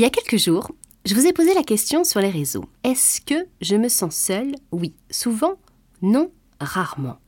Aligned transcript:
Il 0.00 0.04
y 0.04 0.06
a 0.06 0.08
quelques 0.08 0.38
jours, 0.38 0.70
je 1.04 1.14
vous 1.14 1.26
ai 1.26 1.34
posé 1.34 1.52
la 1.52 1.62
question 1.62 2.04
sur 2.04 2.20
les 2.20 2.30
réseaux. 2.30 2.64
Est-ce 2.84 3.20
que 3.20 3.46
je 3.60 3.76
me 3.76 3.90
sens 3.90 4.16
seule? 4.16 4.54
Oui. 4.72 4.94
Souvent 5.10 5.56
Non 6.00 6.32
Rarement. 6.58 7.18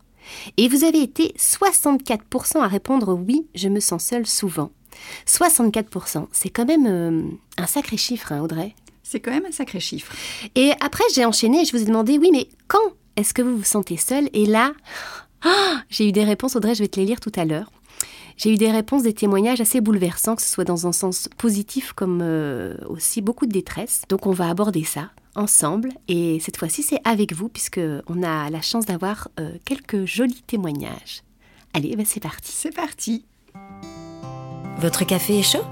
Et 0.57 0.68
vous 0.68 0.83
avez 0.83 1.03
été 1.03 1.35
64% 1.39 2.63
à 2.63 2.69
répondre 2.69 3.13
oui, 3.13 3.47
je 3.55 3.69
me 3.69 3.79
sens 3.79 4.07
seule 4.07 4.27
souvent. 4.27 4.71
64%, 5.27 6.29
c'est 6.33 6.49
quand 6.49 6.65
même 6.65 6.87
euh, 6.87 7.25
un 7.58 7.67
sacré 7.67 7.99
chiffre, 7.99 8.32
hein, 8.32 8.41
Audrey. 8.41 8.75
C'est 9.02 9.20
quand 9.20 9.32
même 9.32 9.45
un 9.46 9.52
sacré 9.52 9.79
chiffre. 9.79 10.11
Et 10.54 10.73
après, 10.80 11.04
j'ai 11.14 11.27
enchaîné 11.27 11.61
et 11.61 11.64
je 11.66 11.73
vous 11.73 11.82
ai 11.82 11.84
demandé, 11.84 12.16
oui, 12.16 12.30
mais 12.32 12.48
quand 12.68 12.95
est-ce 13.16 13.34
que 13.34 13.43
vous 13.43 13.59
vous 13.59 13.64
sentez 13.64 13.98
seule? 13.98 14.30
Et 14.32 14.46
là, 14.46 14.73
j'ai 15.91 16.09
eu 16.09 16.12
des 16.12 16.25
réponses, 16.25 16.57
Audrey, 16.57 16.75
je 16.75 16.82
vais 16.84 16.89
te 16.89 16.98
les 16.98 17.04
lire 17.04 17.20
tout 17.20 17.32
à 17.36 17.45
l'heure. 17.45 17.70
J'ai 18.43 18.53
eu 18.53 18.57
des 18.57 18.73
réponses, 18.73 19.05
des 19.05 19.13
témoignages 19.13 19.61
assez 19.61 19.81
bouleversants, 19.81 20.35
que 20.35 20.43
ce 20.43 20.49
soit 20.49 20.65
dans 20.65 20.89
un 20.89 20.91
sens 20.91 21.29
positif 21.39 21.93
comme 21.93 22.19
euh, 22.23 22.75
aussi 22.89 23.21
beaucoup 23.21 23.47
de 23.47 23.53
détresse. 23.53 24.03
Donc 24.09 24.27
on 24.27 24.33
va 24.33 24.49
aborder 24.49 24.83
ça 24.83 25.11
ensemble 25.37 25.93
et 26.09 26.41
cette 26.41 26.57
fois-ci 26.57 26.83
c'est 26.83 26.99
avec 27.05 27.35
vous 27.35 27.49
puisque 27.49 27.81
on 28.09 28.23
a 28.25 28.50
la 28.50 28.61
chance 28.61 28.85
d'avoir 28.85 29.29
euh, 29.39 29.53
quelques 29.64 30.07
jolis 30.07 30.43
témoignages. 30.45 31.23
Allez, 31.73 31.95
ben, 31.95 32.05
c'est 32.05 32.19
parti. 32.19 32.50
C'est 32.50 32.74
parti. 32.74 33.24
Votre 34.78 35.06
café 35.06 35.38
est 35.38 35.45
chaud? 35.45 35.64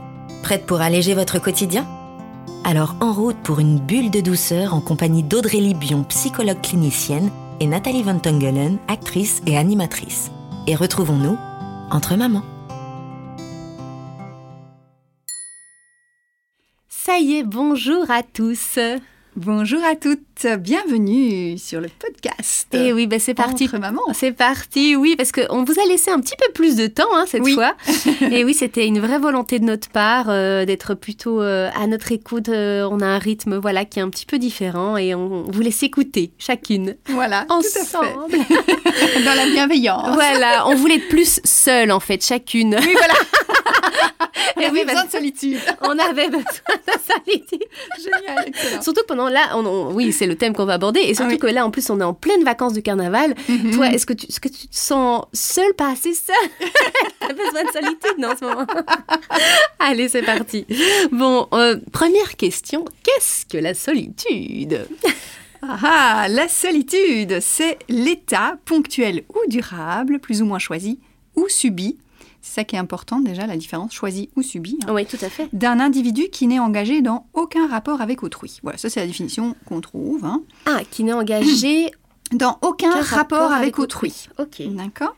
Prête 0.45 0.65
pour 0.65 0.81
alléger 0.81 1.15
votre 1.15 1.41
quotidien? 1.41 1.89
Alors 2.63 2.95
en 3.01 3.13
route 3.13 3.39
pour 3.43 3.59
une 3.59 3.81
bulle 3.81 4.13
de 4.13 4.21
douceur 4.21 4.75
en 4.75 4.81
compagnie 4.81 5.25
d'Audrey 5.25 5.59
Libion, 5.59 6.05
psychologue 6.05 6.61
clinicienne, 6.63 7.33
et 7.59 7.67
Nathalie 7.67 8.05
Van 8.05 8.21
Tongelen, 8.21 8.79
actrice 8.87 9.43
et 9.49 9.59
animatrice. 9.59 10.31
Et 10.69 10.77
retrouvons-nous 10.77 11.37
entre 11.91 12.15
mamans. 12.15 12.45
Ça 17.11 17.19
y 17.19 17.39
est, 17.39 17.43
bonjour 17.43 18.09
à 18.09 18.23
tous. 18.23 18.79
Bonjour 19.35 19.81
à 19.83 19.97
toutes, 19.97 20.47
bienvenue 20.61 21.59
sur 21.59 21.81
le 21.81 21.89
podcast. 21.89 22.69
Et 22.73 22.87
eh 22.87 22.93
oui, 22.93 23.09
ben 23.09 23.19
c'est 23.19 23.35
parti. 23.35 23.65
Entre 23.65 23.79
maman. 23.79 24.03
C'est 24.13 24.31
parti, 24.31 24.95
oui, 24.95 25.17
parce 25.17 25.33
qu'on 25.33 25.65
vous 25.65 25.81
a 25.81 25.89
laissé 25.89 26.13
un 26.13 26.21
petit 26.21 26.37
peu 26.37 26.53
plus 26.53 26.77
de 26.77 26.87
temps 26.87 27.13
hein, 27.13 27.25
cette 27.27 27.49
fois. 27.49 27.75
Et 28.31 28.45
oui, 28.45 28.55
c'était 28.55 28.87
une 28.87 29.01
vraie 29.01 29.19
volonté 29.19 29.59
de 29.59 29.65
notre 29.65 29.89
part 29.89 30.27
euh, 30.29 30.65
d'être 30.65 30.95
plutôt 30.95 31.43
euh, 31.43 31.69
à 31.75 31.89
notre 31.89 32.13
écoute. 32.13 32.49
Euh, 32.49 32.89
on 32.89 33.01
a 33.01 33.07
un 33.07 33.19
rythme 33.19 33.59
voilà 33.59 33.85
qui 33.85 33.99
est 33.99 34.03
un 34.03 34.11
petit 34.11 34.27
peu 34.27 34.39
différent 34.39 34.97
et 34.97 35.13
on 35.13 35.43
vous 35.51 35.61
laisse 35.63 35.83
écouter 35.83 36.31
chacune. 36.39 36.95
Voilà, 37.09 37.45
ensemble. 37.49 38.07
Dans 39.25 39.35
la 39.35 39.47
bienveillance. 39.47 40.15
Voilà, 40.15 40.69
on 40.69 40.77
voulait 40.77 40.97
être 40.97 41.09
plus 41.09 41.41
seule 41.43 41.91
en 41.91 41.99
fait, 41.99 42.25
chacune. 42.25 42.77
Oui, 42.81 42.95
voilà. 42.97 43.15
On 44.57 44.63
avait 44.63 44.85
besoin 44.85 45.05
de 45.05 45.11
solitude. 45.11 45.59
On 45.83 45.99
avait 45.99 46.27
besoin 46.29 46.43
de 46.43 47.25
solitude. 47.25 47.65
Génial, 47.99 48.45
excellent. 48.49 48.83
Surtout 48.83 49.01
que 49.03 49.07
pendant 49.07 49.29
là, 49.29 49.57
on, 49.57 49.93
oui, 49.93 50.13
c'est 50.13 50.27
le 50.27 50.37
thème 50.37 50.55
qu'on 50.55 50.65
va 50.67 50.75
aborder. 50.75 51.01
Et 51.01 51.15
surtout 51.15 51.31
Ah 51.31 51.35
oui. 51.35 51.39
que 51.39 51.47
là, 51.47 51.65
en 51.65 51.71
plus, 51.71 51.89
on 51.91 52.01
est 52.01 52.05
en 52.05 52.15
pleine 52.15 52.45
vacances 52.45 52.73
du 52.73 52.83
carnaval. 52.83 53.35
Mhm. 53.49 53.71
Toi, 53.73 53.89
est-ce 53.93 54.07
que, 54.07 54.13
tu, 54.13 54.27
est-ce 54.27 54.41
que 54.41 54.49
tu 54.49 54.69
te 54.69 54.77
sens 54.77 55.25
seule, 55.33 55.75
pas 55.75 55.91
assez 55.91 56.13
seule? 56.15 56.35
T'as 57.21 57.33
besoin 57.33 57.65
de 57.65 57.71
solitude, 57.71 58.19
non, 58.19 58.31
en 58.33 58.37
ce 58.37 58.45
moment? 58.45 58.67
Allez, 59.79 60.09
c'est 60.09 60.23
parti. 60.23 60.67
Bon, 61.13 61.49
euh, 61.55 61.77
première 61.93 62.37
question. 62.37 62.85
Qu'est-ce 63.03 63.47
que 63.47 63.59
la 63.59 63.75
solitude? 63.75 64.87
Ah, 65.63 66.27
la 66.29 66.49
solitude, 66.49 67.39
c'est 67.41 67.79
l'état 67.89 68.57
ponctuel 68.65 69.25
ou 69.29 69.49
durable, 69.49 70.19
plus 70.19 70.41
ou 70.43 70.47
moins 70.47 70.59
choisi 70.59 70.99
ou 71.37 71.49
subi. 71.49 71.99
C'est 72.43 72.55
ça 72.61 72.65
qui 72.65 72.77
est 72.77 72.79
important 72.79 73.21
déjà, 73.21 73.47
la 73.47 73.57
différence 73.57 73.93
choisi 73.93 74.31
ou 74.37 74.43
subi. 74.43 74.79
hein, 74.87 74.93
Oui, 74.95 75.05
tout 75.07 75.19
à 75.21 75.29
fait. 75.29 75.49
d'un 75.53 75.79
individu 75.81 76.29
qui 76.31 76.47
n'est 76.47 76.59
engagé 76.59 77.03
dans 77.03 77.27
aucun 77.35 77.67
rapport 77.69 78.01
avec 78.01 78.23
autrui. 78.23 78.59
Voilà, 78.63 78.79
ça 78.79 78.89
c'est 78.91 79.01
la 79.01 79.07
définition 79.07 79.55
qu'on 79.67 79.81
trouve. 79.81 80.25
hein. 80.25 80.43
Ah, 80.67 80.81
qui 80.91 81.05
n'est 81.05 81.13
engagé 81.13 81.91
Dans 82.33 82.59
aucun 82.63 83.01
rapport, 83.03 83.51
avec 83.51 83.79
autrui. 83.81 84.29
Ok. 84.39 84.63
D'accord 84.69 85.17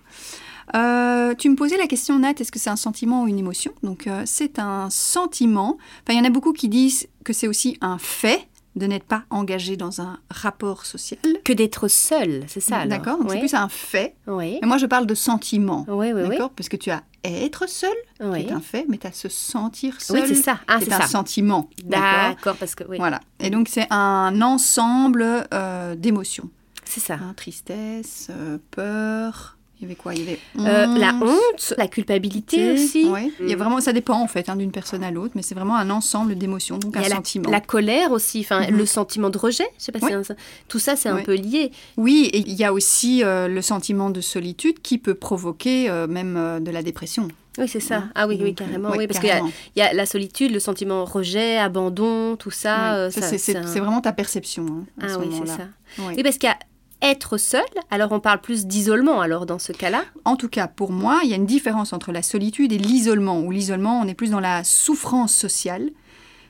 Euh, 0.74 1.34
tu 1.34 1.50
me 1.50 1.56
posais 1.56 1.76
la 1.76 1.86
question, 1.86 2.18
Nat, 2.18 2.32
est-ce 2.40 2.50
que 2.50 2.58
c'est 2.58 2.70
un 2.70 2.76
sentiment 2.76 3.24
ou 3.24 3.28
une 3.28 3.38
émotion? 3.38 3.72
Donc, 3.82 4.06
euh, 4.06 4.22
c'est 4.24 4.58
un 4.58 4.88
sentiment. 4.90 5.76
Enfin, 6.02 6.14
il 6.14 6.16
y 6.16 6.20
en 6.20 6.24
a 6.24 6.30
beaucoup 6.30 6.52
qui 6.54 6.68
disent 6.70 7.08
que 7.24 7.34
c'est 7.34 7.48
aussi 7.48 7.76
un 7.82 7.98
fait 7.98 8.48
de 8.76 8.86
n'être 8.86 9.04
pas 9.04 9.24
engagé 9.30 9.76
dans 9.76 10.00
un 10.00 10.18
rapport 10.30 10.86
social. 10.86 11.20
Que 11.44 11.52
d'être 11.52 11.88
seule, 11.88 12.44
c'est 12.48 12.60
ça 12.60 12.86
D'accord 12.86 13.18
Donc, 13.18 13.28
c'est 13.28 13.34
Oui. 13.34 13.40
plus 13.40 13.54
un 13.54 13.68
fait. 13.68 14.14
Oui. 14.26 14.58
Mais 14.62 14.66
moi, 14.68 14.78
je 14.78 14.86
parle 14.86 15.06
de 15.06 15.14
sentiment. 15.14 15.84
Oui, 15.88 16.12
oui, 16.12 16.22
oui. 16.22 16.28
D'accord 16.30 16.50
Parce 16.50 16.68
que 16.70 16.76
tu 16.76 16.90
as 16.90 17.02
être 17.24 17.68
seul, 17.68 17.90
Oui. 18.20 18.44
qui 18.44 18.50
est 18.50 18.52
un 18.52 18.60
fait, 18.60 18.86
mais 18.88 18.96
tu 18.98 19.06
as 19.06 19.12
se 19.12 19.28
sentir 19.28 20.00
seul. 20.00 20.20
Oui, 20.22 20.26
c'est 20.26 20.34
ça. 20.42 20.58
Ah, 20.66 20.78
c'est 20.80 20.88
est 20.88 20.92
un 20.94 21.00
ça. 21.02 21.06
sentiment. 21.06 21.68
D'accord 21.84 22.56
parce 22.58 22.74
que 22.74 22.84
oui. 22.88 22.96
Voilà. 22.98 23.20
Et 23.40 23.50
donc, 23.50 23.68
c'est 23.68 23.86
un 23.90 24.40
ensemble 24.42 25.46
euh, 25.52 25.94
d'émotions. 25.94 26.48
C'est 26.84 27.00
ça. 27.00 27.14
Hein, 27.14 27.34
tristesse, 27.36 28.28
euh, 28.30 28.58
peur. 28.70 29.56
Il 29.82 29.86
y 29.86 29.88
avait 29.88 29.94
quoi? 29.96 30.14
Il 30.14 30.20
y 30.20 30.22
avait 30.22 30.38
Euh, 30.60 30.86
la 30.96 31.12
honte, 31.20 31.74
la 31.76 31.88
culpabilité 31.88 32.70
aussi. 32.72 33.04
Ouais. 33.08 33.32
Il 33.40 33.48
y 33.48 33.52
a 33.52 33.56
vraiment, 33.56 33.80
ça 33.80 33.92
dépend 33.92 34.14
en 34.20 34.28
fait 34.28 34.48
hein, 34.48 34.54
d'une 34.54 34.70
personne 34.70 35.02
à 35.02 35.10
l'autre, 35.10 35.32
mais 35.34 35.42
c'est 35.42 35.56
vraiment 35.56 35.74
un 35.76 35.90
ensemble 35.90 36.36
d'émotions, 36.36 36.78
donc 36.78 36.96
un 36.96 37.00
la, 37.00 37.08
sentiment. 37.08 37.50
la 37.50 37.60
colère 37.60 38.12
aussi, 38.12 38.40
enfin 38.40 38.70
Mhm. 38.70 38.76
le 38.76 38.86
sentiment 38.86 39.28
de 39.28 39.38
rejet. 39.38 39.66
Je 39.78 39.84
sais 39.84 39.92
pas 39.92 39.98
si 39.98 40.12
un- 40.12 40.22
tout 40.68 40.78
ça 40.78 40.94
c'est 40.94 41.08
un 41.08 41.16
peu 41.16 41.34
lié. 41.34 41.72
Oui, 41.96 42.30
et 42.32 42.38
il 42.38 42.52
y 42.54 42.62
a 42.64 42.72
aussi 42.72 43.24
euh, 43.24 43.48
le 43.48 43.60
sentiment 43.60 44.10
de 44.10 44.20
solitude 44.20 44.80
qui 44.82 44.98
peut 44.98 45.14
provoquer 45.14 45.90
euh, 45.90 46.06
même 46.06 46.60
de 46.62 46.70
la 46.70 46.82
dépression. 46.84 47.26
Oui 47.58 47.66
c'est 47.68 47.80
ça. 47.80 47.98
Ouais. 47.98 48.04
Ah 48.14 48.26
oui 48.28 48.38
oui 48.40 48.54
carrément. 48.54 48.90
oui 48.96 49.06
parce 49.08 49.18
qu'il 49.20 49.28
y 49.76 49.78
y, 49.80 49.82
a 49.82 49.92
la 49.92 50.06
solitude, 50.06 50.52
le 50.52 50.60
sentiment 50.60 51.04
rejet, 51.04 51.58
abandon, 51.58 52.36
tout 52.36 52.50
ça. 52.52 53.06
Oui. 53.08 53.12
Ça, 53.12 53.20
ça- 53.20 53.36
c'est- 53.36 53.56
un- 53.56 53.62
vraiment 53.62 54.00
ta 54.00 54.12
perception 54.12 54.64
hein, 54.68 54.84
à 55.00 55.06
Ah 55.06 55.08
ce 55.14 55.18
oui 55.18 55.26
c'est 55.38 55.48
ça. 55.48 55.68
Oui 55.98 56.22
parce 56.22 56.38
qu'il 56.38 56.48
y 56.48 56.52
a 56.52 56.56
être 57.02 57.36
seul. 57.36 57.64
Alors 57.90 58.12
on 58.12 58.20
parle 58.20 58.40
plus 58.40 58.66
d'isolement 58.66 59.20
alors 59.20 59.44
dans 59.46 59.58
ce 59.58 59.72
cas-là. 59.72 60.04
En 60.24 60.36
tout 60.36 60.48
cas, 60.48 60.68
pour 60.68 60.92
moi, 60.92 61.20
il 61.24 61.30
y 61.30 61.32
a 61.32 61.36
une 61.36 61.46
différence 61.46 61.92
entre 61.92 62.12
la 62.12 62.22
solitude 62.22 62.72
et 62.72 62.78
l'isolement. 62.78 63.40
Où 63.40 63.50
l'isolement, 63.50 64.00
on 64.00 64.06
est 64.08 64.14
plus 64.14 64.30
dans 64.30 64.40
la 64.40 64.64
souffrance 64.64 65.34
sociale. 65.34 65.90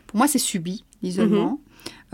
Pour 0.06 0.18
moi, 0.18 0.28
c'est 0.28 0.38
subi, 0.38 0.84
l'isolement. 1.02 1.50
Mhm. 1.52 1.58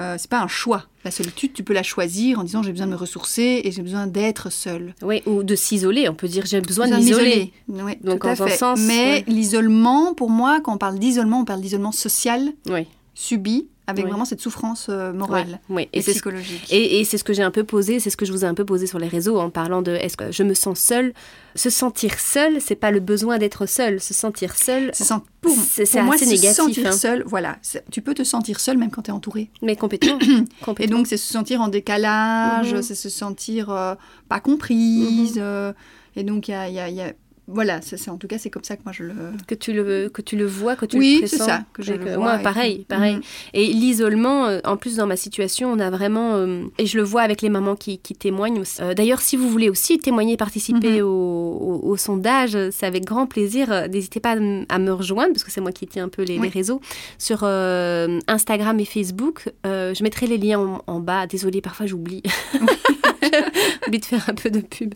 Euh, 0.00 0.14
c'est 0.16 0.30
pas 0.30 0.40
un 0.40 0.46
choix. 0.48 0.84
La 1.04 1.10
solitude, 1.10 1.52
tu 1.52 1.64
peux 1.64 1.74
la 1.74 1.82
choisir 1.82 2.38
en 2.38 2.44
disant 2.44 2.62
j'ai 2.62 2.70
besoin 2.70 2.86
de 2.86 2.92
me 2.92 2.96
ressourcer 2.96 3.62
et 3.64 3.72
j'ai 3.72 3.82
besoin 3.82 4.06
d'être 4.06 4.50
seul. 4.50 4.94
Oui 5.02 5.22
ou 5.26 5.42
de 5.42 5.56
s'isoler. 5.56 6.08
On 6.08 6.14
peut 6.14 6.28
dire 6.28 6.46
j'ai 6.46 6.60
besoin 6.60 6.86
de 6.86 6.94
Besoin 6.94 7.04
m'isoler. 7.04 7.52
Oui, 7.68 7.96
Donc, 8.04 8.20
tout 8.20 8.26
à 8.28 8.30
en 8.30 8.32
un 8.34 8.36
fait. 8.36 8.56
sens, 8.56 8.78
Mais 8.78 8.94
ouais. 9.12 9.24
l'isolement, 9.26 10.14
pour 10.14 10.30
moi, 10.30 10.60
quand 10.62 10.74
on 10.74 10.78
parle 10.78 11.00
d'isolement, 11.00 11.40
on 11.40 11.44
parle 11.44 11.60
d'isolement 11.60 11.90
social, 11.90 12.52
Oui. 12.70 12.86
subi, 13.14 13.66
avec 13.88 14.04
Oui. 14.04 14.10
vraiment 14.10 14.24
cette 14.24 14.40
souffrance 14.40 14.86
euh, 14.90 15.10
Oui. 15.10 15.18
morale 15.18 15.58
oui. 15.70 15.88
et, 15.92 15.98
Et 15.98 16.02
ce 16.02 16.10
psychologique. 16.12 16.66
Et, 16.70 17.00
et 17.00 17.04
c'est 17.04 17.18
ce 17.18 17.24
que 17.24 17.32
j'ai 17.32 17.42
un 17.42 17.50
peu 17.50 17.64
posé, 17.64 17.98
c'est 18.00 18.10
ce 18.10 18.16
que 18.16 18.24
je 18.26 18.32
vous 18.32 18.44
ai 18.44 18.46
un 18.46 18.54
peu 18.54 18.64
posé 18.64 18.86
sur 18.86 18.98
les 19.00 19.08
réseaux 19.08 19.40
en 19.40 19.50
parlant 19.50 19.82
de 19.82 19.92
est-ce 19.92 20.16
que 20.16 20.30
je 20.30 20.42
me 20.44 20.54
sens 20.54 20.78
seule? 20.78 21.14
Se 21.56 21.70
sentir 21.70 22.20
seule, 22.20 22.60
c'est 22.60 22.76
pas 22.76 22.90
le 22.92 23.00
besoin 23.00 23.38
d'être 23.38 23.66
seule. 23.66 24.00
Se 24.00 24.12
sentir 24.14 24.54
seule, 24.54 24.90
C'est 24.92 25.08
pour, 25.40 25.56
moi, 26.04 26.14
assez 26.14 26.26
se 26.26 26.30
négatif, 26.30 26.52
sentir 26.56 26.86
hein. 26.86 26.92
seul, 26.92 27.22
voilà. 27.26 27.56
c'est- 27.62 27.82
Tu 27.90 28.02
peux 28.02 28.14
te 28.14 28.22
sentir 28.22 28.60
seul 28.60 28.76
même 28.78 28.90
quand 28.90 29.02
tu 29.02 29.10
es 29.10 29.14
entouré. 29.14 29.50
mais 29.62 29.74
complètement. 29.74 30.18
Et 30.20 30.64
complètement. 30.64 30.98
donc, 30.98 31.06
c'est 31.06 31.16
se 31.16 31.32
sentir 31.32 31.60
en 31.62 31.68
décalage, 31.68 32.74
Mhm. 32.74 32.82
c'est 32.82 32.94
se 32.94 33.08
sentir 33.08 33.70
euh, 33.70 33.94
pas 34.28 34.40
comprise. 34.40 35.34
euh, 35.38 35.72
et 36.14 36.24
donc, 36.24 36.48
il 36.48 36.50
y 36.50 36.54
a, 36.54 36.68
il 36.68 36.74
y 36.74 36.80
a- 36.80 36.88
il 36.90 36.94
y 36.96 37.00
a- 37.00 37.12
Voilà, 37.50 37.80
c'est 37.80 37.96
c'est- 37.96 38.10
en 38.10 38.18
tout 38.18 38.28
cas, 38.28 38.36
c'est 38.38 38.50
comme 38.50 38.62
ça 38.62 38.76
que 38.76 38.82
moi 38.84 38.92
je 38.92 39.04
le. 39.04 39.14
que 39.46 39.54
tu 39.54 39.72
le 39.72 40.10
que 40.10 40.20
tu 40.22 40.36
le 40.36 40.44
vois, 40.46 40.76
que 40.76 40.84
tu 40.86 40.98
Oui, 40.98 41.18
le 41.22 41.26
c'est 41.26 41.36
pressens. 41.38 41.46
ça, 41.50 41.64
que 41.72 41.82
je 41.82 41.92
le 41.94 41.98
que- 41.98 42.14
vois 42.14 42.16
Moi, 42.34 42.38
pareil, 42.38 42.84
pareil. 42.88 43.16
Mhm. 43.16 43.22
Et 43.54 43.66
l'isolement, 43.66 44.46
euh, 44.46 44.60
en 44.64 44.76
plus 44.76 44.96
dans 44.96 45.06
ma 45.06 45.16
situation, 45.16 45.72
on 45.72 45.78
a 45.78 45.88
vraiment 45.90 46.34
euh, 46.34 46.64
et 46.76 46.84
je 46.86 46.96
le 46.98 47.02
vois 47.02 47.22
avec 47.22 47.40
les 47.42 47.48
mamans 47.48 47.74
qui, 47.74 47.98
qui 47.98 48.14
témoignent 48.14 48.60
aussi. 48.60 48.82
Euh, 48.82 48.92
D'ailleurs, 48.94 49.20
si 49.22 49.36
vous 49.36 49.48
voulez 49.48 49.70
aussi 49.70 49.98
témoigner, 49.98 50.36
participer 50.36 51.00
Mhm. 51.00 51.06
au, 51.06 51.08
au- 51.08 51.80
au 51.90 51.96
sondage, 51.96 52.56
c'est 52.70 52.84
avec 52.86 53.04
grand 53.06 53.26
plaisir. 53.26 53.72
Euh, 53.72 53.88
N'hésitez 53.88 54.20
pas 54.20 54.36
à, 54.68 54.78
me 54.78 54.90
rejoindre 54.92 55.32
parce 55.32 55.44
que 55.44 55.50
c'est 55.50 55.60
moi 55.62 55.72
qui 55.72 55.86
tiens 55.86 56.04
un 56.04 56.08
peu 56.10 56.22
les, 56.22 56.36
Oui. 56.38 56.42
les 56.44 56.48
réseaux 56.50 56.80
sur 57.18 57.40
euh, 57.44 58.18
Instagram 58.28 58.78
et 58.80 58.84
Facebook. 58.84 59.48
Euh, 59.66 59.94
je 59.94 60.02
mettrai 60.02 60.26
les 60.26 60.36
liens 60.38 60.58
en, 60.60 60.82
en 60.86 61.00
bas. 61.00 61.26
Désolée, 61.26 61.60
parfois 61.62 61.86
j'oublie. 61.86 62.22
J'oublie 63.84 63.98
de 63.98 64.04
faire 64.04 64.24
un 64.28 64.34
peu 64.34 64.50
de 64.50 64.60
pub. 64.60 64.94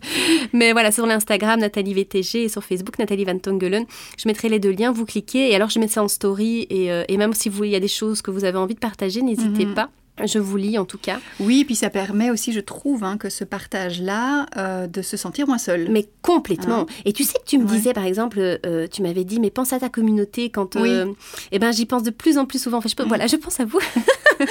Mais 0.53 0.71
voilà, 0.71 0.91
sur 0.91 1.05
l'Instagram, 1.05 1.59
Nathalie 1.59 1.93
VTG 1.93 2.43
et 2.43 2.49
sur 2.49 2.63
Facebook, 2.63 2.97
Nathalie 2.99 3.25
Van 3.25 3.37
Tongelen. 3.37 3.85
Je 4.17 4.27
mettrai 4.27 4.49
les 4.49 4.59
deux 4.59 4.71
liens, 4.71 4.91
vous 4.91 5.05
cliquez 5.05 5.51
et 5.51 5.55
alors 5.55 5.69
je 5.69 5.79
mets 5.79 5.87
ça 5.87 6.03
en 6.03 6.07
story. 6.07 6.67
Et, 6.69 6.91
euh, 6.91 7.03
et 7.07 7.17
même 7.17 7.33
si 7.33 7.49
vous, 7.49 7.63
il 7.63 7.71
y 7.71 7.75
a 7.75 7.79
des 7.79 7.87
choses 7.87 8.21
que 8.21 8.31
vous 8.31 8.43
avez 8.43 8.57
envie 8.57 8.75
de 8.75 8.79
partager, 8.79 9.21
n'hésitez 9.21 9.65
Mhm. 9.65 9.73
pas. 9.73 9.89
Je 10.23 10.37
vous 10.37 10.57
lis 10.57 10.77
en 10.77 10.85
tout 10.85 10.99
cas. 10.99 11.19
Oui, 11.39 11.65
puis 11.65 11.75
ça 11.75 11.89
permet 11.89 12.29
aussi, 12.29 12.53
je 12.53 12.59
trouve, 12.59 13.03
hein, 13.03 13.17
que 13.17 13.29
ce 13.29 13.43
partage-là, 13.43 14.45
euh, 14.57 14.85
de 14.87 15.01
se 15.01 15.17
sentir 15.17 15.47
moins 15.47 15.57
seul. 15.57 15.87
Mais 15.89 16.07
complètement. 16.21 16.85
Et 17.05 17.13
tu 17.13 17.23
sais 17.23 17.33
que 17.39 17.45
tu 17.47 17.57
me 17.57 17.65
Ouais. 17.65 17.71
disais, 17.71 17.93
par 17.93 18.05
exemple, 18.05 18.37
euh, 18.65 18.87
tu 18.87 19.01
m'avais 19.01 19.23
dit, 19.23 19.39
mais 19.39 19.49
pense 19.49 19.73
à 19.73 19.79
ta 19.79 19.89
communauté 19.89 20.51
quand. 20.51 20.75
Oui. 20.75 20.89
euh, 20.89 21.07
eh 21.51 21.57
ben, 21.57 21.71
j'y 21.71 21.87
pense 21.87 22.03
de 22.03 22.11
plus 22.11 22.37
en 22.37 22.45
plus 22.45 22.61
souvent. 22.61 22.77
Enfin, 22.77 22.89
je 22.89 22.95
peux- 22.95 23.03
Mhm. 23.03 23.09
Voilà, 23.09 23.25
je 23.27 23.35
pense 23.37 23.59
à 23.59 23.65
vous. 23.65 23.79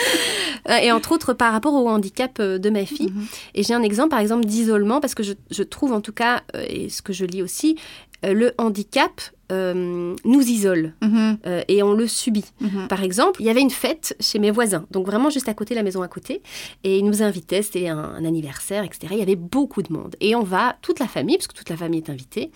Euh, 0.71 0.77
et 0.77 0.93
entre 0.93 1.11
autres, 1.13 1.33
par 1.33 1.53
rapport 1.53 1.75
au 1.75 1.89
handicap 1.89 2.39
euh, 2.39 2.57
de 2.57 2.71
ma 2.71 2.87
fille. 2.87 3.11
Mhm. 3.11 3.27
Et 3.57 3.63
j'ai 3.65 3.75
un 3.75 3.83
exemple, 3.83 4.11
par 4.11 4.21
exemple, 4.21 4.45
d'isolement, 4.45 5.01
parce 5.01 5.15
que 5.15 5.25
je, 5.25 5.33
je 5.51 5.63
trouve 5.65 5.93
en 5.93 6.01
tout 6.01 6.13
cas, 6.13 6.43
euh, 6.55 6.65
et 6.69 6.89
ce 6.89 7.03
que 7.03 7.13
je 7.13 7.25
lis 7.25 7.43
aussi, 7.43 7.77
euh, 8.25 8.33
le 8.33 8.53
handicap 8.59 9.21
euh, 9.53 10.15
nous 10.25 10.41
isole 10.41 10.95
Mhm, 11.03 11.39
euh, 11.47 11.63
et 11.69 11.83
on 11.83 11.93
le 11.93 12.07
subit. 12.09 12.45
mhm. 12.61 12.89
Par 12.89 13.03
exemple, 13.03 13.41
il 13.41 13.47
y 13.47 13.51
avait 13.51 13.61
une 13.61 13.71
fête 13.71 14.17
chez 14.21 14.39
mes 14.39 14.51
voisins, 14.51 14.87
donc 14.91 15.07
vraiment 15.07 15.31
juste 15.31 15.49
à 15.49 15.55
côté, 15.55 15.75
la 15.75 15.83
maison 15.83 16.03
à 16.03 16.09
côté, 16.09 16.43
et 16.85 16.99
ils 16.99 17.05
nous 17.05 17.23
invitaient, 17.23 17.63
c'était 17.63 17.89
un, 17.89 17.99
un 17.99 18.25
anniversaire, 18.25 18.83
etc. 18.85 19.09
Il 19.13 19.19
y 19.19 19.23
avait 19.23 19.37
beaucoup 19.37 19.83
de 19.83 19.93
monde. 19.93 20.17
Et 20.21 20.35
on 20.35 20.43
va, 20.43 20.77
toute 20.83 20.99
la 20.99 21.07
famille, 21.09 21.37
parce 21.37 21.47
que 21.47 21.55
toute 21.55 21.69
la 21.71 21.77
famille 21.77 22.01
est 22.01 22.11
invitée, 22.11 22.51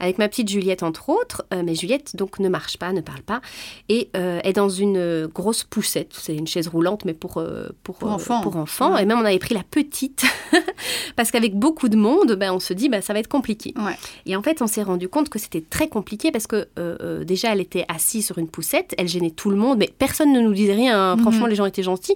avec 0.00 0.18
ma 0.18 0.28
petite 0.28 0.48
Juliette 0.48 0.82
entre 0.82 1.08
autres, 1.08 1.44
euh, 1.54 1.62
mais 1.64 1.74
Juliette 1.74 2.16
donc 2.16 2.38
ne 2.40 2.48
marche 2.48 2.76
pas, 2.76 2.92
ne 2.92 3.00
parle 3.00 3.22
pas, 3.22 3.40
et 3.88 4.10
est 4.14 4.52
dans 4.52 4.68
une 4.68 5.26
grosse 5.26 5.64
poussette, 5.64 6.12
c'est 6.12 6.34
une 6.34 6.46
chaise 6.46 6.68
roulante, 6.68 7.04
mais 7.04 7.14
pour, 7.14 7.42
pour, 7.84 7.96
Pour 7.98 8.10
enfants. 8.10 8.40
pour 8.40 8.56
enfants. 8.56 8.94
Ouais. 8.94 9.02
Et 9.02 9.06
même 9.06 9.18
on 9.18 9.24
avait 9.24 9.38
pris 9.38 9.54
la 9.54 9.62
petite, 9.62 10.24
parce 11.16 11.30
qu'avec 11.30 11.54
beaucoup 11.54 11.88
de 11.88 11.96
monde, 11.96 12.32
ben, 12.34 12.52
on 12.52 12.60
se 12.60 12.72
dit, 12.72 12.88
ben, 12.88 13.00
ça 13.00 13.12
va 13.12 13.18
être 13.20 13.28
compliqué. 13.28 13.72
Ouais. 13.76 13.96
Et 14.26 14.36
en 14.36 14.42
fait, 14.42 14.62
on 14.62 14.66
s'est 14.66 14.82
rendu 14.82 15.08
compte 15.08 15.28
que 15.28 15.38
c'était 15.38 15.60
très 15.60 15.88
compliqué 15.88 16.30
parce 16.32 16.39
que 16.46 16.56
euh, 16.78 16.96
euh, 17.00 17.24
déjà, 17.24 17.52
elle 17.52 17.60
était 17.60 17.84
assise 17.88 18.26
sur 18.26 18.38
une 18.38 18.48
poussette, 18.48 18.94
elle 18.98 19.08
gênait 19.08 19.30
tout 19.30 19.50
le 19.50 19.56
monde, 19.56 19.78
mais 19.78 19.90
personne 19.98 20.32
ne 20.32 20.40
nous 20.40 20.52
disait 20.52 20.74
rien. 20.74 20.98
hein. 20.98 21.16
Mhm. 21.16 21.22
Franchement, 21.22 21.46
les 21.46 21.54
gens 21.54 21.66
étaient 21.66 21.82
gentils. 21.82 22.14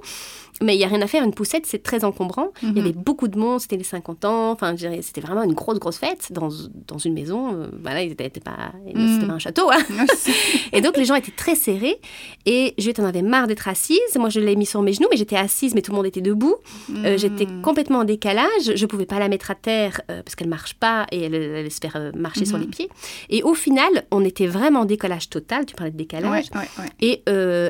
Mais 0.63 0.75
il 0.75 0.79
n'y 0.79 0.85
a 0.85 0.89
rien 0.89 1.03
à 1.03 1.07
faire, 1.09 1.25
une 1.25 1.35
poussette, 1.35 1.67
c'est 1.67 1.83
très 1.83 2.05
encombrant. 2.05 2.53
Il 2.63 2.69
y 2.69 2.73
Mhm. 2.73 2.79
avait 2.79 2.93
beaucoup 2.93 3.27
de 3.29 3.37
monde, 3.39 3.61
c'était 3.61 3.77
les 3.77 3.83
50 3.85 4.25
ans, 4.25 4.53
enfin, 4.53 4.75
je 4.77 4.87
c'était 5.03 5.21
vraiment 5.21 5.43
une 5.43 5.53
grosse, 5.55 5.79
grosse 5.81 5.99
fête 5.99 6.29
dans, 6.33 6.49
dans 6.87 6.99
une 6.99 7.13
maison. 7.15 7.55
euh, 7.55 7.67
voilà, 7.83 8.03
ils 8.03 8.13
étaient, 8.13 8.27
étaient 8.27 8.41
pas, 8.41 8.73
Mhm. 8.95 9.15
c'était 9.15 9.27
pas 9.27 9.33
un 9.33 9.39
château. 9.39 9.71
hein. 9.71 9.79
C'est- 10.17 10.33
Et 10.73 10.81
donc, 10.81 10.97
les 10.97 11.05
gens 11.05 11.15
étaient 11.17 11.33
très 11.33 11.55
serrés. 11.57 11.99
Et 12.47 12.75
Juliette 12.79 13.01
en 13.01 13.05
avait 13.05 13.23
marre 13.23 13.47
d'être 13.49 13.67
assise. 13.69 13.99
Moi, 14.17 14.29
je 14.29 14.39
l'ai 14.41 14.55
mis 14.57 14.67
sur 14.67 14.81
mes 14.83 14.93
genoux, 14.93 15.09
mais 15.11 15.17
j'étais 15.17 15.37
assise, 15.37 15.75
mais 15.75 15.83
tout 15.83 15.91
le 15.91 15.97
monde 15.97 16.07
était 16.07 16.21
debout. 16.21 16.57
Euh, 17.05 17.19
J'étais 17.19 17.47
Mhm. 17.47 17.63
complètement 17.63 17.99
en 18.01 18.05
décalage. 18.05 18.73
Je 18.75 18.87
pouvais 18.87 19.07
pas 19.07 19.19
la 19.19 19.29
mettre 19.29 19.51
à 19.51 19.55
terre 19.55 20.01
euh, 20.11 20.23
parce 20.23 20.35
qu'elle 20.37 20.49
marche 20.49 20.75
pas 20.75 21.07
et 21.11 21.23
elle, 21.25 21.35
elle 21.35 21.71
se 21.71 21.79
faire 21.81 21.97
euh, 21.97 22.13
marcher 22.15 22.45
sur 22.45 22.59
les 22.59 22.67
pieds. 22.67 22.89
Et 23.31 23.43
au 23.43 23.55
final, 23.55 24.05
on 24.11 24.25
était 24.25 24.47
vraiment 24.47 24.81
en 24.81 24.85
décalage 24.85 25.31
total. 25.31 25.67
Tu 25.67 25.75
parlais 25.75 25.91
de 25.93 25.97
décalage. 25.97 26.47
Ouais, 26.55 26.61
ouais, 26.61 26.69
ouais. 26.85 26.91
Et 27.01 27.23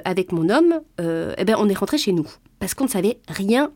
avec 0.04 0.32
mon 0.32 0.48
homme, 0.50 0.80
eh 0.98 1.44
ben, 1.44 1.56
on 1.58 1.68
est 1.68 1.74
rentré 1.78 1.98
chez 1.98 2.12
nous 2.12 2.26
parce 2.60 2.74
qu'on 2.74 2.84
ne 2.84 2.90
savait 2.90 3.18
rien 3.28 3.70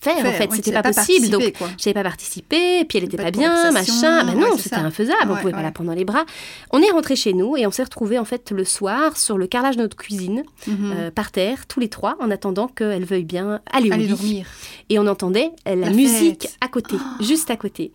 faire. 0.00 0.18
en 0.26 0.32
fait, 0.32 0.48
c'était 0.52 0.72
pas, 0.72 0.82
possible. 0.82 1.28
Donc, 1.30 1.42
n'avais 1.60 1.94
pas 1.94 2.02
participé, 2.02 2.80
et 2.80 2.84
puis 2.84 2.98
elle 2.98 3.04
était 3.04 3.16
Pas 3.16 3.30
bien, 3.30 3.70
machin. 3.70 4.24
Ben 4.24 4.34
non, 4.34 4.56
c'était 4.58 4.74
infaisable, 4.74 5.26
on 5.28 5.34
Ouais, 5.34 5.40
pouvait 5.42 5.52
pas 5.52 5.62
la 5.62 5.70
prendre 5.70 5.90
dans 5.90 5.96
les 5.96 6.04
bras. 6.04 6.24
On 6.72 6.80
est 6.82 6.90
rentré 6.90 7.14
chez 7.14 7.32
nous 7.34 7.56
et 7.56 7.68
on 7.68 7.70
s'est 7.70 7.84
retrouvé 7.84 8.18
en 8.18 8.24
fait 8.24 8.50
le 8.50 8.64
soir 8.64 9.16
sur 9.16 9.38
le 9.38 9.46
carrelage 9.46 9.76
de 9.76 9.82
notre 9.82 9.96
cuisine, 9.96 10.42
Mhm. 10.66 10.76
euh, 10.96 11.10
par 11.12 11.30
terre, 11.30 11.66
tous 11.68 11.78
les 11.78 11.88
trois, 11.88 12.16
en 12.20 12.32
attendant 12.32 12.66
qu'elle 12.66 13.04
veuille 13.04 13.22
bien 13.24 13.60
aller 13.72 13.90
au 13.90 13.92
Aller 13.92 14.02
lit. 14.04 14.08
dormir. 14.10 14.46
Et 14.88 14.98
on 14.98 15.06
entendait 15.06 15.52
la, 15.64 15.76
La 15.76 15.90
musique 15.90 16.42
fête. 16.42 16.56
à 16.60 16.66
côté, 16.66 16.96
juste 17.20 17.48
à 17.52 17.56
côté. 17.56 17.92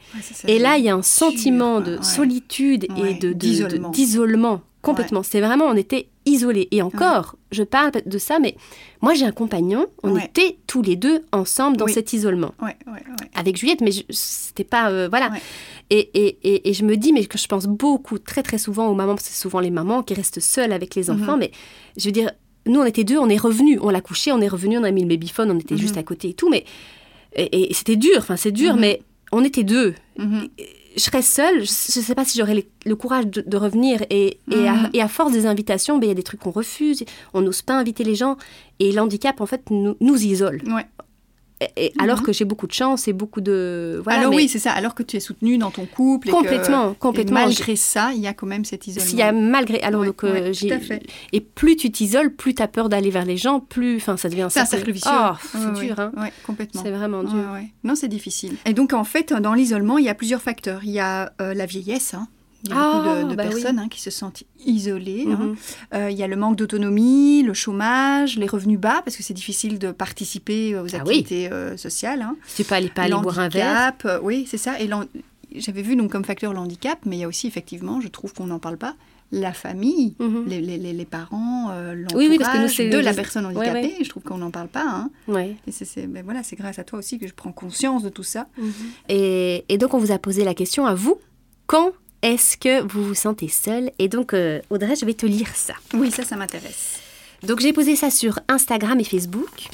Et 0.47 0.59
là, 0.59 0.77
il 0.77 0.85
y 0.85 0.89
a 0.89 0.95
un 0.95 1.01
sentiment 1.01 1.81
de 1.81 2.01
solitude 2.01 2.87
et 3.05 3.15
de- 3.15 3.33
d'isolement. 3.33 4.61
Complètement. 4.91 5.23
C'est 5.23 5.39
vraiment, 5.41 5.65
on 5.65 5.75
était 5.75 6.07
isolés. 6.25 6.67
Et 6.71 6.81
encore, 6.81 7.35
je 7.51 7.63
parle 7.63 7.91
de 8.05 8.17
ça, 8.17 8.39
mais 8.39 8.55
moi 9.01 9.13
j'ai 9.13 9.25
un 9.25 9.31
compagnon, 9.31 9.85
on 10.03 10.11
Ouais. 10.15 10.25
était 10.25 10.57
tous 10.67 10.81
les 10.81 10.95
deux 10.95 11.23
ensemble 11.31 11.77
dans 11.77 11.85
Oui. 11.85 11.93
cet 11.93 12.13
isolement. 12.13 12.53
Avec 13.35 13.57
Juliette, 13.57 13.81
mais 13.81 13.91
c'était 14.09 14.63
pas. 14.63 14.89
euh, 14.89 15.07
voilà. 15.09 15.29
Et, 15.89 16.09
et, 16.13 16.37
et, 16.43 16.69
et 16.69 16.73
je 16.73 16.83
me 16.83 16.97
dis, 16.97 17.13
mais 17.13 17.25
que 17.25 17.37
je 17.37 17.47
pense 17.47 17.65
beaucoup, 17.67 18.17
très 18.19 18.43
très 18.43 18.57
souvent 18.57 18.87
aux 18.87 18.95
mamans, 18.95 19.13
parce 19.15 19.27
que 19.27 19.33
c'est 19.33 19.41
souvent 19.41 19.59
les 19.59 19.71
mamans 19.71 20.03
qui 20.03 20.13
restent 20.15 20.39
seules 20.41 20.73
avec 20.73 20.95
les 20.95 21.09
enfants, 21.09 21.33
Mhm. 21.33 21.39
mais 21.39 21.51
je 21.97 22.05
veux 22.05 22.11
dire, 22.11 22.31
nous 22.65 22.79
on 22.81 22.85
était 22.85 23.03
deux, 23.05 23.17
on 23.17 23.29
est 23.29 23.37
revenus, 23.37 23.79
on 23.81 23.89
l'a 23.89 24.01
couché, 24.01 24.31
on 24.33 24.41
est 24.41 24.47
revenus, 24.49 24.79
on 24.81 24.83
a 24.83 24.91
mis 24.91 25.01
le 25.03 25.07
babyphone, 25.07 25.49
on 25.51 25.59
était 25.59 25.75
Mhm. 25.75 25.79
juste 25.81 25.97
à 25.97 26.03
côté 26.03 26.29
et 26.29 26.33
tout, 26.33 26.49
mais. 26.49 26.65
Et, 27.35 27.73
c'était 27.73 27.95
dur, 27.97 28.17
enfin 28.17 28.35
c'est 28.35 28.51
dur, 28.51 28.73
Mhm. 28.73 28.79
mais 28.81 29.01
on 29.31 29.43
était 29.43 29.63
deux. 29.63 29.93
Je 30.97 31.03
serais 31.03 31.21
seule, 31.21 31.57
je 31.63 31.99
ne 31.99 32.03
sais 32.03 32.15
pas 32.15 32.25
si 32.25 32.39
j'aurais 32.39 32.65
le 32.85 32.95
courage 32.95 33.27
de, 33.27 33.41
de 33.41 33.57
revenir. 33.57 34.01
Et, 34.09 34.39
et, 34.51 34.67
à, 34.67 34.89
et 34.93 35.01
à 35.01 35.07
force 35.07 35.31
des 35.31 35.45
invitations, 35.45 35.99
ben, 35.99 36.07
il 36.07 36.09
y 36.09 36.11
a 36.11 36.15
des 36.15 36.23
trucs 36.23 36.39
qu'on 36.39 36.51
refuse, 36.51 37.05
on 37.35 37.41
n'ose 37.41 37.61
pas 37.61 37.75
inviter 37.77 38.03
les 38.03 38.15
gens. 38.15 38.35
Et 38.79 38.91
l'handicap, 38.91 39.39
en 39.39 39.45
fait, 39.45 39.69
nous, 39.69 39.95
nous 39.99 40.15
isole. 40.15 40.61
Ouais. 40.67 40.87
Et, 41.75 41.91
alors 41.99 42.21
que 42.21 42.31
j'ai 42.31 42.45
beaucoup 42.45 42.67
de 42.67 42.71
chance 42.71 43.07
et 43.07 43.13
beaucoup 43.13 43.41
de. 43.41 43.99
Voilà, 44.03 44.19
Alors 44.19 44.31
mais 44.31 44.37
oui, 44.37 44.47
c'est 44.47 44.59
ça. 44.59 44.71
Alors 44.73 44.93
que 44.93 45.01
tu 45.01 45.17
es 45.17 45.19
soutenu 45.19 45.57
dans 45.57 45.71
ton 45.71 45.85
couple. 45.87 46.27
et 46.29 46.31
que- 46.31 46.35
complètement, 46.37 46.91
et 46.91 46.95
complètement. 46.95 47.39
malgré 47.45 47.75
ça, 47.75 48.11
il 48.13 48.21
y 48.21 48.27
a 48.27 48.33
quand 48.33 48.45
même 48.45 48.63
cet 48.63 48.85
isolement. 48.85 49.09
S'il 49.09 49.17
y 49.17 49.23
a 49.23 49.31
malgré. 49.31 49.81
Alors, 49.81 50.01
Ouais, 50.01 50.07
donc, 50.07 50.21
ouais, 50.23 50.51
tout 50.51 50.67
à 50.71 50.79
fait. 50.79 51.01
Et 51.33 51.41
plus 51.41 51.75
tu 51.75 51.91
t'isoles, 51.91 52.35
plus 52.35 52.53
tu 52.53 52.61
as 52.61 52.67
peur 52.67 52.89
d'aller 52.89 53.09
vers 53.09 53.25
les 53.25 53.37
gens, 53.37 53.59
plus. 53.59 53.97
Enfin, 53.97 54.17
ça 54.17 54.29
devient 54.29 54.43
un 54.43 54.49
cercle- 54.49 54.69
cercle 54.69 54.91
vicieux. 54.91 55.09
Oh, 55.11 55.31
c'est 55.51 55.57
ouais, 55.57 55.85
dur, 55.87 55.99
hein. 55.99 56.11
complètement. 56.45 56.83
C'est 56.83 56.91
vraiment 56.91 57.23
dur. 57.23 57.43
Non, 57.83 57.95
c'est 57.95 58.07
difficile. 58.07 58.55
Et 58.65 58.73
donc, 58.73 58.93
en 58.93 59.03
fait, 59.03 59.33
dans 59.33 59.53
l'isolement, 59.55 59.97
il 59.97 60.05
y 60.05 60.09
a 60.09 60.15
plusieurs 60.15 60.41
facteurs. 60.41 60.81
Il 60.83 60.91
y 60.91 60.99
a 60.99 61.31
euh, 61.41 61.53
la 61.55 61.65
vieillesse. 61.65 62.13
hein. 62.13 62.27
Il 62.67 62.75
y 62.75 62.77
a 62.77 62.81
Ah, 62.81 63.03
beaucoup 63.13 63.25
de, 63.25 63.31
de 63.31 63.35
bah 63.35 63.43
oui. 63.45 63.49
personnes 63.53 63.79
hein, 63.79 63.87
qui 63.89 64.01
se 64.01 64.09
sentent 64.11 64.43
isolées. 64.65 65.25
hein. 65.27 65.37
Mhm. 65.37 65.55
Euh, 65.93 66.11
il 66.11 66.17
y 66.17 66.23
a 66.23 66.27
le 66.27 66.35
manque 66.35 66.55
d'autonomie, 66.55 67.43
le 67.43 67.53
chômage, 67.53 68.37
les 68.37 68.47
revenus 68.47 68.79
bas, 68.79 69.01
parce 69.03 69.15
que 69.17 69.23
c'est 69.23 69.33
difficile 69.33 69.79
de 69.79 69.91
participer 69.91 70.75
aux 70.75 70.85
Ah 70.93 70.97
oui. 71.05 71.19
activités 71.19 71.51
euh, 71.51 71.77
sociales. 71.77 72.21
hein. 72.21 72.35
Si 72.47 72.63
tu 72.63 72.69
peux 72.69 72.75
aller 72.75 72.89
pas 72.89 73.03
aller 73.03 73.15
boire 73.15 73.39
un 73.39 73.49
verre. 73.49 73.93
Euh, 74.05 74.19
oui, 74.21 74.45
c'est 74.49 74.57
ça. 74.57 74.79
Et 74.81 74.89
j'avais 75.55 75.81
vu 75.81 75.95
donc 75.95 76.11
comme 76.11 76.25
facteur 76.25 76.53
l'handicap, 76.53 76.99
mais 77.05 77.17
il 77.17 77.19
y 77.19 77.23
a 77.23 77.27
aussi 77.27 77.47
effectivement, 77.47 78.01
je 78.01 78.07
trouve 78.09 78.33
qu'on 78.33 78.47
n'en 78.47 78.59
parle 78.59 78.77
pas, 78.77 78.95
la 79.33 79.51
famille, 79.51 80.15
Mhm. 80.19 80.45
les, 80.47 80.61
les- 80.61 80.77
les- 80.77 80.93
les 80.93 81.05
parents, 81.05 81.67
euh, 81.71 81.93
l'entourage 81.95 82.15
Oui, 82.29 82.29
de 82.89 82.97
la 82.99 83.13
personne 83.13 83.45
handicapée. 83.45 83.81
ouais. 83.81 83.97
Je 84.01 84.07
trouve 84.09 84.23
qu'on 84.23 84.37
n'en 84.37 84.51
parle 84.51 84.69
pas. 84.69 84.85
hein. 84.87 85.09
Ouais. 85.27 85.55
Et 85.67 85.71
c'est, 85.71 86.07
ben 86.07 86.23
voilà, 86.23 86.43
c'est 86.43 86.55
grâce 86.55 86.79
à 86.79 86.85
toi 86.85 86.99
aussi 86.99 87.17
que 87.19 87.27
je 87.27 87.33
prends 87.33 87.51
conscience 87.51 88.03
de 88.03 88.09
tout 88.09 88.23
ça. 88.23 88.47
Et, 89.09 89.65
et 89.67 89.77
donc, 89.77 89.93
on 89.93 89.97
vous 89.97 90.11
a 90.11 90.17
posé 90.19 90.45
la 90.45 90.53
question 90.53 90.85
à 90.85 90.95
vous. 90.95 91.17
Quand 91.65 91.91
est-ce 92.27 92.57
que 92.57 92.81
vous 92.81 93.03
vous 93.03 93.13
sentez 93.15 93.47
seul 93.47 93.91
Et 93.99 94.07
donc, 94.09 94.33
euh, 94.33 94.59
Audrey, 94.69 94.95
je 94.95 95.05
vais 95.05 95.13
te 95.13 95.25
lire 95.25 95.49
ça. 95.55 95.73
Oui, 95.93 96.11
ça, 96.11 96.23
ça 96.23 96.35
m'intéresse. 96.35 96.99
Donc, 97.43 97.59
j'ai 97.59 97.73
posé 97.73 97.95
ça 97.95 98.09
sur 98.09 98.39
Instagram 98.47 98.99
et 98.99 99.03
Facebook. 99.03 99.67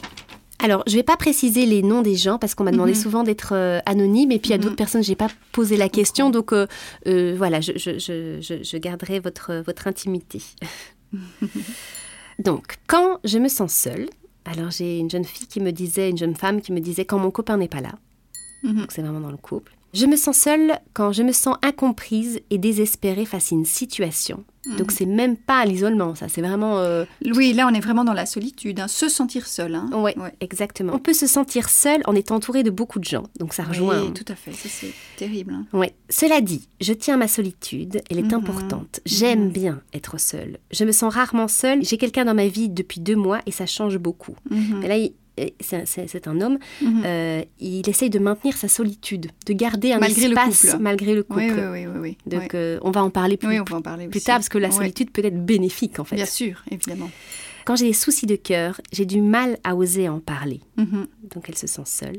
Alors, 0.60 0.84
je 0.88 0.96
vais 0.96 1.04
pas 1.04 1.18
préciser 1.18 1.66
les 1.66 1.82
noms 1.82 2.02
des 2.02 2.16
gens 2.16 2.38
parce 2.38 2.56
qu'on 2.56 2.64
m'a 2.64 2.72
demandé 2.72 2.94
Mhm. 2.94 2.98
souvent 3.02 3.24
d'être 3.24 3.54
euh, 3.54 3.80
anonyme 3.86 4.32
et 4.32 4.40
puis 4.40 4.54
a 4.54 4.58
Mhm. 4.58 4.64
d'autres 4.64 4.76
personnes, 4.76 5.04
j'ai 5.04 5.16
pas 5.16 5.30
posé 5.52 5.76
la 5.78 5.90
question. 5.90 6.30
Donc, 6.30 6.54
euh, 6.54 6.68
voilà, 7.38 7.60
je, 7.60 7.74
je, 7.76 7.98
je, 8.00 8.40
je, 8.42 8.64
je 8.64 8.78
garderai 8.78 9.20
votre, 9.20 9.56
votre 9.66 9.88
intimité. 9.88 10.42
donc, 12.40 12.76
quand 12.88 13.20
je 13.24 13.38
me 13.40 13.48
sens 13.50 13.74
seule, 13.74 14.08
alors 14.46 14.72
j'ai 14.72 15.00
une 15.00 15.10
jeune 15.10 15.26
fille 15.26 15.48
qui 15.48 15.60
me 15.60 15.72
disait, 15.72 16.10
une 16.10 16.18
jeune 16.18 16.36
femme 16.36 16.62
qui 16.62 16.72
me 16.72 16.80
disait 16.80 17.06
quand 17.06 17.20
mon 17.20 17.32
copain 17.32 17.58
n'est 17.58 17.68
pas 17.68 17.82
là. 17.82 17.94
Mhm. 18.64 18.80
Donc 18.82 18.92
c'est 18.92 19.02
vraiment 19.02 19.20
dans 19.22 19.32
le 19.32 19.38
couple. 19.38 19.74
Je 19.94 20.06
me 20.08 20.16
sens 20.16 20.38
seule 20.38 20.80
quand 20.94 21.12
je 21.12 21.22
me 21.24 21.32
sens 21.32 21.56
incomprise 21.62 22.40
et 22.50 22.58
désespérée 22.58 23.26
face 23.26 23.52
à 23.52 23.56
une 23.56 23.66
situation. 23.66 24.44
Donc 24.78 24.94
c'est 24.94 25.06
même 25.06 25.36
pas 25.36 25.66
l'isolement, 25.66 26.16
ça, 26.16 26.30
c'est 26.30 26.40
vraiment... 26.42 26.80
euh, 26.80 27.04
Oui, 27.36 27.52
là, 27.52 27.68
on 27.70 27.74
est 27.76 27.82
vraiment 27.82 28.06
dans 28.06 28.14
la 28.14 28.26
solitude, 28.26 28.80
hein, 28.80 28.88
se 28.88 29.10
sentir 29.10 29.46
seul. 29.46 29.76
hein. 29.76 29.90
Ouais. 29.94 30.16
exactement. 30.40 30.94
On 30.96 31.00
peut 31.00 31.12
se 31.14 31.28
sentir 31.28 31.68
seul 31.70 32.02
en 32.06 32.16
étant 32.16 32.36
entouré 32.36 32.64
de 32.64 32.70
beaucoup 32.70 32.98
de 33.00 33.04
gens, 33.04 33.24
donc 33.40 33.54
ça 33.54 33.64
rejoint. 33.64 34.00
Oui, 34.02 34.08
hein. 34.08 34.14
tout 34.16 34.24
à 34.32 34.36
fait. 34.36 34.54
C'est 34.54 34.94
terrible. 35.18 35.54
Cela 36.10 36.40
dit, 36.40 36.70
je 36.80 36.94
tiens 36.94 37.16
à 37.16 37.18
ma 37.18 37.28
solitude, 37.28 38.02
elle 38.10 38.20
est 38.20 38.24
Mhm. 38.24 38.34
importante. 38.36 39.02
J'aime 39.06 39.48
Mhm. 39.48 39.52
bien 39.52 39.82
être 39.94 40.18
seule. 40.18 40.60
Je 40.72 40.86
me 40.86 40.94
sens 40.94 41.14
rarement 41.14 41.50
seule. 41.50 41.84
J'ai 41.84 41.98
quelqu'un 41.98 42.24
dans 42.24 42.34
ma 42.36 42.48
vie 42.48 42.70
depuis 42.70 43.02
deux 43.02 43.18
mois 43.18 43.42
et 43.46 43.52
ça 43.52 43.66
change 43.66 43.98
beaucoup. 43.98 44.36
Mhm. 44.50 44.82
Et 44.84 44.88
là, 44.88 44.96
c'est 45.60 46.28
un 46.28 46.42
homme, 46.42 46.60
Mhm. 46.82 47.04
euh, 47.06 47.44
il 47.60 47.90
essaye 47.90 48.10
de 48.10 48.20
maintenir 48.20 48.56
sa 48.56 48.68
solitude, 48.68 49.28
de 49.48 49.54
garder 49.54 49.92
un 49.94 50.00
Malgré 50.00 50.28
le 50.28 50.34
espace 50.38 50.72
couple. 50.72 50.84
malgré 50.84 51.16
le 51.16 51.24
couple. 51.24 51.54
Oui, 51.72 51.86
oui, 51.88 52.00
oui. 52.00 52.18
Donc 52.26 52.54
euh, 52.54 52.78
on 52.84 52.92
va 52.92 53.04
en 53.04 53.10
parler 53.10 53.38
plus, 53.38 53.48
Oui, 53.50 53.60
on 53.60 53.64
va 53.64 53.78
en 53.78 53.82
parler 53.82 54.08
plus 54.08 54.18
aussi. 54.18 54.26
tard 54.26 54.38
parce 54.38 54.50
que 54.50 54.58
la 54.60 54.72
solitude 54.72 55.12
peut 55.12 55.26
être 55.26 55.44
bénéfique 55.46 56.00
en 56.00 56.04
fait. 56.04 56.16
Bien 56.16 56.26
sûr, 56.26 56.64
évidemment. 56.72 57.10
Quand 57.66 57.76
j'ai 57.78 57.86
des 57.88 57.94
soucis 57.94 58.26
de 58.26 58.36
cœur, 58.36 58.80
j'ai 58.92 59.06
du 59.06 59.22
mal 59.22 59.58
à 59.64 59.76
oser 59.76 60.10
en 60.10 60.20
parler. 60.20 60.60
Mhm. 60.78 61.08
Donc 61.34 61.46
elle 61.48 61.58
se 61.58 61.66
sent 61.68 61.84
seule. 61.86 62.18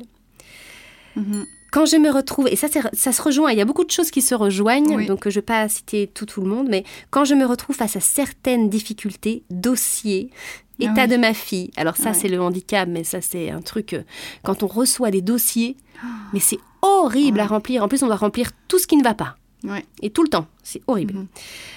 Mhm. 1.16 1.44
Quand 1.70 1.86
je 1.86 1.96
me 1.96 2.08
retrouve, 2.08 2.46
et 2.48 2.54
ça, 2.54 2.68
ça 2.92 3.12
se 3.12 3.20
rejoint, 3.20 3.50
il 3.50 3.58
y 3.58 3.60
a 3.60 3.64
beaucoup 3.64 3.84
de 3.84 3.90
choses 3.90 4.12
qui 4.12 4.22
se 4.22 4.34
rejoignent, 4.36 5.06
donc 5.06 5.24
je 5.24 5.28
ne 5.30 5.34
vais 5.34 5.42
pas 5.42 5.68
citer 5.68 6.06
tout, 6.06 6.24
tout 6.24 6.40
le 6.40 6.46
monde, 6.46 6.68
mais 6.70 6.84
quand 7.10 7.24
je 7.24 7.34
me 7.34 7.44
retrouve 7.44 7.74
face 7.74 7.96
à 7.96 8.00
certaines 8.00 8.70
difficultés, 8.70 9.42
dossiers, 9.50 10.30
Ah 10.80 10.84
état 10.92 11.02
oui. 11.04 11.08
de 11.08 11.16
ma 11.16 11.34
fille, 11.34 11.70
alors 11.76 11.96
ça 11.96 12.10
Ouais. 12.10 12.14
c'est 12.14 12.28
le 12.28 12.40
handicap, 12.40 12.88
mais 12.88 13.04
ça 13.04 13.20
c'est 13.20 13.50
un 13.50 13.60
truc, 13.62 13.92
euh, 13.92 14.02
quand 14.42 14.62
on 14.62 14.66
reçoit 14.66 15.10
des 15.10 15.22
dossiers, 15.22 15.76
mais 16.32 16.40
c'est 16.40 16.58
horrible 16.82 17.40
à 17.40 17.46
remplir, 17.46 17.82
en 17.82 17.88
plus 17.88 18.02
on 18.02 18.06
doit 18.06 18.16
remplir 18.16 18.50
tout 18.68 18.78
ce 18.78 18.86
qui 18.86 18.96
ne 18.96 19.04
va 19.04 19.14
pas, 19.14 19.36
Ouais. 19.62 19.84
et 20.02 20.10
tout 20.10 20.22
le 20.22 20.28
temps, 20.28 20.46
c'est 20.62 20.82
horrible. 20.86 21.14
Mhm. 21.14 21.26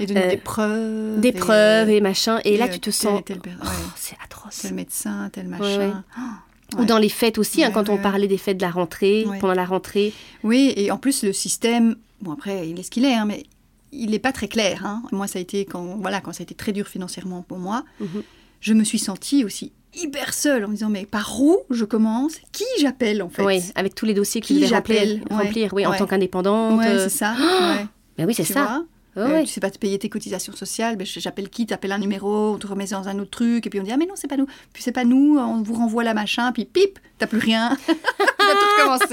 Et 0.02 0.06
donner 0.08 0.24
Euh, 0.26 0.30
des 0.32 0.38
preuves. 0.38 1.20
Des 1.20 1.32
preuves 1.32 1.90
euh, 1.90 1.92
et 1.98 2.02
machin, 2.02 2.40
et, 2.44 2.58
là 2.58 2.66
euh, 2.66 2.70
tu 2.70 2.80
te 2.80 2.90
sens... 2.90 3.22
tel 3.26 3.40
Oh, 3.46 3.68
c'est 3.96 4.18
atroce. 4.24 4.60
Tel 4.64 4.74
médecin, 4.74 5.30
tel 5.32 5.48
machin. 5.48 6.04
Oh, 6.18 6.82
Ou 6.82 6.86
dans 6.86 6.98
les 6.98 7.08
fêtes 7.10 7.38
aussi, 7.38 7.64
hein, 7.64 7.72
quand 7.74 7.88
ouais, 7.88 7.96
on 7.98 8.02
parlait 8.02 8.28
des 8.28 8.38
fêtes 8.38 8.58
de 8.58 8.64
la 8.64 8.72
rentrée, 8.72 9.26
pendant 9.40 9.54
la 9.54 9.64
rentrée. 9.64 10.12
Oui, 10.44 10.74
et 10.76 10.92
en 10.92 10.98
plus, 10.98 11.24
le 11.24 11.32
système, 11.32 11.96
bon, 12.22 12.34
après, 12.34 12.68
il 12.68 12.78
est 12.80 12.84
ce 12.84 12.92
qu'il 12.92 13.06
est, 13.06 13.14
hein, 13.14 13.24
mais 13.26 13.44
il 13.94 14.10
n'est 14.12 14.20
pas 14.20 14.34
très 14.34 14.50
clair. 14.50 14.86
hein. 14.86 15.02
Moi, 15.14 15.28
ça 15.28 15.40
a 15.40 15.42
été 15.42 15.64
quand, 15.64 15.84
voilà, 16.02 16.20
quand 16.20 16.34
ça 16.34 16.42
a 16.42 16.44
été 16.44 16.56
très 16.56 16.74
dur 16.74 16.88
financièrement 16.88 17.42
pour 17.42 17.58
moi, 17.58 17.86
Mhm. 18.02 18.22
Je 18.62 18.74
me 18.74 18.84
suis 18.84 19.00
sentie 19.00 19.44
aussi 19.44 19.72
hyper 19.96 20.34
seule 20.34 20.64
en 20.64 20.68
me 20.68 20.74
disant, 20.74 20.90
mais 20.90 21.06
par 21.08 21.42
où 21.42 21.58
je 21.72 21.84
commence? 21.84 22.34
Qui 22.52 22.66
j'appelle, 22.80 23.24
en 23.24 23.30
fait? 23.30 23.44
Oui, 23.44 23.62
avec 23.74 23.96
tous 23.96 24.06
les 24.06 24.14
dossiers 24.14 24.42
que 24.42 24.46
tu 24.48 24.54
devais 24.54 24.68
remplir, 24.68 24.98
j'appelle, 25.00 25.22
ouais, 25.32 25.38
remplir 25.44 25.74
oui, 25.74 25.86
en 25.88 25.94
tant 25.96 26.06
qu'indépendante. 26.06 26.78
Ouais, 26.80 26.88
euh, 26.88 27.04
c'est 27.10 27.18
ça. 27.18 27.34
Ben 28.18 28.26
oui, 28.28 28.34
c'est 28.34 28.44
Tu 28.44 28.54
ça. 28.54 28.82
Oh, 28.82 29.20
Euh, 29.20 29.32
ouais. 29.32 29.44
Tu 29.46 29.50
sais 29.54 29.60
pas 29.60 29.72
te 29.72 29.80
payer 29.80 29.98
tes 29.98 30.10
cotisations 30.10 30.54
sociales, 30.54 30.96
ben, 30.96 31.06
je- 31.08 31.20
j'appelle 31.20 31.50
qui, 31.50 31.66
t'appelles 31.66 31.92
un 31.92 31.98
numéro, 31.98 32.54
on 32.54 32.58
te 32.60 32.68
remet 32.68 32.86
dans 32.86 33.08
un 33.08 33.18
autre 33.18 33.32
truc, 33.32 33.66
et 33.66 33.70
puis 33.72 33.80
on 33.80 33.84
dit 33.84 33.92
ah 33.92 33.98
mais 33.98 34.06
non 34.06 34.14
c'est 34.16 34.28
pas 34.28 34.38
nous, 34.38 34.46
puis 34.74 34.84
c'est 34.84 34.92
pas 34.92 35.04
nous, 35.06 35.38
on 35.40 35.62
vous 35.64 35.74
renvoie 35.74 36.04
la 36.04 36.14
machin, 36.14 36.52
puis 36.52 36.66
pip, 36.66 37.00
t'as 37.18 37.28
plus 37.28 37.40
rien, 37.40 37.78
tout. 37.88 39.06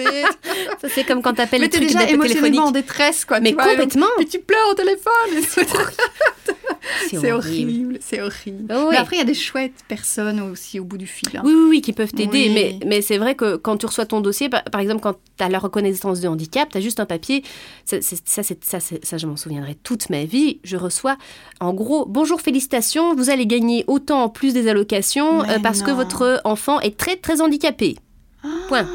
Ça, 0.81 0.89
c'est 0.89 1.05
comme 1.05 1.23
quand 1.23 1.35
t'appelles 1.35 1.63
les 1.63 1.69
trucs 1.69 1.87
déjà 1.89 2.09
émotionnellement 2.09 2.67
en 2.67 2.71
détresse 2.71 3.25
quoi. 3.25 3.41
Mais 3.41 3.51
tu 3.51 3.55
vois, 3.57 3.67
et 3.67 3.71
complètement. 3.71 4.07
Tu 4.31 4.39
pleures 4.39 4.69
au 4.71 4.75
téléphone. 4.75 5.13
C'est 7.09 7.33
horrible. 7.33 7.99
c'est 8.01 8.21
horrible. 8.21 8.73
Oh, 8.75 8.89
Mais 8.91 8.97
après 8.99 9.17
il 9.17 9.19
y 9.19 9.23
a 9.23 9.27
des 9.27 9.35
chouettes 9.35 9.73
personnes 9.89 10.41
aussi 10.41 10.79
au 10.79 10.85
bout 10.85 10.99
du 10.99 11.07
fil. 11.07 11.29
hein. 11.35 11.41
Oui, 11.45 11.53
oui, 11.55 11.67
oui, 11.71 11.81
qui 11.81 11.93
peuvent 11.93 12.13
t'aider. 12.13 12.49
Oui. 12.49 12.51
Mais, 12.55 12.79
mais 12.87 13.03
c'est 13.03 13.17
vrai 13.17 13.35
que 13.35 13.57
quand 13.57 13.79
tu 13.79 13.87
reçois 13.87 14.05
ton 14.05 14.21
dossier, 14.21 14.49
par, 14.51 14.63
par 14.65 14.81
exemple, 14.81 15.01
quand 15.01 15.15
tu 15.39 15.45
as 15.45 15.49
la 15.49 15.59
reconnaissance 15.59 16.21
de 16.21 16.29
handicap, 16.29 16.69
tu 16.71 16.77
as 16.79 16.81
juste 16.81 17.01
un 17.01 17.07
papier. 17.07 17.43
Ça, 17.87 17.97
ça, 18.03 18.43
ça, 18.43 19.17
je 19.19 19.27
m'en 19.27 19.37
souviendrai 19.37 19.77
toute 19.83 20.11
ma 20.11 20.25
vie. 20.25 20.61
Je 20.63 20.77
reçois, 20.77 21.17
en 21.61 21.73
gros, 21.73 22.05
bonjour, 22.07 22.41
félicitations, 22.41 23.15
vous 23.15 23.31
allez 23.31 23.47
gagner 23.47 23.85
autant 23.87 24.23
en 24.25 24.29
plus 24.29 24.53
des 24.53 24.69
allocations 24.69 25.43
euh, 25.45 25.59
parce 25.63 25.83
que 25.83 25.91
votre 25.91 26.41
enfant 26.45 26.81
est 26.81 26.97
très, 26.99 27.17
très 27.17 27.41
handicapé. 27.41 27.94
Ah. 28.45 28.49
Point. 28.69 28.87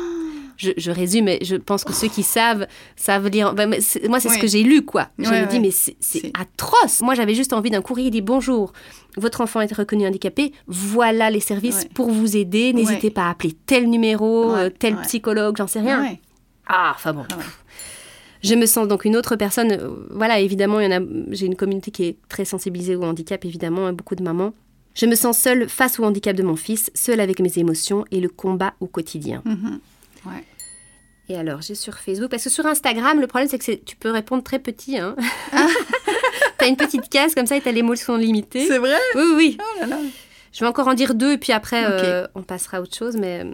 Je, 0.57 0.71
je 0.75 0.91
résume, 0.91 1.23
mais 1.25 1.39
je 1.41 1.55
pense 1.55 1.85
que 1.85 1.93
ceux 1.93 2.09
qui 2.09 2.21
savent 2.21 2.67
savent 2.97 3.29
lire. 3.29 3.53
Ben, 3.53 3.73
c'est- 3.79 4.05
moi, 4.09 4.19
c'est 4.19 4.27
ce 4.27 4.37
que 4.37 4.47
j'ai 4.47 4.61
lu, 4.61 4.83
quoi. 4.83 5.07
Je 5.17 5.29
Ouais, 5.29 5.41
me 5.43 5.47
dis, 5.47 5.55
ouais. 5.55 5.61
mais 5.61 5.71
c'est 5.71 6.31
atroce. 6.37 6.99
Moi, 7.01 7.15
j'avais 7.15 7.33
juste 7.33 7.53
envie 7.53 7.69
d'un 7.69 7.81
courrier 7.81 8.07
qui 8.07 8.11
dit 8.11 8.21
bonjour, 8.21 8.73
votre 9.15 9.39
enfant 9.39 9.61
est 9.61 9.73
reconnu 9.73 10.05
handicapé. 10.05 10.51
Voilà 10.67 11.29
les 11.29 11.39
services 11.39 11.83
Ouais. 11.83 11.89
pour 11.93 12.09
vous 12.11 12.35
aider. 12.35 12.73
N'hésitez 12.73 13.09
pas 13.09 13.27
à 13.27 13.29
appeler 13.29 13.53
tel 13.65 13.89
numéro, 13.89 14.53
euh, 14.53 14.69
tel 14.69 14.97
psychologue, 15.03 15.55
j'en 15.57 15.67
sais 15.67 15.79
rien. 15.79 16.17
Ah, 16.67 16.91
enfin 16.93 17.13
bon. 17.13 17.23
Ah. 17.31 17.37
Je 18.43 18.55
me 18.55 18.65
sens 18.65 18.87
donc 18.87 19.05
une 19.05 19.15
autre 19.15 19.37
personne. 19.37 19.71
euh, 19.71 19.89
Voilà, 20.11 20.39
évidemment, 20.41 20.79
il 20.81 20.91
y 20.91 20.93
en 20.93 21.01
a. 21.01 21.05
J'ai 21.31 21.45
une 21.45 21.55
communauté 21.55 21.91
qui 21.91 22.03
est 22.03 22.17
très 22.27 22.43
sensibilisée 22.45 22.95
au 22.97 23.03
handicap, 23.03 23.43
évidemment, 23.45 23.87
hein, 23.87 23.93
beaucoup 23.93 24.15
de 24.15 24.23
mamans. 24.23 24.53
Je 24.95 25.05
me 25.05 25.15
sens 25.15 25.37
seule 25.37 25.69
face 25.69 25.99
au 25.99 26.03
handicap 26.03 26.35
de 26.35 26.43
mon 26.43 26.55
fils, 26.55 26.91
seule 26.93 27.19
avec 27.19 27.39
mes 27.39 27.57
émotions 27.57 28.05
et 28.11 28.19
le 28.19 28.29
combat 28.29 28.73
au 28.79 28.87
quotidien. 28.87 29.41
Mhm. 29.45 29.79
Ouais. 30.25 30.43
Et 31.29 31.35
alors, 31.37 31.61
j'ai 31.61 31.75
sur 31.75 31.95
Facebook, 31.99 32.29
parce 32.31 32.43
que 32.43 32.49
sur 32.49 32.65
Instagram, 32.65 33.21
le 33.21 33.27
problème, 33.27 33.47
c'est 33.49 33.59
que 33.59 33.71
tu 33.83 33.95
peux 33.95 34.09
répondre 34.11 34.43
très 34.43 34.57
petit. 34.59 34.97
Hein. 34.97 35.15
t'as 36.57 36.67
une 36.67 36.75
petite 36.75 37.07
case 37.09 37.35
comme 37.35 37.45
ça 37.45 37.55
et 37.55 37.61
t'as 37.61 37.71
les 37.71 37.83
mots 37.83 37.95
sont 37.95 38.15
limités. 38.17 38.65
C'est 38.67 38.79
vrai? 38.79 38.97
Oui, 39.15 39.23
oui. 39.35 39.57
Oh 39.59 39.79
là 39.81 39.87
là. 39.87 39.97
Je 40.51 40.59
vais 40.61 40.65
encore 40.67 40.87
en 40.87 40.95
dire 40.95 41.13
deux, 41.13 41.33
et 41.33 41.37
puis 41.37 41.53
après, 41.53 41.83
euh, 41.85 42.25
on 42.33 42.41
passera 42.41 42.77
à 42.77 42.81
autre 42.81 42.95
chose, 42.95 43.15
mais 43.15 43.43
euh, 43.45 43.53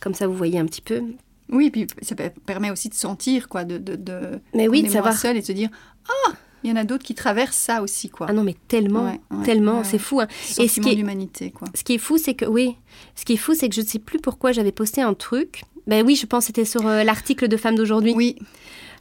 comme 0.00 0.14
ça, 0.14 0.26
vous 0.26 0.34
voyez 0.34 0.58
un 0.58 0.64
petit 0.64 0.80
peu. 0.80 1.02
Oui, 1.50 1.66
et 1.66 1.70
puis 1.70 1.86
ça 2.02 2.14
pe- 2.14 2.30
permet 2.46 2.70
aussi 2.70 2.88
de 2.88 2.94
sentir, 2.94 3.48
quoi, 3.48 3.64
de... 3.64 3.76
de, 3.78 3.96
de 3.96 4.40
Mais 4.54 4.66
oui, 4.68 4.82
de 4.82 4.88
savoir. 4.88 5.14
seul 5.14 5.36
et 5.36 5.40
de 5.42 5.46
se 5.46 5.52
dire, 5.52 5.68
ah, 6.08 6.32
il 6.64 6.70
y 6.70 6.72
en 6.72 6.76
a 6.76 6.84
d'autres 6.84 7.04
qui 7.04 7.14
traversent 7.14 7.56
ça 7.56 7.82
aussi, 7.82 8.08
quoi. 8.10 8.26
Ah 8.28 8.32
non, 8.32 8.42
mais 8.44 8.56
tellement, 8.68 9.04
Ouais, 9.04 9.20
ouais, 9.30 9.44
tellement, 9.44 9.78
ouais, 9.78 9.84
c'est 9.84 9.98
fou. 9.98 10.20
hein. 10.20 10.26
Ce 10.42 10.60
Et 10.62 10.68
ce 10.68 10.80
qui 10.80 10.88
est- 10.90 11.50
quoi. 11.52 11.68
Ce 11.74 11.84
qui 11.84 11.94
est 11.94 11.98
fou, 11.98 12.18
c'est 12.18 12.34
que, 12.34 12.44
oui, 12.44 12.76
ce 13.14 13.24
qui 13.24 13.34
est 13.34 13.36
fou, 13.36 13.54
c'est 13.54 13.68
que 13.68 13.74
je 13.74 13.80
ne 13.82 13.86
sais 13.86 13.98
plus 13.98 14.18
pourquoi 14.18 14.52
j'avais 14.52 14.72
posté 14.72 15.00
un 15.02 15.14
truc. 15.14 15.62
Ben 15.86 16.04
oui, 16.04 16.16
je 16.16 16.26
pense 16.26 16.44
que 16.44 16.46
c'était 16.48 16.64
sur 16.64 16.86
euh, 16.86 17.02
l'article 17.04 17.48
de 17.48 17.56
Femmes 17.56 17.76
d'aujourd'hui. 17.76 18.12
Oui, 18.14 18.36